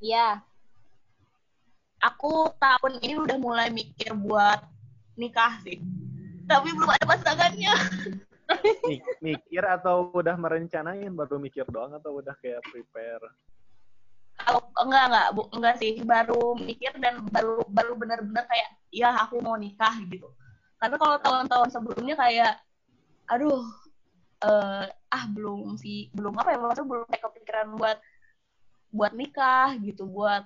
Iya. 0.00 0.28
aku 2.00 2.48
tahun 2.56 3.00
ini 3.04 3.20
udah 3.20 3.36
mulai 3.36 3.68
mikir 3.68 4.12
buat 4.16 4.60
nikah 5.16 5.60
sih 5.64 5.80
tapi 6.50 6.68
belum 6.74 6.90
ada 6.90 7.06
pasangannya. 7.06 7.74
Mik- 8.90 9.18
mikir 9.22 9.62
atau 9.62 10.10
udah 10.10 10.34
merencanain? 10.34 11.14
Baru 11.14 11.38
mikir 11.38 11.62
doang 11.70 11.94
atau 11.94 12.18
udah 12.18 12.34
kayak 12.42 12.58
prepare? 12.66 13.30
Kalau 14.34 14.66
enggak 14.82 15.04
enggak 15.06 15.28
bu, 15.38 15.42
enggak 15.54 15.74
sih. 15.78 16.02
Baru 16.02 16.58
mikir 16.58 16.90
dan 16.98 17.22
baru 17.30 17.62
baru 17.70 17.94
benar-benar 17.94 18.50
kayak 18.50 18.68
ya 18.90 19.14
aku 19.22 19.38
mau 19.38 19.54
nikah 19.54 19.94
gitu. 20.10 20.26
Karena 20.82 20.96
kalau 20.98 21.16
tahun-tahun 21.22 21.68
sebelumnya 21.70 22.18
kayak 22.18 22.58
aduh 23.30 23.62
eh 24.40 24.86
ah 24.90 25.24
belum 25.30 25.76
sih 25.78 26.08
belum 26.16 26.34
apa 26.40 26.56
ya 26.56 26.58
maksudnya 26.58 26.88
belum 26.88 27.04
kayak 27.12 27.22
kepikiran 27.28 27.66
buat 27.76 27.98
buat 28.90 29.12
nikah 29.14 29.76
gitu 29.84 30.08
buat 30.08 30.42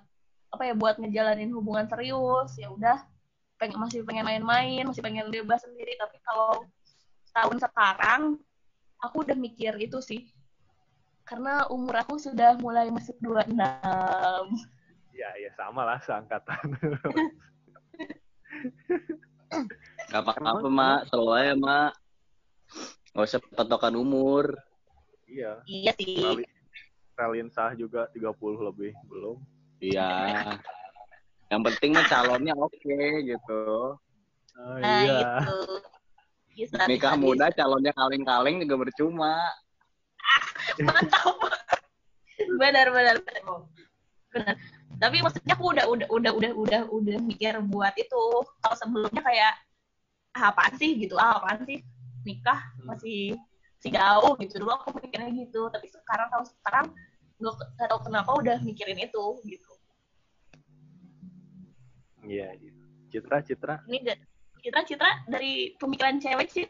apa 0.52 0.62
ya 0.66 0.74
buat 0.76 0.98
ngejalanin 0.98 1.54
hubungan 1.54 1.86
serius 1.88 2.58
ya 2.58 2.68
udah 2.74 2.98
pengen 3.58 3.78
masih 3.80 4.02
pengen 4.02 4.26
main-main 4.26 4.82
masih 4.84 5.02
pengen 5.02 5.30
bebas 5.30 5.62
sendiri 5.62 5.94
tapi 5.96 6.18
kalau 6.26 6.66
tahun 7.34 7.56
sekarang 7.58 8.22
aku 9.02 9.16
udah 9.26 9.36
mikir 9.38 9.74
itu 9.78 9.98
sih 10.02 10.22
karena 11.24 11.64
umur 11.72 12.04
aku 12.04 12.20
sudah 12.20 12.54
mulai 12.60 12.92
masuk 12.92 13.16
26 13.22 13.56
ya 15.14 15.30
ya 15.40 15.50
sama 15.56 15.86
lah 15.86 15.98
seangkatan 16.02 16.64
Gak 20.10 20.22
apa-apa, 20.22 20.66
Mak. 20.66 21.00
Selalu 21.10 21.30
aja, 21.38 21.54
Mak. 21.54 21.92
Gak 23.14 23.22
usah 23.22 23.40
patokan 23.54 23.94
umur. 23.94 24.50
iya 25.30 25.62
iya 25.66 25.90
sih 25.94 26.42
Ralin 27.14 27.46
sah 27.50 27.70
juga 27.78 28.10
30 28.10 28.34
lebih 28.70 28.94
belum 29.06 29.38
Iya. 29.78 30.10
Yang 31.52 31.60
penting 31.70 31.90
mah 31.94 32.06
calonnya 32.08 32.54
oke 32.56 32.98
gitu. 33.24 33.62
oh, 34.54 34.76
nah 34.80 35.02
iya. 35.04 35.18
itu 35.42 35.58
Bisa, 36.54 36.86
Nikah 36.86 37.18
bisa, 37.18 37.22
muda 37.22 37.46
calonnya 37.50 37.92
kaleng-kaleng 37.92 38.62
juga 38.62 38.86
percuma. 38.86 39.34
bisa. 40.78 40.86
mantap. 40.86 41.34
Benar 42.62 42.86
benar. 42.94 43.16
Benar. 44.30 44.54
Tapi 44.94 45.16
maksudnya 45.18 45.54
aku 45.58 45.74
udah 45.74 45.84
udah 45.90 46.08
udah 46.14 46.32
udah 46.38 46.52
udah 46.54 46.80
udah 46.86 47.16
mikir 47.26 47.58
buat 47.66 47.94
itu. 47.98 48.24
Kalau 48.62 48.76
sebelumnya 48.78 49.22
kayak 49.26 49.52
ah, 50.38 50.54
apaan 50.54 50.74
sih? 50.78 50.94
gitu. 50.94 51.18
Ah, 51.18 51.42
apaan 51.42 51.66
sih? 51.66 51.82
Nikah 52.22 52.62
masih 52.86 53.34
masih 53.82 53.90
jauh 53.98 54.32
gitu. 54.38 54.62
Dulu 54.62 54.70
aku 54.78 54.94
mikirnya 55.02 55.34
gitu. 55.34 55.66
Tapi 55.74 55.90
sekarang 55.90 56.30
kalau 56.30 56.46
sekarang 56.46 56.86
nggak 57.42 57.90
tahu 57.90 58.00
kenapa 58.06 58.30
udah 58.38 58.56
mikirin 58.62 58.96
itu 59.02 59.24
gitu 59.42 59.73
iya 62.26 62.48
iya. 62.56 62.72
Citra 63.12 63.44
Citra 63.44 63.74
ini 63.86 64.02
Citra 64.64 64.82
Citra 64.82 65.10
dari 65.28 65.72
pemikiran 65.78 66.18
cewek 66.18 66.48
sih 66.50 66.66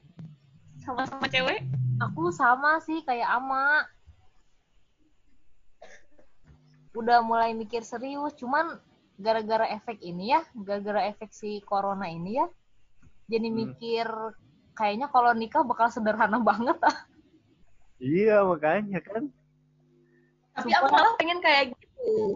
sama-sama 0.84 1.24
cewek 1.30 1.64
Aku 2.02 2.34
sama 2.34 2.82
sih 2.82 3.07
kayak 3.07 3.38
Ama. 3.38 3.86
Udah 6.94 7.22
mulai 7.22 7.55
mikir 7.55 7.86
serius, 7.86 8.34
cuman 8.34 8.78
gara-gara 9.18 9.66
efek 9.70 10.02
ini 10.02 10.34
ya, 10.34 10.42
gara-gara 10.59 11.07
efek 11.11 11.30
si 11.30 11.62
corona 11.62 12.11
ini 12.11 12.38
ya, 12.38 12.46
jadi 13.30 13.46
Hmm. 13.50 13.57
mikir 13.62 14.07
kayaknya 14.74 15.07
kalau 15.11 15.30
nikah 15.34 15.62
bakal 15.62 15.86
sederhana 15.90 16.38
banget 16.48 16.78
ah. 16.82 16.98
iya 18.02 18.42
makanya 18.42 18.98
kan 19.00 19.30
tapi 20.55 20.70
aku 20.74 20.86
malah 20.90 21.14
pengen 21.14 21.38
kayak 21.38 21.70
gitu 21.78 22.34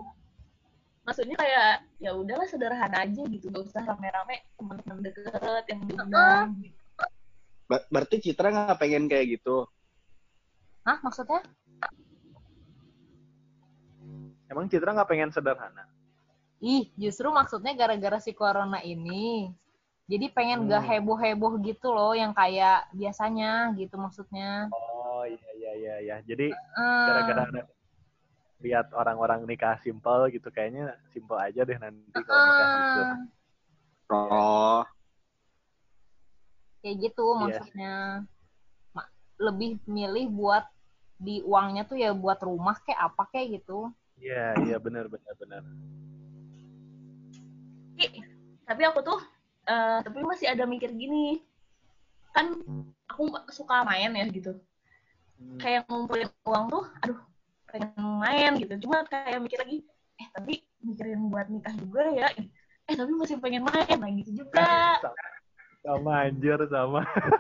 maksudnya 1.08 1.40
kayak 1.40 1.88
ya 1.96 2.12
udahlah 2.12 2.44
sederhana 2.44 3.08
aja 3.08 3.22
gitu 3.24 3.48
gak 3.48 3.64
usah 3.64 3.80
rame-rame 3.80 4.44
teman-teman 4.60 5.00
deket 5.00 5.64
yang 5.72 5.80
diundang 5.88 6.48
gitu. 6.60 6.76
Ber- 7.64 7.88
berarti 7.88 8.16
Citra 8.20 8.52
nggak 8.52 8.76
pengen 8.76 9.08
kayak 9.08 9.40
gitu. 9.40 9.64
Hah, 10.84 11.00
maksudnya? 11.00 11.40
emang 14.48 14.68
Citra 14.68 14.92
nggak 14.96 15.08
pengen 15.08 15.32
sederhana 15.32 15.84
Ih, 16.58 16.90
justru 16.98 17.30
maksudnya 17.30 17.70
gara-gara 17.70 18.18
si 18.18 18.34
corona 18.34 18.82
ini. 18.82 19.46
Jadi 20.10 20.26
pengen 20.34 20.66
gak 20.66 20.82
Hmm. 20.82 20.90
heboh-heboh 20.90 21.54
gitu 21.62 21.94
loh, 21.94 22.18
yang 22.18 22.34
kayak 22.34 22.90
biasanya 22.96 23.70
gitu 23.78 23.94
maksudnya. 23.94 24.66
oh 24.74 25.22
iya 25.22 25.50
iya 25.54 25.72
iya 25.78 25.94
iya 26.02 26.16
jadi 26.26 26.50
gara-gara 26.82 27.42
ada 27.46 27.62
lihat 28.58 28.90
orang-orang 28.90 29.46
nikah 29.46 29.78
simpel 29.82 30.26
gitu 30.34 30.50
kayaknya 30.50 30.98
simpel 31.14 31.38
aja 31.38 31.62
deh 31.62 31.78
nanti 31.78 32.20
kalau 32.26 32.42
nikah 32.50 32.68
gitu 32.74 33.00
eh, 33.02 33.16
Oh, 34.08 34.80
kayak 36.80 36.96
gitu 37.04 37.24
Iya. 37.28 37.36
maksudnya. 37.44 37.94
Ma- 38.96 39.12
Lebih 39.36 39.84
milih 39.84 40.32
buat 40.32 40.64
di 41.20 41.44
uangnya 41.44 41.84
tuh 41.84 41.98
ya 42.00 42.14
buat 42.16 42.40
rumah 42.40 42.78
kayak 42.82 43.12
apa 43.12 43.22
kayak 43.28 43.60
gitu. 43.60 43.90
iya 44.18 44.54
iya 44.66 44.76
benar 44.82 45.06
benar 45.06 45.34
benar 45.38 45.62
tapi, 48.68 48.82
aku 48.84 49.00
tuh 49.02 49.20
eh, 49.66 49.98
tapi 50.02 50.18
masih 50.22 50.46
ada 50.50 50.66
mikir 50.66 50.90
gini 50.94 51.42
kan 52.34 52.54
aku 53.10 53.30
suka 53.50 53.82
main 53.86 54.14
ya 54.14 54.26
gitu 54.30 54.58
Hmm. 55.38 55.54
kayak 55.54 55.86
ngumpulin 55.86 56.26
uang 56.50 56.66
tuh 56.66 56.84
aduh 56.98 57.18
pengen 57.68 57.92
main 58.20 58.52
gitu 58.56 58.74
cuma 58.88 59.04
kayak 59.06 59.40
mikir 59.44 59.58
lagi 59.60 59.78
eh 60.18 60.28
tapi 60.34 60.64
mikirin 60.82 61.28
buat 61.30 61.46
nikah 61.52 61.74
juga 61.76 62.02
ya 62.10 62.28
eh 62.88 62.94
tapi 62.96 63.12
masih 63.14 63.36
pengen 63.38 63.64
main 63.68 63.96
nah 64.00 64.10
gitu 64.12 64.44
juga 64.44 64.98
sama 65.84 66.26
anjir 66.26 66.58
sama 66.72 67.04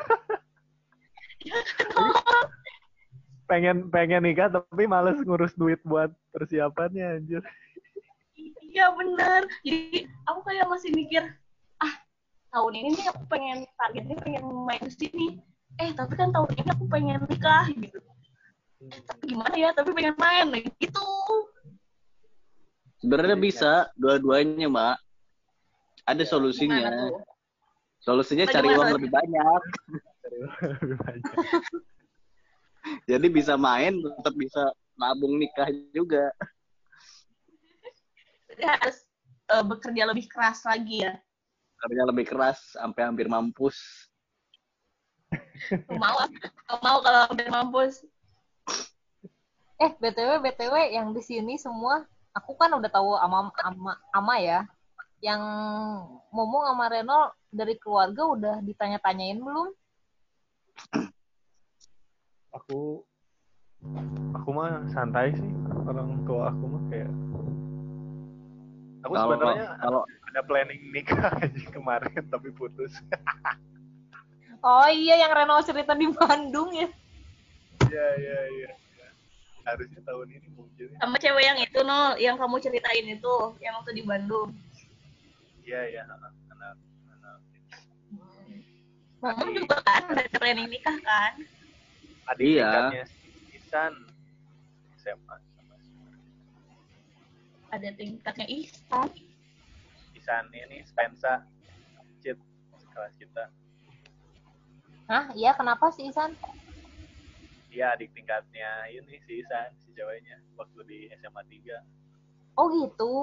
pengen 3.48 3.88
pengen 3.88 4.22
nikah 4.22 4.52
tapi 4.52 4.84
males 4.84 5.16
ngurus 5.24 5.56
duit 5.56 5.80
buat 5.82 6.12
persiapannya 6.36 7.18
anjir. 7.18 7.42
Iya 8.68 8.92
bener. 8.92 9.48
Jadi 9.64 10.04
aku 10.28 10.40
kayak 10.44 10.68
masih 10.68 10.92
mikir, 10.92 11.24
ah 11.80 11.94
tahun 12.52 12.72
ini 12.76 12.88
nih 12.94 13.06
aku 13.08 13.24
pengen 13.32 13.58
targetnya 13.80 14.16
pengen 14.20 14.44
main 14.68 14.84
di 14.84 14.92
sini. 14.92 15.26
Eh 15.80 15.90
tapi 15.96 16.14
kan 16.14 16.28
tahun 16.30 16.52
ini 16.52 16.68
aku 16.68 16.84
pengen 16.92 17.24
nikah 17.24 17.64
gitu. 17.72 17.98
Eh, 18.78 19.00
tapi 19.02 19.22
gimana 19.34 19.54
ya? 19.58 19.70
Tapi 19.74 19.90
pengen 19.90 20.14
main 20.14 20.46
gitu. 20.78 21.06
Sebenarnya 23.02 23.36
bisa 23.38 23.72
dua-duanya, 23.98 24.66
Mbak. 24.70 24.96
Ada 26.06 26.22
Gimana 26.22 26.30
solusinya. 26.30 26.90
Solusinya 27.98 28.46
Apa 28.46 28.54
cari 28.54 28.68
uang 28.70 28.90
lebih 28.94 29.10
banyak. 29.10 29.62
Lebih 30.62 30.96
banyak. 31.04 31.34
Jadi 33.04 33.26
bisa 33.28 33.58
main, 33.58 33.98
tetap 33.98 34.34
bisa 34.38 34.62
nabung 34.94 35.36
nikah 35.36 35.68
juga. 35.90 36.30
Jadi 38.48 38.62
harus 38.64 39.04
eh, 39.50 39.64
bekerja 39.66 40.02
lebih 40.08 40.26
keras 40.30 40.62
lagi 40.64 41.04
ya. 41.04 41.14
Kerja 41.78 42.02
lebih 42.10 42.24
keras 42.26 42.74
sampai 42.74 43.02
hampir 43.06 43.26
mampus. 43.30 44.08
Mau 45.90 46.16
mau 46.80 46.98
kalau 47.04 47.28
udah 47.34 47.46
mampus. 47.52 48.02
Eh, 49.78 49.94
BTW, 49.94 50.42
BTW 50.42 50.74
yang 50.90 51.14
di 51.14 51.22
sini 51.22 51.54
semua, 51.54 52.02
aku 52.34 52.58
kan 52.58 52.74
udah 52.74 52.90
tahu 52.90 53.14
ama, 53.14 53.46
ama, 53.62 53.94
ama 54.10 54.34
ya. 54.42 54.66
Yang 55.22 55.38
ngomong 56.34 56.66
sama 56.66 56.90
Reno 56.90 57.30
dari 57.46 57.78
keluarga 57.78 58.26
udah 58.26 58.54
ditanya-tanyain 58.58 59.38
belum? 59.38 59.70
Aku 62.58 63.06
aku 64.34 64.48
mah 64.50 64.82
santai 64.90 65.30
sih 65.38 65.52
orang 65.86 66.26
tua 66.26 66.50
aku 66.50 66.64
mah 66.66 66.82
kayak 66.90 67.06
aku 67.14 67.38
Kalau 68.98 69.16
sebenarnya 69.30 69.66
kalau 69.78 70.02
ada 70.26 70.40
planning 70.42 70.82
nikah 70.90 71.30
aja 71.38 71.66
kemarin 71.70 72.26
tapi 72.26 72.50
putus. 72.50 72.98
Oh 74.58 74.90
iya, 74.90 75.22
yang 75.22 75.30
Reno 75.30 75.62
cerita 75.62 75.94
di 75.94 76.10
Bandung 76.10 76.74
ya. 76.74 76.90
Iya 77.86 78.06
iya 78.18 78.38
iya. 78.58 78.70
Harusnya 79.68 80.00
tahun 80.00 80.28
ini 80.32 80.48
mungkin. 80.56 80.88
Sama 80.96 81.16
cewek 81.20 81.44
yang 81.44 81.58
itu 81.60 81.78
no, 81.84 82.16
yang 82.16 82.40
kamu 82.40 82.56
ceritain 82.56 83.04
itu, 83.04 83.34
yang 83.60 83.76
waktu 83.76 83.92
di 83.92 84.02
Bandung. 84.08 84.56
Iya 85.60 85.80
iya. 85.92 86.02
anak 86.08 86.32
anak 86.48 86.76
anak 87.12 87.36
Kamu 89.20 89.52
juga 89.52 89.76
kan 89.84 90.02
ada 90.08 90.24
planning 90.40 90.72
nikah 90.72 90.96
kan? 91.04 91.32
adik 92.32 92.44
Iya. 92.56 92.68
tingkatnya 92.68 93.04
si 93.04 93.28
Isan 93.56 93.92
SMA 95.00 95.36
sama 95.36 95.76
Ada 97.68 97.88
tingkatnya 97.96 98.46
Ihsan. 98.48 99.08
Isan 100.16 100.44
ini 100.56 100.80
Spensa 100.88 101.44
Cit 102.24 102.40
kelas 102.96 103.12
kita. 103.20 103.44
Hah? 105.08 105.24
Iya, 105.32 105.56
kenapa 105.56 105.88
sih 105.92 106.08
Isan? 106.08 106.36
Iya 107.78 107.94
adik 107.94 108.10
tingkatnya 108.10 108.90
ini 108.90 109.22
si 109.22 109.38
Isan 109.38 109.70
si 109.78 109.94
ceweknya 109.94 110.34
waktu 110.58 110.82
di 110.82 110.98
SMA 111.22 111.46
3 111.46 111.78
Oh 112.58 112.66
gitu. 112.74 113.14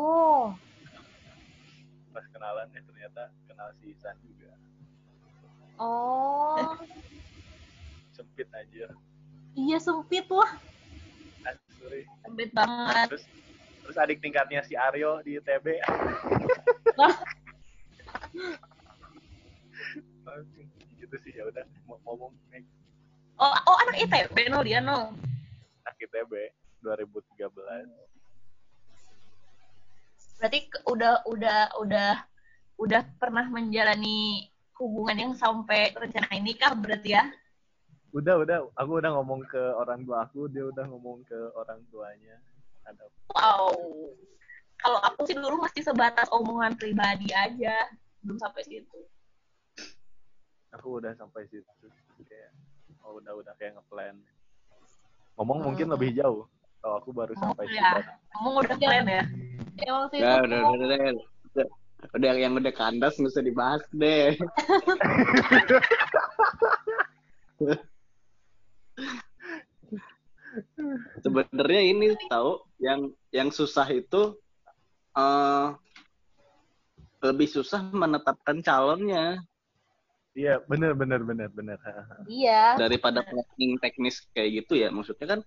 pas 2.15 2.23
kenalan 2.31 2.71
ya 2.71 2.79
ternyata 2.87 3.35
kenal 3.51 3.75
si 3.83 3.91
Isan 3.91 4.15
juga 4.23 4.55
Oh, 5.75 6.71
sempit 8.15 8.47
aja 8.55 8.95
iya 9.59 9.75
sempit 9.75 10.23
wah. 10.31 10.47
Asli. 11.43 12.07
Sempit 12.23 12.55
banget. 12.55 13.11
terus 13.11 13.27
terus 13.83 13.97
adik 13.99 14.23
tingkatnya 14.23 14.63
si 14.63 14.79
Aryo 14.79 15.19
di 15.19 15.35
ITB 15.35 15.67
gitu 20.95 21.15
sih 21.27 21.35
ya 21.35 21.43
udah 21.43 21.67
mau 21.91 21.99
ngomong 22.07 22.31
Oh, 23.35 23.51
oh 23.51 23.77
anak 23.83 23.99
ITB 24.07 24.47
no 24.47 24.63
dia 24.63 24.79
no. 24.79 25.11
anak 25.83 25.95
ITB 25.99 26.31
2013 26.83 27.51
Berarti 30.39 30.59
udah 30.87 31.23
udah 31.27 31.59
udah 31.79 32.11
udah 32.75 33.01
pernah 33.19 33.47
menjalani 33.47 34.47
hubungan 34.75 35.15
yang 35.15 35.33
sampai 35.35 35.95
rencana 35.95 36.27
nikah 36.43 36.75
berarti 36.75 37.15
ya? 37.15 37.23
udah 38.15 38.47
udah 38.47 38.57
aku 38.79 38.91
udah 39.03 39.11
ngomong 39.11 39.43
ke 39.43 39.59
orang 39.75 40.07
tua 40.07 40.23
aku 40.23 40.47
dia 40.47 40.63
udah 40.63 40.87
ngomong 40.87 41.19
ke 41.27 41.35
orang 41.51 41.83
tuanya 41.91 42.39
ada 42.87 43.03
Wow. 43.35 43.75
Kalau 44.79 44.99
aku 45.03 45.27
sih 45.27 45.35
dulu 45.35 45.59
masih 45.59 45.83
sebatas 45.83 46.31
omongan 46.31 46.79
pribadi 46.79 47.27
aja, 47.35 47.89
belum 48.23 48.39
sampai 48.39 48.63
situ. 48.63 48.99
aku 50.75 50.99
udah 50.99 51.15
sampai 51.15 51.47
situ 51.47 51.87
kayak 52.27 52.51
oh 53.05 53.21
udah 53.21 53.33
udah 53.37 53.53
kayak 53.55 53.77
ngeplan 53.77 54.17
ngomong 55.37 55.59
mungkin 55.61 55.85
Hmm. 55.87 55.93
lebih 55.95 56.09
jauh 56.17 56.43
kalau 56.81 56.95
aku 56.97 57.09
baru 57.13 57.33
Oh, 57.37 57.41
sampai 57.53 57.65
ya. 57.69 58.01
Kamu 58.33 58.49
udah 58.61 58.77
plan 58.77 59.05
ya? 59.05 59.23
Emang 59.81 60.05
sih 60.09 60.19
Ya, 60.21 60.37
itu 60.37 60.45
udah, 60.45 60.59
udah, 60.61 60.61
udah, 60.69 60.85
udah, 60.85 60.97
udah, 61.53 61.67
udah 62.13 62.29
yang 62.37 62.53
udah 62.55 62.73
kandas 62.73 63.17
nggak 63.17 63.33
usah 63.33 63.43
dibahas 63.43 63.83
deh. 63.91 64.37
Sebenarnya 71.19 71.81
ini 71.83 72.15
tahu 72.31 72.63
yang 72.79 73.11
yang 73.33 73.49
susah 73.51 73.87
itu 73.91 74.39
eh 75.15 75.67
lebih 77.23 77.47
susah 77.49 77.81
menetapkan 77.89 78.61
calonnya 78.61 79.41
iya 80.35 80.59
bener 80.67 80.91
bener 80.93 81.23
bener 81.23 81.49
bener 81.49 81.79
Iya. 82.27 82.75
daripada 82.75 83.23
planning 83.23 83.79
teknis 83.79 84.19
kayak 84.35 84.63
gitu 84.63 84.75
ya. 84.75 84.91
Maksudnya 84.91 85.27
kan 85.37 85.39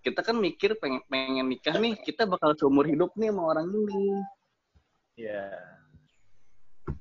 kita 0.00 0.20
kan 0.24 0.36
mikir 0.40 0.78
pengen 0.80 1.04
pengen 1.06 1.46
nikah 1.46 1.76
nih, 1.76 1.98
kita 2.00 2.24
bakal 2.24 2.56
seumur 2.56 2.88
hidup 2.88 3.12
nih 3.14 3.28
sama 3.28 3.42
orang 3.52 3.68
ini. 3.68 4.04
iya 5.18 5.50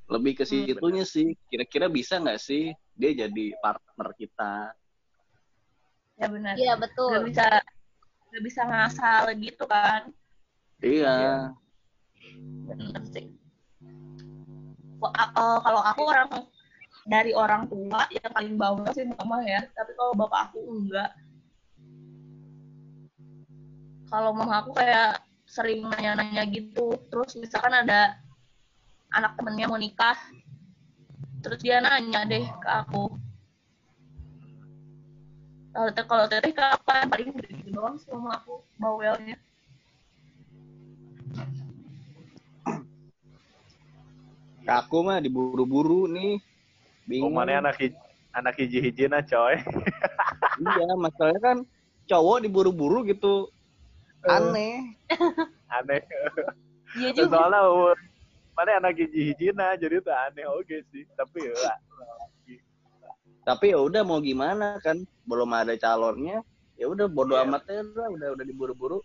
lebih 0.09 0.41
ke 0.41 0.43
situnya 0.43 1.05
sih 1.05 1.37
kira-kira 1.47 1.85
bisa 1.85 2.17
nggak 2.17 2.41
sih 2.41 2.73
dia 2.97 3.11
jadi 3.13 3.53
partner 3.61 4.09
kita 4.17 4.73
Ya 6.17 6.25
benar. 6.33 6.57
Iya 6.57 6.73
Gak 6.73 6.81
betul. 6.81 7.13
bisa 7.29 7.45
gak 8.33 8.41
bisa 8.41 8.61
ngasal 8.65 9.23
gitu 9.37 9.63
kan? 9.69 10.09
iya 10.81 11.53
Bener 12.65 13.01
sih. 13.05 13.29
Wah, 14.97 15.13
eh, 15.13 15.57
kalau 15.61 15.81
aku 15.85 16.01
orang 16.09 16.29
dari 17.07 17.31
orang 17.31 17.71
tua 17.71 18.03
yang 18.11 18.29
paling 18.35 18.59
bawah 18.59 18.91
sih 18.91 19.07
mama 19.07 19.39
ya, 19.47 19.63
tapi 19.71 19.95
kalau 19.95 20.11
bapak 20.11 20.51
aku 20.51 20.59
enggak. 20.67 21.11
Kalau 24.11 24.35
mama 24.35 24.59
aku 24.59 24.75
kayak 24.75 25.23
sering 25.47 25.87
nanya-nanya 25.87 26.43
gitu, 26.51 26.99
terus 27.07 27.39
misalkan 27.39 27.71
ada 27.71 28.19
anak 29.15 29.39
temennya 29.39 29.71
mau 29.71 29.79
nikah, 29.79 30.19
terus 31.39 31.63
dia 31.63 31.79
nanya 31.79 32.27
deh 32.27 32.43
ke 32.43 32.69
aku. 32.69 33.07
Kalau 35.71 35.89
teh 35.95 36.05
kalau 36.05 36.25
teteh 36.27 36.51
kapan 36.51 37.07
paling 37.07 37.31
gitu 37.39 37.71
doang 37.71 37.95
sih 37.95 38.11
mama 38.11 38.43
aku 38.43 38.59
bawelnya. 38.75 39.39
aku 44.67 44.99
mah 44.99 45.23
diburu-buru 45.23 46.11
nih 46.11 46.43
bingung. 47.07 47.31
Omannya 47.31 47.63
anak 47.63 47.75
hij- 47.77 47.97
anak 48.31 48.53
hiji-hiji 48.55 49.07
nah 49.07 49.23
coy. 49.23 49.55
Iya 50.57 50.89
masalahnya 50.95 51.39
kan 51.39 51.57
cowok 52.05 52.43
diburu-buru 52.43 53.05
gitu. 53.05 53.47
Aneh. 54.23 54.93
Aneh. 55.67 56.01
Iya 56.93 57.09
juga. 57.17 57.31
soalnya 57.31 57.61
umur 57.67 57.95
mana 58.51 58.71
anak 58.77 58.97
hiji-hiji 58.97 59.53
nah 59.53 59.73
jadi 59.73 60.01
tuh 60.01 60.11
aneh. 60.11 60.45
Oke 60.51 60.83
sih 60.89 61.07
tapi 61.13 61.45
ya 61.45 61.73
tapi 63.41 63.71
ya 63.71 63.79
udah 63.79 64.01
mau 64.01 64.19
gimana 64.19 64.75
kan? 64.81 64.99
Belum 65.23 65.47
ada 65.49 65.71
calonnya 65.75 66.43
ya 66.75 66.85
udah 66.85 67.07
bodo 67.07 67.33
Iya. 67.33 67.45
amat 67.45 67.63
ya 67.65 67.81
udah 67.81 68.07
udah 68.11 68.27
udah 68.35 68.45
diburu-buru. 68.45 68.99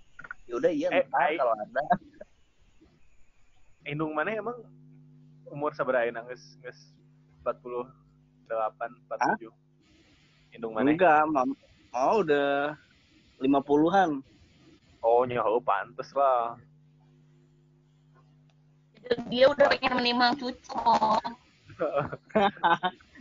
Ya 0.44 0.58
udah 0.58 0.68
iya 0.68 0.88
Eh, 0.90 1.04
ntar 1.06 1.20
ai. 1.22 1.36
kalau 1.36 1.54
ada. 1.54 1.82
Indung 3.82 4.12
mana 4.12 4.32
emang? 4.32 4.58
Umur 5.46 5.70
seberapa 5.72 6.08
nangis 6.08 6.56
nges 6.58 6.78
48 7.42 8.48
47 8.48 9.50
indung 10.56 10.72
mana 10.76 10.92
enggak 10.94 11.26
mau, 11.28 11.46
mau 11.92 12.14
udah 12.22 12.76
lima 13.42 13.60
puluhan 13.60 14.22
oh 15.02 15.26
nyaho 15.26 15.58
pantes 15.62 16.10
lah 16.14 16.56
Dia 19.28 19.50
udah 19.50 19.66
pengen 19.66 19.98
menimang 19.98 20.32
cucu. 20.38 20.78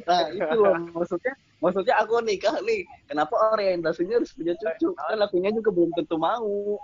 nah 0.08 0.24
itu 0.30 0.56
loh 0.56 0.78
maksudnya 0.94 1.34
Maksudnya 1.62 1.94
aku 2.02 2.26
nikah 2.26 2.58
nih, 2.66 2.82
kenapa 3.06 3.38
orientasinya 3.54 4.18
harus 4.18 4.34
punya 4.34 4.58
cucu? 4.58 4.98
Kan 4.98 5.22
akunya 5.22 5.54
juga 5.54 5.70
belum 5.70 5.94
tentu 5.94 6.18
mau. 6.18 6.82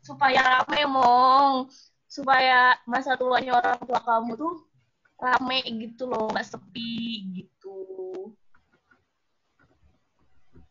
supaya 0.00 0.40
rame 0.40 0.88
mong 0.88 1.68
supaya 2.08 2.74
masa 2.88 3.14
tuanya 3.20 3.60
orang 3.60 3.78
tua 3.84 4.00
kamu 4.00 4.32
tuh 4.34 4.64
rame 5.20 5.60
gitu 5.68 6.08
loh 6.08 6.32
nggak 6.32 6.48
sepi 6.48 7.28
gitu 7.36 7.76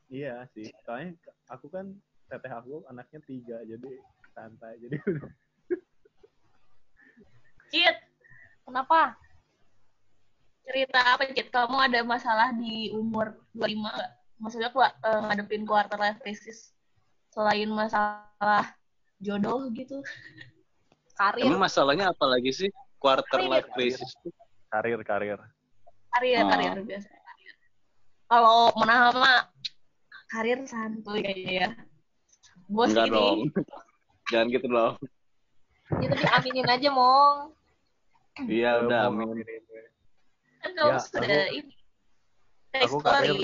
Iya 0.08 0.48
sih, 0.56 0.72
soalnya 0.88 1.20
aku 1.52 1.68
kan 1.68 1.92
teteh 2.32 2.48
aku 2.48 2.80
anaknya 2.88 3.20
tiga, 3.28 3.60
jadi 3.68 3.92
santai. 4.32 4.80
Jadi 4.80 4.96
Cit 7.76 7.98
Kenapa? 8.64 9.16
cerita 10.68 11.00
apa 11.16 11.24
Cit 11.32 11.48
kamu 11.48 11.78
ada 11.92 12.04
masalah 12.04 12.52
di 12.52 12.92
umur 12.92 13.40
25 13.56 13.88
nggak 13.88 14.12
maksudnya 14.44 14.70
ku, 14.76 14.84
eh, 14.84 14.92
ngadepin 15.00 15.64
quarter 15.64 15.96
life 15.96 16.20
crisis 16.20 16.76
selain 17.32 17.72
masalah 17.72 18.76
jodoh 19.24 19.72
gitu 19.72 20.04
Karir. 21.18 21.44
Emang 21.44 21.60
masalahnya 21.60 22.14
apa 22.14 22.26
lagi 22.26 22.54
sih? 22.54 22.70
Quarter 22.98 23.42
Karir. 23.42 23.50
life 23.50 23.70
crisis. 23.74 24.12
karir 24.68 25.00
karir. 25.02 25.40
karir 26.12 26.44
Oh. 26.44 26.50
karir 26.52 26.76
biasa 26.84 27.08
kalau 28.28 28.60
menang 28.76 29.16
mah 29.16 29.48
karir 30.28 30.60
santuy 30.68 31.24
kayaknya 31.24 31.54
ya 31.56 31.70
bos 32.68 32.92
Enggak 32.92 33.08
ini 33.08 33.16
dong. 33.16 33.40
Jangan 34.36 34.48
gitu 34.52 34.68
dong. 34.68 34.94
Ya, 36.04 36.08
tapi 36.12 36.26
aminin 36.28 36.68
aja, 36.68 36.90
Mong. 36.92 37.38
Iya 38.44 38.84
udah, 38.84 39.08
amin. 39.08 39.40
kan 40.60 40.72
kamu 40.76 40.92
Ya, 40.92 40.98
sudah 41.00 41.24
aku- 41.24 41.56
ini 41.56 41.74
aku 42.76 42.98
karir. 43.00 43.40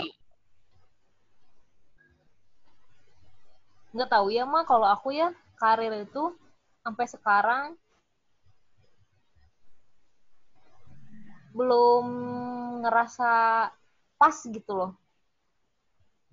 Nggak 3.94 4.10
tahu 4.12 4.28
ya, 4.28 4.44
mah 4.44 4.68
kalau 4.68 4.88
aku 4.90 5.16
ya, 5.16 5.32
karir 5.56 6.04
itu 6.04 6.36
sampai 6.84 7.06
sekarang 7.08 7.66
belum 11.56 12.06
ngerasa 12.84 13.32
pas 14.20 14.36
gitu 14.44 14.72
loh. 14.76 14.92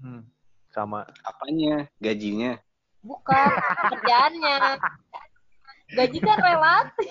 Hmm, 0.03 0.26
sama. 0.74 1.07
Apanya? 1.22 1.86
Gajinya? 2.03 2.59
Bukan 3.07 3.51
kerjaannya. 3.94 4.80
Gaji 5.94 6.18
kan 6.18 6.38
relatif. 6.42 7.11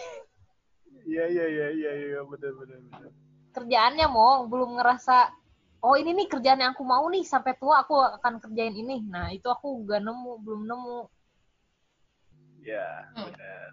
Iya 1.09 1.25
iya 1.25 1.45
iya 1.47 1.67
iya 1.73 1.91
iya 1.95 2.19
benar 2.27 2.53
benar 2.59 2.79
benar. 2.85 3.11
Kerjaannya 3.55 4.07
mau 4.11 4.45
belum 4.45 4.77
ngerasa 4.77 5.31
oh 5.79 5.95
ini 5.95 6.11
nih 6.11 6.27
kerjaan 6.27 6.59
yang 6.59 6.75
aku 6.75 6.83
mau 6.83 7.07
nih 7.07 7.23
sampai 7.23 7.55
tua 7.55 7.81
aku 7.87 7.95
akan 7.97 8.41
kerjain 8.43 8.75
ini. 8.75 9.05
Nah, 9.07 9.31
itu 9.31 9.47
aku 9.47 9.85
gak 9.87 10.03
nemu, 10.03 10.33
belum 10.43 10.61
nemu. 10.67 10.99
Iya 12.69 12.87
Hmm. 13.17 13.25
benar. 13.33 13.69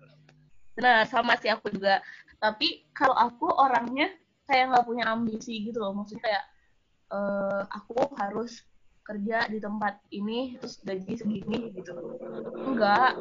Nah, 0.76 0.98
sama 1.08 1.36
sih 1.40 1.52
aku 1.52 1.68
juga. 1.72 2.00
Tapi 2.40 2.88
kalau 2.96 3.16
aku 3.16 3.48
orangnya 3.48 4.12
kayak 4.48 4.72
nggak 4.72 4.86
punya 4.88 5.04
ambisi 5.12 5.64
gitu 5.68 5.80
loh. 5.80 5.92
Maksudnya 5.92 6.24
kayak 6.24 6.44
eh, 7.12 7.60
aku 7.76 7.96
harus 8.16 8.64
kerja 9.06 9.46
di 9.46 9.62
tempat 9.62 10.02
ini 10.10 10.58
terus 10.58 10.82
gaji 10.82 11.12
segini 11.14 11.70
gitu. 11.76 11.92
Enggak. 12.66 13.14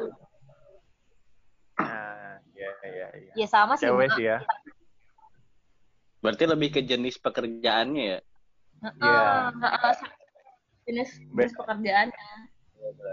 Nah, 1.76 2.40
iya 2.56 2.70
iya 2.82 3.08
iya. 3.14 3.32
Ya 3.36 3.46
sama 3.46 3.76
sih. 3.78 3.86
Cewek 3.86 4.10
sih 4.16 4.26
ya. 4.32 4.40
Berarti 6.24 6.44
lebih 6.48 6.68
ke 6.74 6.80
jenis 6.82 7.20
pekerjaannya 7.22 8.04
ya? 8.16 8.18
Iya. 9.00 9.52
Heeh, 9.54 9.92
jenis 10.90 11.10
jenis 11.32 11.54
pekerjaannya. 11.54 12.28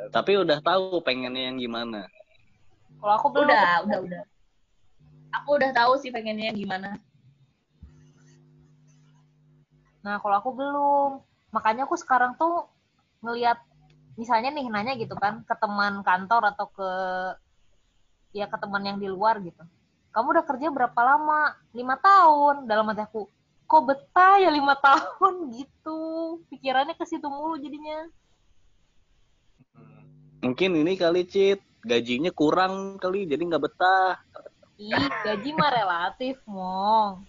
Tapi 0.09 0.31
udah 0.41 0.59
tahu 0.61 1.01
pengennya 1.05 1.53
yang 1.53 1.57
gimana. 1.61 2.09
Kalau 3.03 3.19
aku 3.19 3.27
belum. 3.35 3.51
Udah, 3.51 3.83
udah, 3.83 3.99
udah. 3.99 4.23
Aku 5.43 5.59
udah 5.59 5.75
tahu 5.75 5.99
sih 5.99 6.07
pengennya 6.07 6.55
gimana. 6.55 6.95
Nah, 10.07 10.23
kalau 10.23 10.39
aku 10.39 10.55
belum. 10.55 11.11
Makanya 11.51 11.83
aku 11.83 11.99
sekarang 11.99 12.39
tuh 12.39 12.63
ngelihat 13.19 13.59
misalnya 14.15 14.55
nih 14.55 14.71
nanya 14.71 14.95
gitu 14.95 15.19
kan 15.19 15.43
ke 15.43 15.55
teman 15.59 15.99
kantor 15.99 16.55
atau 16.55 16.71
ke 16.71 16.89
ya 18.31 18.47
ke 18.47 18.55
teman 18.55 18.87
yang 18.87 18.95
di 18.95 19.11
luar 19.11 19.43
gitu. 19.43 19.59
Kamu 20.15 20.39
udah 20.39 20.45
kerja 20.47 20.71
berapa 20.71 20.99
lama? 21.03 21.59
Lima 21.75 21.99
tahun. 21.99 22.71
Dalam 22.71 22.87
hati 22.87 23.03
aku, 23.03 23.27
kok 23.67 23.83
betah 23.83 24.39
ya 24.39 24.47
lima 24.47 24.79
tahun 24.87 25.51
gitu. 25.51 26.39
Pikirannya 26.47 26.95
ke 26.95 27.03
situ 27.03 27.27
mulu 27.27 27.59
jadinya. 27.59 28.07
Mungkin 30.39 30.71
ini 30.79 30.95
kali 30.95 31.27
Cit, 31.27 31.59
gajinya 31.83 32.31
kurang 32.31 32.97
kali 32.97 33.27
jadi 33.27 33.43
nggak 33.43 33.63
betah. 33.63 34.15
Ih, 34.79 35.07
gaji 35.23 35.49
mah 35.53 35.69
relatif, 35.69 36.35
Mong. 36.49 37.23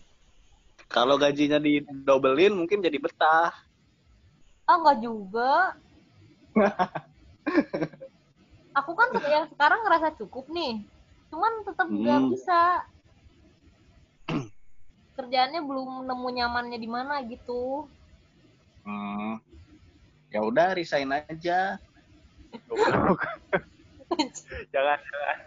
Kalau 0.89 1.19
gajinya 1.19 1.59
didobelin 1.59 2.55
mungkin 2.55 2.79
jadi 2.79 2.99
betah. 3.03 3.51
Ah, 4.65 4.77
enggak 4.81 4.99
juga. 5.05 5.53
Aku 8.75 8.93
kan 8.99 9.11
yang 9.31 9.47
sekarang 9.55 9.81
ngerasa 9.87 10.19
cukup 10.19 10.51
nih. 10.51 10.83
Cuman 11.31 11.53
tetap 11.67 11.87
nggak 11.91 12.21
Hmm. 12.21 12.31
bisa. 12.35 12.63
Kerjaannya 15.15 15.63
belum 15.63 16.11
nemu 16.11 16.29
nyamannya 16.43 16.79
di 16.79 16.89
mana 16.91 17.23
gitu. 17.27 17.87
Hmm. 18.83 19.39
Ya 20.35 20.43
udah 20.43 20.75
resign 20.75 21.11
aja. 21.15 21.79
jangan 24.71 24.99
jangan. 25.01 25.39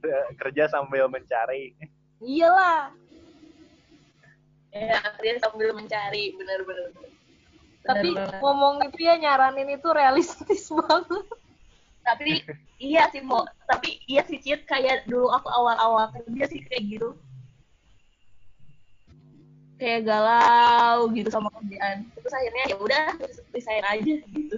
Kerja 0.40 0.70
sambil 0.70 1.06
mencari. 1.06 1.74
Iyalah. 2.18 2.94
Ya, 4.68 5.00
dia 5.18 5.34
sambil 5.38 5.72
mencari, 5.72 6.36
bener-bener. 6.36 6.92
Tapi 7.80 8.12
Bener-bener. 8.12 8.38
ngomong 8.38 8.74
itu 8.84 9.00
ya 9.00 9.16
nyaranin 9.16 9.68
itu 9.72 9.88
realistis 9.90 10.68
banget. 10.76 11.24
tapi 11.98 12.40
iya 12.80 13.04
sih 13.12 13.20
mau 13.20 13.44
tapi 13.68 14.00
iya 14.08 14.24
sih 14.24 14.40
Cit 14.40 14.64
kayak 14.64 15.04
dulu 15.04 15.28
aku 15.28 15.44
awal-awal 15.52 16.08
kerja 16.08 16.48
sih 16.48 16.64
kayak 16.64 16.96
gitu 16.96 17.12
kayak 19.76 20.08
galau 20.08 21.12
gitu 21.12 21.28
sama 21.28 21.52
kerjaan 21.52 22.08
terus 22.16 22.32
akhirnya 22.32 22.64
ya 22.64 22.76
udah 22.80 23.04
resign 23.52 23.84
aja 23.84 24.14
gitu 24.24 24.56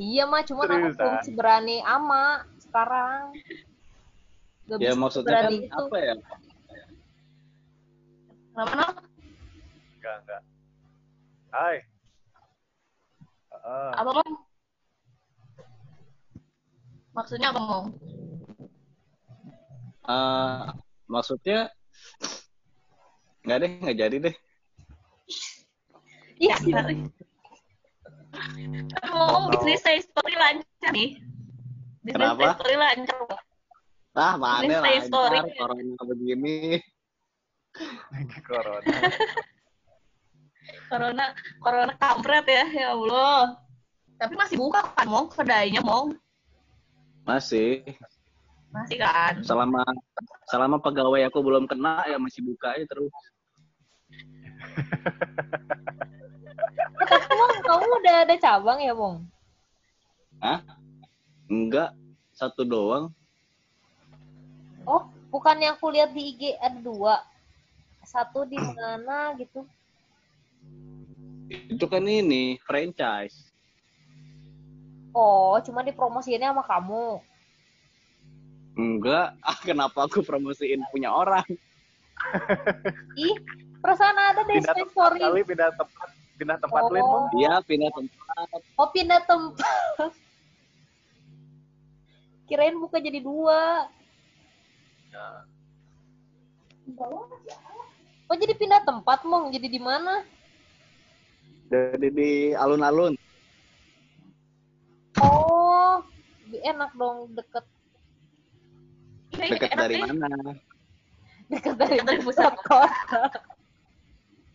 Iya 0.00 0.24
mah, 0.24 0.40
cuman 0.48 0.64
aku 0.80 0.88
belum 0.96 1.16
seberani 1.20 1.76
ama 1.84 2.40
sekarang. 2.56 3.36
Gak 4.64 4.78
Ya 4.80 4.96
maksudnya 4.96 5.44
kan 5.44 5.52
itu. 5.52 5.68
apa 5.68 5.96
ya? 6.00 6.14
kenapa? 8.56 9.02
Enggak 10.00 10.14
enggak. 10.24 10.42
Hai. 11.52 11.76
Heeh. 13.52 13.90
apa 13.92 14.10
mau 14.16 14.24
maksudnya 17.12 17.52
apa 17.52 17.60
mau 17.60 17.82
Eh, 20.10 20.64
maksudnya 21.06 21.68
nggak 23.44 23.58
deh, 23.62 23.70
nggak 23.84 23.98
jadi 24.00 24.16
deh. 24.26 24.36
iya 26.40 26.56
mau 29.08 29.48
bisnis 29.48 29.80
saya 29.80 30.00
story 30.00 30.34
lancar 30.34 30.90
nih 30.90 31.18
bisnis 32.00 32.14
Kenapa? 32.16 32.40
saya 32.40 32.52
story 32.56 32.76
lancar. 32.76 33.18
Ah, 34.10 34.34
mana 34.34 34.66
Ini 34.66 34.74
stay 34.76 34.98
story. 35.06 35.36
lancar 35.38 35.54
corona 35.70 36.02
begini. 36.04 36.56
Corona. 38.50 38.98
corona 40.90 41.24
corona 41.62 41.94
kampret 41.94 42.42
ya 42.44 42.64
ya 42.66 42.88
Allah 42.90 43.54
tapi 44.16 44.34
masih 44.34 44.58
buka 44.58 44.82
kan 44.90 45.06
mau 45.06 45.24
kedainya 45.26 45.78
mau 45.80 46.10
Masih. 47.22 47.86
masih 48.68 48.98
kan 48.98 49.38
Selama 49.42 49.86
selama 50.46 50.76
pegawai 50.78 51.22
aku 51.26 51.38
belum 51.40 51.66
kena 51.66 52.02
ya 52.06 52.18
masih 52.18 52.42
buka 52.42 52.74
aja 52.74 52.86
terus. 52.86 53.14
Tapi 57.10 57.26
Mong, 57.34 57.54
kamu 57.66 57.86
udah 57.98 58.14
ada 58.22 58.34
cabang 58.38 58.78
ya, 58.78 58.94
Bong? 58.94 59.26
Hah? 60.38 60.62
Enggak, 61.50 61.90
satu 62.30 62.62
doang. 62.62 63.10
Oh, 64.86 65.10
bukan 65.34 65.58
yang 65.58 65.74
aku 65.74 65.90
lihat 65.90 66.14
di 66.14 66.30
IG 66.32 66.54
ada 66.62 66.78
dua. 66.78 67.18
Satu 68.06 68.46
di 68.46 68.56
mana 68.56 69.34
gitu. 69.36 69.66
Itu 71.50 71.90
kan 71.90 72.06
ini 72.06 72.62
franchise. 72.62 73.50
Oh, 75.10 75.58
cuma 75.66 75.82
dipromosiinnya 75.82 76.54
sama 76.54 76.62
kamu. 76.62 77.18
Enggak, 78.78 79.34
ah 79.42 79.58
kenapa 79.58 80.06
aku 80.06 80.22
promosiin 80.22 80.86
punya 80.94 81.10
orang? 81.10 81.44
Ih, 83.18 83.34
Perasaan 83.80 84.16
ada 84.16 84.44
deh 84.44 84.60
Pindah 84.60 84.76
space 84.76 84.92
tempat 84.92 84.92
for 84.92 85.12
kali, 85.16 85.40
pindah 85.40 85.72
tempat, 85.72 86.08
pindah 86.40 86.56
tempat 86.56 86.82
Oh. 86.88 86.88
Lin, 86.88 87.04
Mong. 87.04 87.26
Dia 87.36 87.52
pindah 87.68 87.90
tempat. 87.92 88.60
Oh 88.80 88.88
pindah 88.88 89.20
tempat. 89.28 90.08
Kirain 92.48 92.80
buka 92.80 92.96
jadi 92.98 93.20
dua. 93.20 93.86
Nah, 95.12 95.44
Oh 98.30 98.36
jadi 98.38 98.54
pindah 98.58 98.82
tempat 98.82 99.22
mong? 99.22 99.54
Jadi 99.54 99.68
di 99.70 99.78
mana? 99.78 100.26
Jadi 101.70 102.08
di 102.10 102.30
alun-alun. 102.54 103.14
Oh, 105.22 106.02
lebih 106.46 106.60
enak 106.66 106.90
dong 106.98 107.30
deket 107.38 107.62
Iya, 109.30 109.54
Dekat 109.54 109.70
enak 109.78 109.82
dari 109.86 109.96
mana? 110.02 110.26
deket 111.46 111.74
dari 111.78 112.18
pusat. 112.22 112.54
kota. 112.66 113.30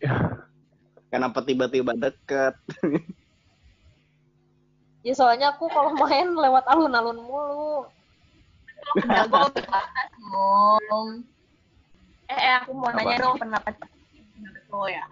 Kenapa 1.10 1.40
tiba-tiba 1.46 1.94
deket? 1.96 2.56
Ya 5.06 5.14
soalnya 5.14 5.54
aku 5.54 5.70
kalau 5.70 5.94
main 5.94 6.34
lewat 6.34 6.66
alun-alun 6.66 7.22
mulu. 7.22 7.86
Dong. 10.90 11.10
Eh, 12.26 12.34
eh, 12.34 12.54
aku 12.58 12.74
mau 12.74 12.90
Apa? 12.90 13.06
nanya 13.06 13.22
dong 13.22 13.38
pendapat 13.38 13.78
lo 14.74 14.90
ya. 14.90 15.06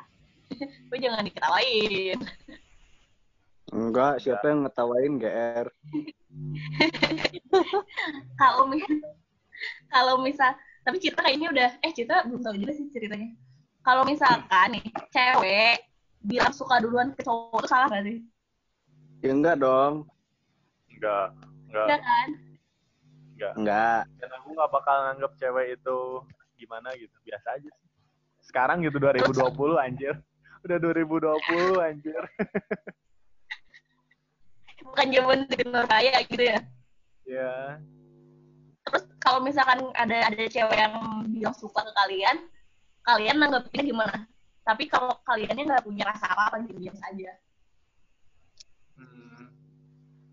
Gue 0.90 0.98
jangan 0.98 1.24
diketawain. 1.26 2.18
Enggak, 3.74 4.22
siapa 4.22 4.46
yang 4.50 4.66
ngetawain 4.66 5.14
GR? 5.18 5.68
Kalau 8.38 8.70
misal, 8.70 8.98
kalau 9.90 10.16
misal, 10.22 10.52
tapi 10.86 10.98
Citra 11.02 11.26
kayaknya 11.26 11.50
udah, 11.54 11.70
eh 11.82 11.92
Citra 11.94 12.26
belum 12.26 12.42
tahu 12.42 12.56
juga 12.62 12.74
sih 12.78 12.86
ceritanya. 12.94 13.34
Kalau 13.84 14.08
misalkan 14.08 14.80
nih, 14.80 14.86
cewek 15.12 15.84
bilang 16.24 16.56
suka 16.56 16.80
duluan 16.80 17.12
ke 17.12 17.28
cowok 17.28 17.60
itu 17.60 17.68
salah 17.68 17.92
gak 17.92 18.08
sih? 18.08 18.24
Ya 19.20 19.32
enggak 19.36 19.60
dong. 19.60 20.08
enggak, 20.88 21.36
enggak, 21.68 21.84
Enggak 21.84 22.00
kan? 22.00 22.28
enggak. 23.36 23.54
Enggak. 23.60 24.02
Dan 24.24 24.30
aku 24.40 24.48
nggak 24.56 24.72
bakal 24.72 24.96
nganggap 25.04 25.32
cewek 25.36 25.68
itu 25.76 26.00
gimana 26.56 26.96
gitu, 26.96 27.16
biasa 27.28 27.60
aja 27.60 27.68
sih. 27.68 27.88
Sekarang 28.44 28.80
gitu 28.88 29.00
2020 29.04 29.76
anjir. 29.80 30.16
Udah 30.64 30.78
2020 30.80 31.84
anjir. 31.84 32.24
Bukan 34.88 35.08
zaman 35.12 35.48
dikenal 35.48 35.84
kaya 35.88 36.24
gitu 36.28 36.44
ya. 36.44 36.60
Ya, 37.24 37.80
Terus 38.84 39.04
kalau 39.24 39.40
misalkan 39.40 39.80
ada 39.96 40.28
ada 40.28 40.44
cewek 40.48 40.76
yang 40.76 41.24
bilang 41.32 41.56
suka 41.56 41.88
ke 41.88 41.92
kalian, 41.96 42.52
kalian 43.04 43.38
nanggepinnya 43.40 43.84
gimana? 43.84 44.18
Tapi 44.64 44.88
kalau 44.88 45.20
kaliannya 45.28 45.64
nggak 45.68 45.86
punya 45.86 46.04
rasa 46.08 46.32
apa-apa 46.32 46.64
gitu 46.68 46.80
biasa 46.80 47.04
aja. 47.12 47.32
hmm, 48.96 49.44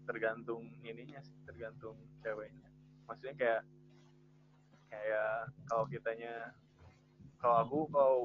tergantung 0.06 0.70
ininya 0.86 1.18
sih, 1.20 1.34
tergantung 1.42 1.98
ceweknya. 2.22 2.70
Maksudnya 3.10 3.34
kayak 3.34 3.62
kayak 4.90 5.50
kalau 5.66 5.84
kitanya 5.86 6.54
kalau 7.42 7.56
aku 7.62 7.78
kalau 7.90 8.18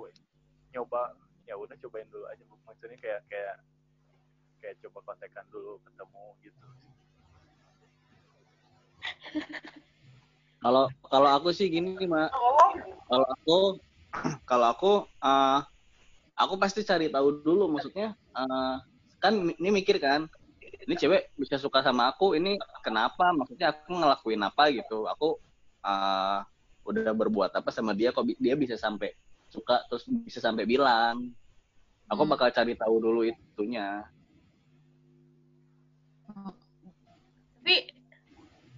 nyoba 0.74 1.14
ya 1.46 1.54
udah 1.54 1.78
cobain 1.78 2.10
dulu 2.10 2.26
aja 2.26 2.42
maksudnya 2.66 2.98
kayak 2.98 3.22
kayak 3.30 3.56
kayak 4.60 4.76
coba 4.82 5.14
kontekan 5.14 5.46
dulu 5.54 5.78
ketemu 5.86 6.26
gitu 6.42 6.66
Kalau 10.66 10.90
kalau 11.14 11.30
aku 11.30 11.54
sih 11.54 11.70
gini, 11.70 11.94
Mak. 12.10 12.34
Kalau 13.06 13.28
aku 13.38 13.58
kalau 14.50 14.68
aku 14.74 14.92
eh, 15.24 15.60
aku 16.38 16.54
pasti 16.62 16.82
cari 16.88 17.08
tahu 17.12 17.44
dulu 17.46 17.68
maksudnya 17.72 18.16
eh, 18.38 18.76
kan 19.24 19.34
ini 19.60 19.70
mikir 19.74 19.98
kan 20.02 20.28
ini 20.86 20.94
cewek 20.98 21.34
bisa 21.40 21.58
suka 21.62 21.82
sama 21.86 22.12
aku 22.14 22.36
ini 22.38 22.58
kenapa 22.86 23.32
maksudnya 23.36 23.74
aku 23.74 23.92
ngelakuin 23.96 24.42
apa 24.46 24.64
gitu. 24.74 25.08
Aku 25.10 25.38
eh, 25.86 26.40
udah 26.86 27.12
berbuat 27.18 27.52
apa 27.58 27.70
sama 27.74 27.92
dia 27.98 28.14
kok 28.16 28.26
bi- 28.28 28.38
dia 28.40 28.54
bisa 28.58 28.76
sampai 28.78 29.12
suka 29.50 29.82
terus 29.90 30.06
bisa 30.28 30.40
sampai 30.44 30.66
bilang. 30.68 31.32
Aku 32.12 32.24
Hmm. 32.26 32.32
bakal 32.34 32.50
cari 32.54 32.74
tahu 32.78 32.96
dulu 33.02 33.22
itunya. 33.26 34.06
Tapi, 37.62 37.76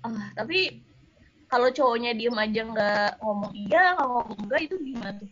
ah, 0.06 0.28
tapi 0.38 0.60
kalau 1.48 1.70
cowoknya 1.72 2.12
diem 2.16 2.36
aja 2.36 2.62
nggak 2.68 3.10
ngomong 3.24 3.52
iya, 3.56 3.96
nggak 3.96 4.08
ngomong 4.08 4.28
enggak 4.44 4.62
itu 4.68 4.76
gimana 4.84 5.12
tuh? 5.16 5.30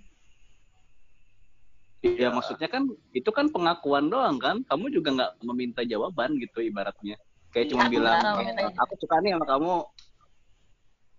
ya 2.06 2.30
maksudnya 2.30 2.70
kan 2.70 2.86
itu 3.18 3.30
kan 3.34 3.50
pengakuan 3.50 4.06
doang 4.08 4.38
kan 4.38 4.62
kamu 4.70 4.94
juga 4.94 5.10
nggak 5.16 5.32
meminta 5.42 5.82
jawaban 5.82 6.38
gitu 6.38 6.62
ibaratnya 6.62 7.18
kayak 7.50 7.66
Iya, 7.66 7.72
cuma 7.74 7.84
aku 7.90 7.94
bilang 7.98 8.20
"Eh, 8.46 8.72
aku 8.78 8.94
suka 9.02 9.16
nih 9.26 9.34
sama 9.34 9.46
kamu 9.50 9.74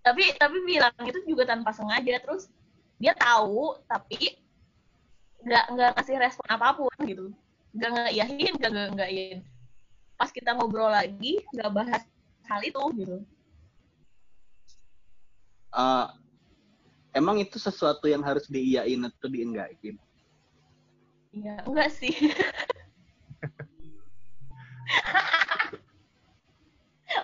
Tapi 0.07 0.23
tapi 0.39 0.57
bilang 0.63 0.95
itu 1.03 1.19
juga 1.27 1.43
tanpa 1.43 1.75
sengaja 1.75 2.15
terus 2.23 2.47
dia 2.95 3.11
tahu 3.11 3.75
tapi 3.91 4.39
nggak 5.43 5.65
nggak 5.75 5.91
kasih 5.99 6.15
respon 6.15 6.47
apa 6.47 6.79
pun 6.79 6.95
gitu, 7.03 7.35
nggak 7.75 7.91
ngeiyahin, 7.91 8.53
nggak 8.55 8.71
nggak 8.71 8.89
ngeiyahin. 8.95 9.39
Pas 10.15 10.31
kita 10.31 10.55
ngobrol 10.55 10.87
lagi 10.87 11.43
nggak 11.51 11.71
bahas 11.75 12.03
hal 12.47 12.61
itu 12.63 12.79
gitu. 12.95 13.17
Eh, 15.77 16.05
emang 17.13 17.37
itu 17.37 17.61
sesuatu 17.61 18.09
yang 18.09 18.25
harus 18.25 18.49
diiyain 18.49 18.97
atau 19.05 19.29
dienggakin 19.29 19.93
Iya, 21.29 21.61
enggak 21.69 21.93
sih. 21.93 22.13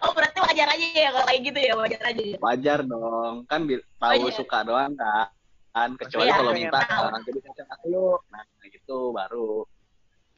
oh 0.06 0.12
berarti 0.14 0.40
wajar 0.44 0.68
aja 0.70 0.86
ya 0.94 1.10
kalau 1.12 1.26
kayak 1.28 1.42
gitu 1.50 1.60
ya 1.60 1.74
wajar 1.76 2.02
aja 2.08 2.24
ya. 2.24 2.38
wajar 2.40 2.80
dong 2.86 3.36
kan 3.50 3.62
tahu 4.00 4.30
Wajar. 4.30 4.34
suka 4.38 4.60
doang 4.64 4.94
kan 4.96 5.28
kan 5.74 5.90
kecuali 5.98 6.30
Iya, 6.30 6.38
kalau 6.38 6.52
minta. 6.54 6.80
"Ah, 6.86 7.18
jadi 7.26 7.40
pacar 7.42 7.66
aku 7.74 7.86
yuk 7.90 8.22
nah 8.30 8.44
gitu 8.70 8.98
baru 9.12 9.66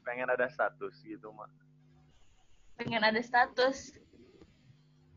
pengen 0.07 0.29
ada 0.31 0.47
status 0.47 0.95
gitu 1.03 1.29
mah 1.35 1.49
Pengen 2.75 3.07
ada 3.07 3.23
status. 3.23 3.95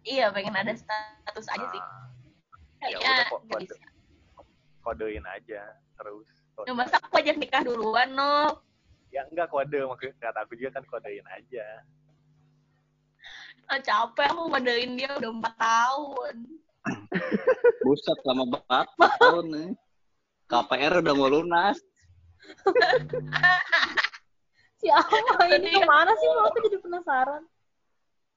Iya 0.07 0.31
pengen 0.31 0.55
ada 0.55 0.71
status 0.79 1.47
aja 1.51 1.67
sih. 1.75 1.83
Ya 2.79 2.97
udah 2.97 3.27
kok 3.27 3.43
kode, 3.51 3.75
kodein 4.83 5.27
aja 5.27 5.63
terus 5.99 6.27
Ya, 6.67 6.75
masa 6.75 6.99
aku 6.99 7.23
ajak 7.23 7.39
nikah 7.39 7.63
duluan 7.63 8.11
no? 8.15 8.63
ya 9.09 9.25
enggak 9.33 9.49
kode 9.49 9.81
maksud 9.89 10.13
kata 10.21 10.45
aku 10.45 10.53
juga 10.55 10.77
kan 10.77 10.85
kodein 10.87 11.25
aja 11.33 11.65
Ah, 13.69 13.77
capek 13.79 14.33
aku 14.33 14.49
ngodein 14.49 14.97
dia 14.97 15.13
udah 15.13 15.29
empat 15.29 15.55
tahun. 15.61 16.37
buset 17.85 18.19
lama 18.25 18.45
banget 18.49 18.89
empat 18.97 19.13
tahun 19.21 19.47
nih 19.53 19.71
KPR 20.49 21.05
udah 21.05 21.15
mau 21.15 21.29
lunas 21.29 21.77
Si 24.79 24.87
Ama 24.89 25.45
ini 25.51 25.75
ke 25.75 25.83
mana 25.85 26.15
sih? 26.15 26.29
Mau 26.31 26.47
aku 26.49 26.59
jadi 26.71 26.79
penasaran. 26.79 27.43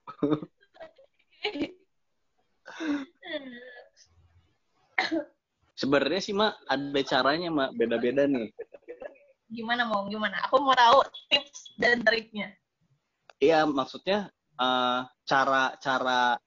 sebenarnya 5.80 6.22
sih 6.22 6.34
mak 6.36 6.58
ada 6.68 7.02
caranya 7.06 7.50
mak 7.50 7.70
beda-beda 7.76 8.28
nih 8.28 8.50
gimana 9.52 9.84
mau 9.84 10.08
gimana? 10.08 10.40
Aku 10.48 10.64
mau 10.64 10.72
tahu 10.72 11.04
tips 11.28 11.76
dan 11.76 12.00
triknya. 12.02 12.56
iya 13.42 13.68
maksudnya 13.68 14.32
eh, 14.56 15.00
cara 15.28 15.76
cara 15.84 16.40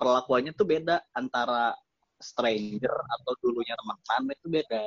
perlakuannya 0.00 0.56
tuh 0.56 0.64
beda 0.64 1.02
antara 1.12 1.76
stranger 2.18 2.90
atau 2.90 3.32
dulunya 3.44 3.74
teman-teman 3.78 4.34
itu 4.34 4.48
beda 4.48 4.84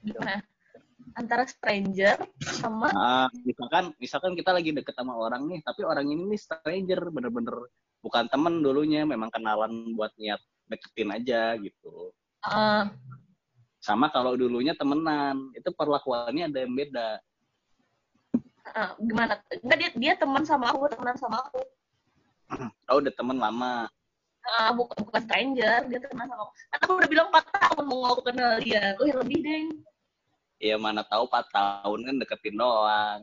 Gimana? 0.00 0.40
Antara 1.12 1.44
stranger 1.44 2.16
sama 2.40 2.88
Nah, 2.88 3.28
misalkan 3.44 3.92
misalkan 4.00 4.32
kita 4.32 4.56
lagi 4.56 4.72
deket 4.72 4.96
sama 4.96 5.12
orang 5.12 5.44
nih, 5.44 5.60
tapi 5.60 5.84
orang 5.84 6.08
ini 6.08 6.24
nih 6.32 6.40
stranger, 6.40 7.12
bener-bener 7.12 7.68
bukan 8.00 8.24
temen 8.28 8.60
dulunya, 8.60 9.04
memang 9.04 9.28
kenalan 9.28 9.92
buat 9.94 10.12
niat 10.16 10.40
deketin 10.68 11.10
aja 11.12 11.54
gitu. 11.56 12.12
eh, 12.46 12.84
Sama 13.80 14.12
kalau 14.12 14.36
dulunya 14.36 14.76
temenan, 14.76 15.52
itu 15.56 15.72
perlakuannya 15.72 16.52
ada 16.52 16.58
yang 16.64 16.74
beda. 16.76 17.08
eh, 18.70 18.90
gimana? 19.00 19.40
Enggak 19.64 19.78
dia 19.80 19.90
dia 19.96 20.12
teman 20.14 20.44
sama 20.44 20.68
aku, 20.72 20.84
teman 20.92 21.16
sama 21.16 21.40
aku. 21.42 21.60
Oh, 22.90 22.98
udah 22.98 23.12
temen 23.14 23.38
lama. 23.38 23.88
Ah, 24.40 24.72
bukan 24.72 25.04
bukan 25.04 25.20
stranger, 25.22 25.80
dia 25.88 25.98
teman 26.00 26.26
sama 26.28 26.44
aku. 26.48 26.52
Kan 26.72 26.78
aku 26.84 26.92
udah 26.98 27.08
bilang 27.08 27.28
4 27.32 27.44
tahun 27.56 27.84
mau 27.88 28.04
aku 28.10 28.20
kenal 28.32 28.56
dia. 28.60 28.96
Tuh 28.96 29.06
lebih 29.20 29.38
deh. 29.44 29.62
Ya 30.60 30.76
mana 30.76 31.00
tahu 31.04 31.24
4 31.28 31.46
tahun 31.52 31.98
kan 32.04 32.14
deketin 32.20 32.56
doang. 32.60 33.20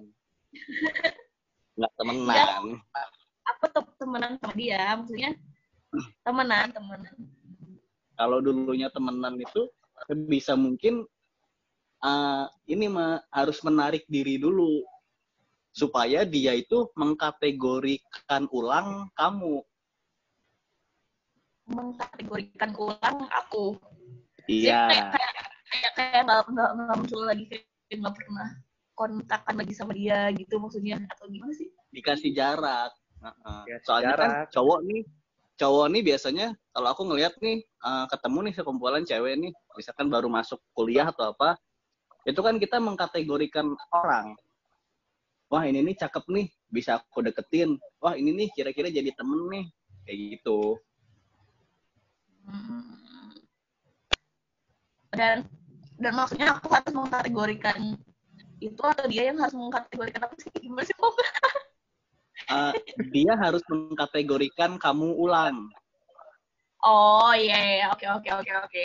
Nggak 1.77 1.91
temenan. 2.01 2.63
Aku 3.55 3.63
tuh 3.71 3.85
temenan 3.95 4.35
sama 4.41 4.53
dia, 4.55 4.95
maksudnya 4.99 5.31
temenan, 6.23 6.67
temenan. 6.75 7.15
Kalau 8.17 8.41
dulunya 8.43 8.89
temenan 8.91 9.37
itu 9.39 9.69
sebisa 10.09 10.57
mungkin 10.57 11.05
uh, 12.01 12.45
ini 12.67 12.85
mah 12.89 13.23
harus 13.31 13.61
menarik 13.63 14.03
diri 14.09 14.37
dulu 14.41 14.83
supaya 15.73 16.25
dia 16.25 16.57
itu 16.57 16.89
mengkategorikan 16.97 18.49
ulang 18.49 19.05
kamu. 19.13 19.61
Mengkategorikan 21.69 22.73
ulang 22.73 23.17
aku. 23.29 23.77
Iya. 24.49 24.89
Kayak 24.89 25.07
kayak 25.13 25.31
kayak 25.67 25.91
kayak 25.93 26.21
nggak 26.25 26.41
nggak 26.49 26.69
nggak 26.73 26.95
muncul 26.97 27.21
lagi 27.27 27.45
kayak 27.51 27.97
nggak 28.01 28.15
pernah 28.15 28.49
kontakkan 28.97 29.55
lagi 29.61 29.73
sama 29.77 29.93
dia 29.93 30.33
gitu 30.33 30.57
maksudnya 30.57 30.97
atau 31.13 31.29
gimana 31.29 31.53
sih? 31.53 31.69
Dikasih 31.93 32.33
jarak. 32.33 32.89
Uh-uh. 33.21 33.61
Dikasih 33.65 33.85
Soalnya 33.85 34.15
kan 34.15 34.31
cowok 34.53 34.79
nih, 34.85 35.01
cowok 35.57 35.85
nih 35.89 36.01
biasanya 36.05 36.47
kalau 36.73 36.87
aku 36.93 37.01
ngelihat 37.09 37.33
nih 37.41 37.65
uh, 37.81 38.05
ketemu 38.11 38.37
nih 38.49 38.53
sekumpulan 38.53 39.03
cewek 39.03 39.33
nih, 39.41 39.51
misalkan 39.73 40.07
baru 40.07 40.27
masuk 40.29 40.59
kuliah 40.77 41.09
atau 41.09 41.33
apa, 41.33 41.57
itu 42.29 42.39
kan 42.43 42.55
kita 42.61 42.77
mengkategorikan 42.77 43.73
orang. 43.89 44.37
Wah 45.47 45.63
ini 45.63 45.79
nih 45.79 45.95
cakep 45.95 46.27
nih, 46.27 46.51
bisa 46.67 46.99
aku 46.99 47.23
deketin. 47.23 47.79
Wah 48.03 48.19
ini 48.19 48.35
nih 48.35 48.47
kira-kira 48.51 48.91
jadi 48.91 49.15
temen 49.15 49.47
nih, 49.47 49.65
kayak 50.03 50.17
gitu. 50.35 50.75
Hmm. 52.47 52.95
Dan 55.15 55.47
dan 55.97 56.13
maksudnya 56.13 56.53
aku 56.53 56.67
harus 56.69 56.93
mengkategorikan 56.93 57.97
itu 58.61 58.81
atau 58.81 59.05
dia 59.09 59.29
yang 59.33 59.37
harus 59.41 59.55
mengkategorikan 59.55 60.21
aku 60.27 60.35
sih 60.41 60.51
gimana 60.61 60.85
sih? 60.85 60.93
Uh, 62.47 62.71
dia 63.11 63.35
harus 63.35 63.59
mengkategorikan 63.67 64.79
kamu 64.79 65.11
ulang. 65.19 65.67
Oh 66.79 67.35
iya 67.35 67.57
iya 67.59 67.85
oke 67.91 68.05
oke 68.07 68.29
oke 68.39 68.51
oke. 68.63 68.83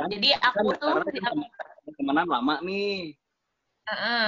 Kan, 0.00 0.08
Jadi 0.08 0.32
aku 0.40 0.72
kan 0.72 0.80
tuh 0.80 0.88
karena 0.96 1.10
kita 1.12 1.30
tem- 1.36 1.94
temenan 2.00 2.28
lama 2.28 2.56
nih. 2.64 3.12
Heeh. 3.92 4.26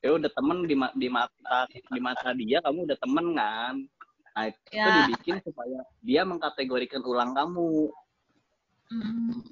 Ya 0.00 0.10
udah 0.16 0.30
temen 0.32 0.64
di, 0.64 0.72
ma- 0.72 0.94
di 0.96 1.08
mata 1.12 1.68
di 1.68 2.00
mata 2.00 2.32
dia 2.32 2.64
kamu 2.64 2.88
udah 2.88 2.98
temen 3.04 3.26
kan. 3.36 3.74
Nah 4.32 4.44
itu 4.48 4.58
Ya. 4.72 5.04
dibikin 5.04 5.36
supaya 5.44 5.84
dia 6.00 6.22
mengkategorikan 6.24 7.04
ulang 7.04 7.36
kamu. 7.36 7.92
Hmm. 8.88 9.44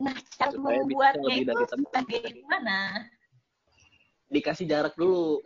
Nah, 0.00 0.16
cara 0.40 0.56
Supaya 0.56 0.80
bisa 0.80 0.88
membuatnya 0.88 1.20
lebih 1.28 1.44
itu 1.44 1.76
dari 1.92 2.32
gimana? 2.40 2.78
Dikasih 4.32 4.64
jarak 4.64 4.96
dulu. 4.96 5.44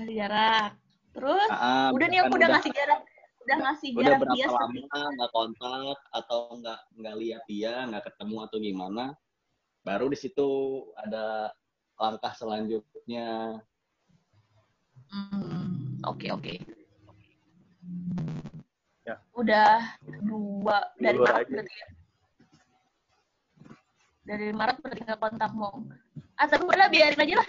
Kasih 0.00 0.16
jarak. 0.16 0.70
Terus 1.12 1.50
Ah, 1.52 1.92
udah 1.92 2.06
nih 2.08 2.18
aku 2.24 2.34
udah 2.40 2.48
ngasih 2.56 2.72
jarak, 2.72 3.00
udah 3.44 3.56
ngasih 3.68 3.88
udah 3.92 4.04
jarak 4.06 4.18
berapa 4.24 4.34
dia 4.38 4.46
lama 4.48 5.02
nggak 5.12 5.30
kontak 5.34 5.98
atau 6.08 6.40
nggak 6.56 6.80
nggak 6.96 7.14
lihat 7.20 7.42
dia 7.44 7.72
nggak 7.84 8.04
ketemu 8.08 8.36
atau 8.46 8.56
gimana 8.62 9.04
baru 9.82 10.06
di 10.08 10.16
situ 10.16 10.48
ada 10.96 11.52
langkah 12.00 12.32
selanjutnya 12.32 13.60
Hmm, 15.10 15.98
oke 16.06 16.30
oke. 16.30 16.54
Ya. 19.02 19.18
Udah 19.34 19.98
dua 20.22 20.86
dari 21.02 21.18
Dua 21.18 21.26
Maret 21.26 21.42
aja. 21.42 21.50
berarti 21.50 21.74
ya. 21.74 21.88
Dari 24.22 24.48
Maret 24.54 24.76
berarti 24.78 25.00
nggak 25.02 25.18
kontak 25.18 25.50
mau. 25.50 25.82
Ah 26.38 26.46
tapi 26.46 26.62
udah 26.62 26.86
biarin 26.86 27.18
aja 27.18 27.34
lah. 27.42 27.48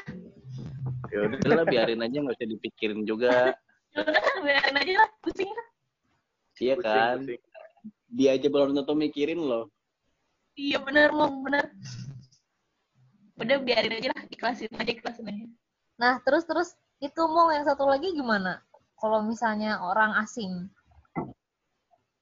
Ya 1.11 1.27
udah. 1.27 1.65
biarin 1.67 1.99
aja 1.99 2.17
nggak 2.23 2.35
usah 2.39 2.47
dipikirin 2.47 3.03
juga 3.03 3.51
Udah 3.99 4.35
biarin 4.39 4.75
aja 4.79 4.93
lah. 5.03 5.09
Pusing 5.19 5.51
lah. 5.51 5.67
iya 6.61 6.75
kan 6.79 7.19
pusing. 7.25 7.41
dia 8.11 8.29
aja 8.37 8.47
belum 8.47 8.71
tentu 8.71 8.93
mikirin 8.95 9.39
loh 9.39 9.67
Iya 10.55 10.83
bener 10.83 11.11
mau 11.11 11.31
bener. 11.43 11.67
Udah 13.39 13.57
biarin 13.59 13.95
aja 13.97 14.09
lah. 14.11 14.23
Ikhlasin 14.27 14.67
aja 14.75 14.91
ikhlasin 14.91 15.25
aja. 15.27 15.47
Nah, 15.95 16.19
terus 16.27 16.43
terus 16.43 16.69
itu 16.99 17.21
mau 17.25 17.47
yang 17.49 17.63
satu 17.63 17.87
lagi 17.87 18.11
gimana? 18.11 18.59
Kalau 18.99 19.23
misalnya 19.23 19.79
orang 19.81 20.11
asing. 20.19 20.67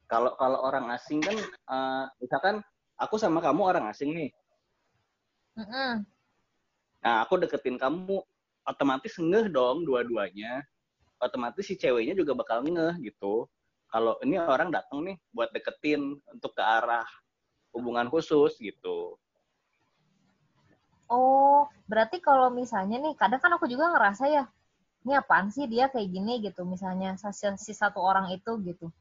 kalau 0.10 0.34
kalau 0.42 0.58
orang 0.66 0.90
asing 0.90 1.22
kan 1.22 1.38
eh, 1.70 2.06
misalkan 2.18 2.66
aku 2.98 3.22
sama 3.22 3.40
kamu 3.40 3.62
orang 3.62 3.86
asing 3.94 4.10
nih 4.12 4.30
Mm-mm. 5.54 6.02
nah 7.00 7.22
aku 7.22 7.38
deketin 7.38 7.78
kamu 7.78 8.18
otomatis 8.70 9.18
ngeh 9.18 9.50
dong 9.50 9.82
dua-duanya. 9.82 10.62
Otomatis 11.18 11.66
si 11.66 11.74
ceweknya 11.76 12.14
juga 12.14 12.38
bakal 12.38 12.62
ngeh 12.62 13.02
gitu. 13.02 13.50
Kalau 13.90 14.14
ini 14.22 14.38
orang 14.38 14.70
datang 14.70 15.02
nih 15.02 15.18
buat 15.34 15.50
deketin 15.50 16.22
untuk 16.30 16.54
ke 16.54 16.62
arah 16.62 17.10
hubungan 17.74 18.06
khusus 18.14 18.54
gitu. 18.62 19.18
Oh, 21.10 21.66
berarti 21.90 22.22
kalau 22.22 22.54
misalnya 22.54 23.02
nih, 23.02 23.18
kadang 23.18 23.42
kan 23.42 23.50
aku 23.58 23.66
juga 23.66 23.90
ngerasa 23.98 24.30
ya, 24.30 24.46
ini 25.02 25.18
apaan 25.18 25.50
sih 25.50 25.66
dia 25.66 25.90
kayak 25.90 26.06
gini? 26.06 26.38
gitu, 26.46 26.62
misalnya 26.70 27.18
si, 27.18 27.50
si 27.58 27.74
satu 27.74 27.98
orang 27.98 28.30
itu 28.30 28.62
gitu. 28.62 28.94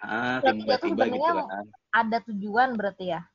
ah 0.00 0.40
Berarti 0.40 0.64
dia 0.64 0.76
tuh 0.80 0.88
gitu 0.88 0.96
sebenarnya 0.96 1.32
kan. 1.44 1.64
Ada 1.92 2.18
tujuan 2.32 2.68
berarti 2.80 3.12
ya? 3.12 3.28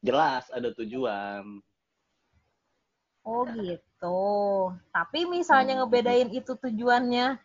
jelas 0.00 0.48
ada 0.48 0.72
tujuan 0.72 1.60
Oh 3.30 3.46
gitu. 3.54 4.18
Tapi 4.90 5.22
misalnya 5.30 5.78
ngebedain 5.78 6.34
itu 6.34 6.58
tujuannya 6.58 7.38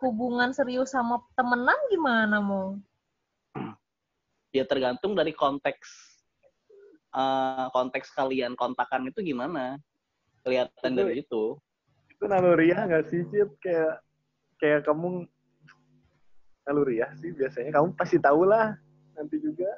hubungan 0.00 0.56
serius 0.56 0.96
sama 0.96 1.20
temenan 1.36 1.76
gimana 1.92 2.40
mau? 2.40 2.80
ya 4.56 4.64
tergantung 4.64 5.12
dari 5.12 5.36
konteks 5.36 6.16
eh, 7.12 7.66
konteks 7.76 8.08
kalian 8.16 8.56
kontakan 8.56 9.12
itu 9.12 9.20
gimana 9.20 9.76
kelihatan 10.40 10.96
Itu- 10.96 10.96
dari 10.96 11.14
itu 11.20 11.44
Itu 12.16 12.24
naluriah 12.32 12.88
nggak 12.88 13.12
sih, 13.12 13.28
Cip? 13.28 13.60
Kayak 13.60 14.00
kayak 14.56 14.88
kamu 14.88 15.28
naluriah 16.64 17.12
sih 17.20 17.28
biasanya. 17.36 17.76
Kamu 17.76 17.92
pasti 17.92 18.16
tahu 18.16 18.48
lah 18.48 18.72
nanti 19.12 19.36
juga. 19.36 19.68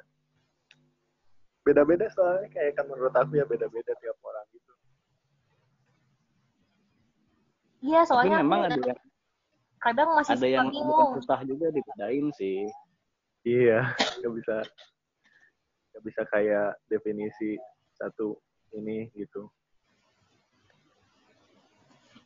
Beda-beda 1.67 2.07
soalnya 2.15 2.47
kayak 2.47 2.79
kan 2.79 2.87
menurut 2.87 3.11
aku 3.11 3.35
ya 3.35 3.43
beda-beda 3.43 3.91
tiap 3.99 4.15
orang 4.23 4.47
gitu. 4.55 4.68
Iya, 7.79 8.03
tapi 8.03 8.09
soalnya 8.11 8.37
memang 8.43 8.59
aku 8.67 8.71
ada 8.75 8.81
yang 8.83 8.99
kadang 9.79 10.09
masih 10.11 10.31
ada 10.35 10.47
yang 10.47 10.67
bingung. 10.67 11.11
susah 11.15 11.39
juga 11.47 11.67
dibedain 11.71 12.27
sih 12.35 12.67
Iya, 13.47 13.79
nggak 14.19 14.33
bisa 14.35 14.55
nggak 15.89 16.03
bisa 16.03 16.21
kayak 16.27 16.67
definisi 16.85 17.55
satu 17.95 18.35
ini 18.75 19.07
gitu. 19.15 19.47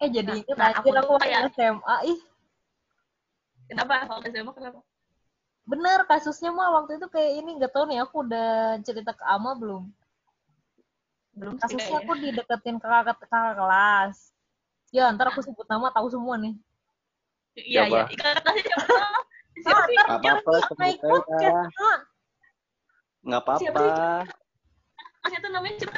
Eh 0.01 0.09
jadi 0.09 0.41
Nah, 0.57 0.73
aku 0.73 0.89
anjir 0.89 0.93
aku 0.97 1.11
waktu 1.13 1.25
kayak- 1.29 1.43
SMA 1.53 1.95
ih 2.09 2.19
Kenapa? 3.63 3.93
Kalau 4.05 4.21
SMA 4.25 4.51
kenapa? 4.51 4.79
bener 5.63 6.03
kasusnya 6.03 6.51
mah 6.51 6.75
waktu 6.75 6.99
itu 6.99 7.07
kayak 7.07 7.39
ini 7.39 7.55
nggak 7.55 7.71
tahu 7.71 7.87
nih 7.87 8.03
aku 8.03 8.27
udah 8.27 8.75
cerita 8.83 9.15
ke 9.15 9.23
Ama 9.23 9.55
belum 9.55 9.87
Belum 11.33 11.55
kasusnya 11.55 12.03
aku 12.03 12.13
dideketin 12.19 12.77
ke 12.77 12.83
kakak, 12.83 13.15
kakak 13.23 13.55
kelas 13.55 14.32
ya 14.93 15.09
ntar 15.11 15.33
aku 15.33 15.41
sebut 15.41 15.65
nama 15.65 15.89
tahu 15.89 16.07
semua 16.07 16.37
nih 16.37 16.53
Iya, 17.53 17.85
iya. 17.85 18.03
Siapa? 18.09 18.41
Kasih 18.41 18.63
siapa? 18.69 18.85
Siapa 19.61 19.81
Nggak 19.85 20.05
apa-apa, 20.41 20.51
sebut 20.73 21.23
aja. 21.29 21.49
Nggak 23.21 23.41
Siapa 23.61 23.77
apa-apa 23.77 24.25
Kasih 25.21 25.37
tuh 25.37 25.49
namanya 25.49 25.77
siapa? 25.77 25.97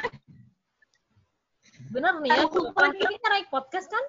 bener 1.86 2.14
nih 2.18 2.32
ya 2.34 2.44
terakhir 2.50 2.98
ini. 2.98 3.14
kita 3.14 3.26
naik 3.30 3.48
podcast 3.48 3.88
kan 3.88 4.04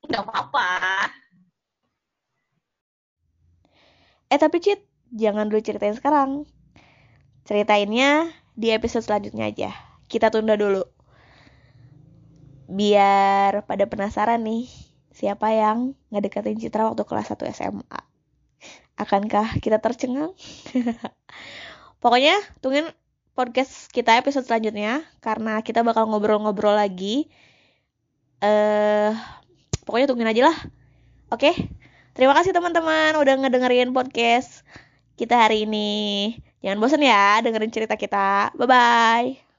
Enggak 0.00 0.22
apa-apa. 0.26 0.66
Eh 4.26 4.38
tapi 4.38 4.58
Cit, 4.58 4.80
jangan 5.12 5.46
dulu 5.46 5.60
ceritain 5.60 5.94
sekarang. 5.94 6.48
Ceritainnya 7.44 8.26
di 8.54 8.74
episode 8.74 9.06
selanjutnya 9.06 9.50
aja. 9.50 9.70
Kita 10.06 10.30
tunda 10.34 10.58
dulu. 10.58 10.82
Biar 12.70 13.66
pada 13.66 13.90
penasaran 13.90 14.46
nih, 14.46 14.70
siapa 15.10 15.50
yang 15.50 15.98
ngedeketin 16.14 16.62
Citra 16.62 16.86
waktu 16.86 17.02
kelas 17.02 17.34
1 17.34 17.50
SMA. 17.50 18.00
Akankah 18.94 19.58
kita 19.58 19.82
tercengang? 19.82 20.30
Pokoknya 22.02 22.38
tungguin 22.62 22.86
podcast 23.34 23.90
kita 23.90 24.16
episode 24.22 24.46
selanjutnya 24.46 25.02
karena 25.18 25.60
kita 25.66 25.82
bakal 25.82 26.06
ngobrol-ngobrol 26.06 26.78
lagi. 26.78 27.26
Eh, 28.40 29.12
pokoknya 29.84 30.06
tungguin 30.08 30.32
aja 30.32 30.48
lah. 30.48 30.56
Oke? 31.28 31.52
Terima 32.16 32.32
kasih 32.36 32.56
teman-teman 32.56 33.16
udah 33.20 33.34
ngedengerin 33.40 33.92
podcast 33.92 34.64
kita 35.20 35.36
hari 35.36 35.68
ini. 35.68 36.36
Jangan 36.64 36.80
bosan 36.80 37.04
ya 37.04 37.40
dengerin 37.44 37.72
cerita 37.72 37.96
kita. 38.00 38.56
Bye-bye. 38.56 39.49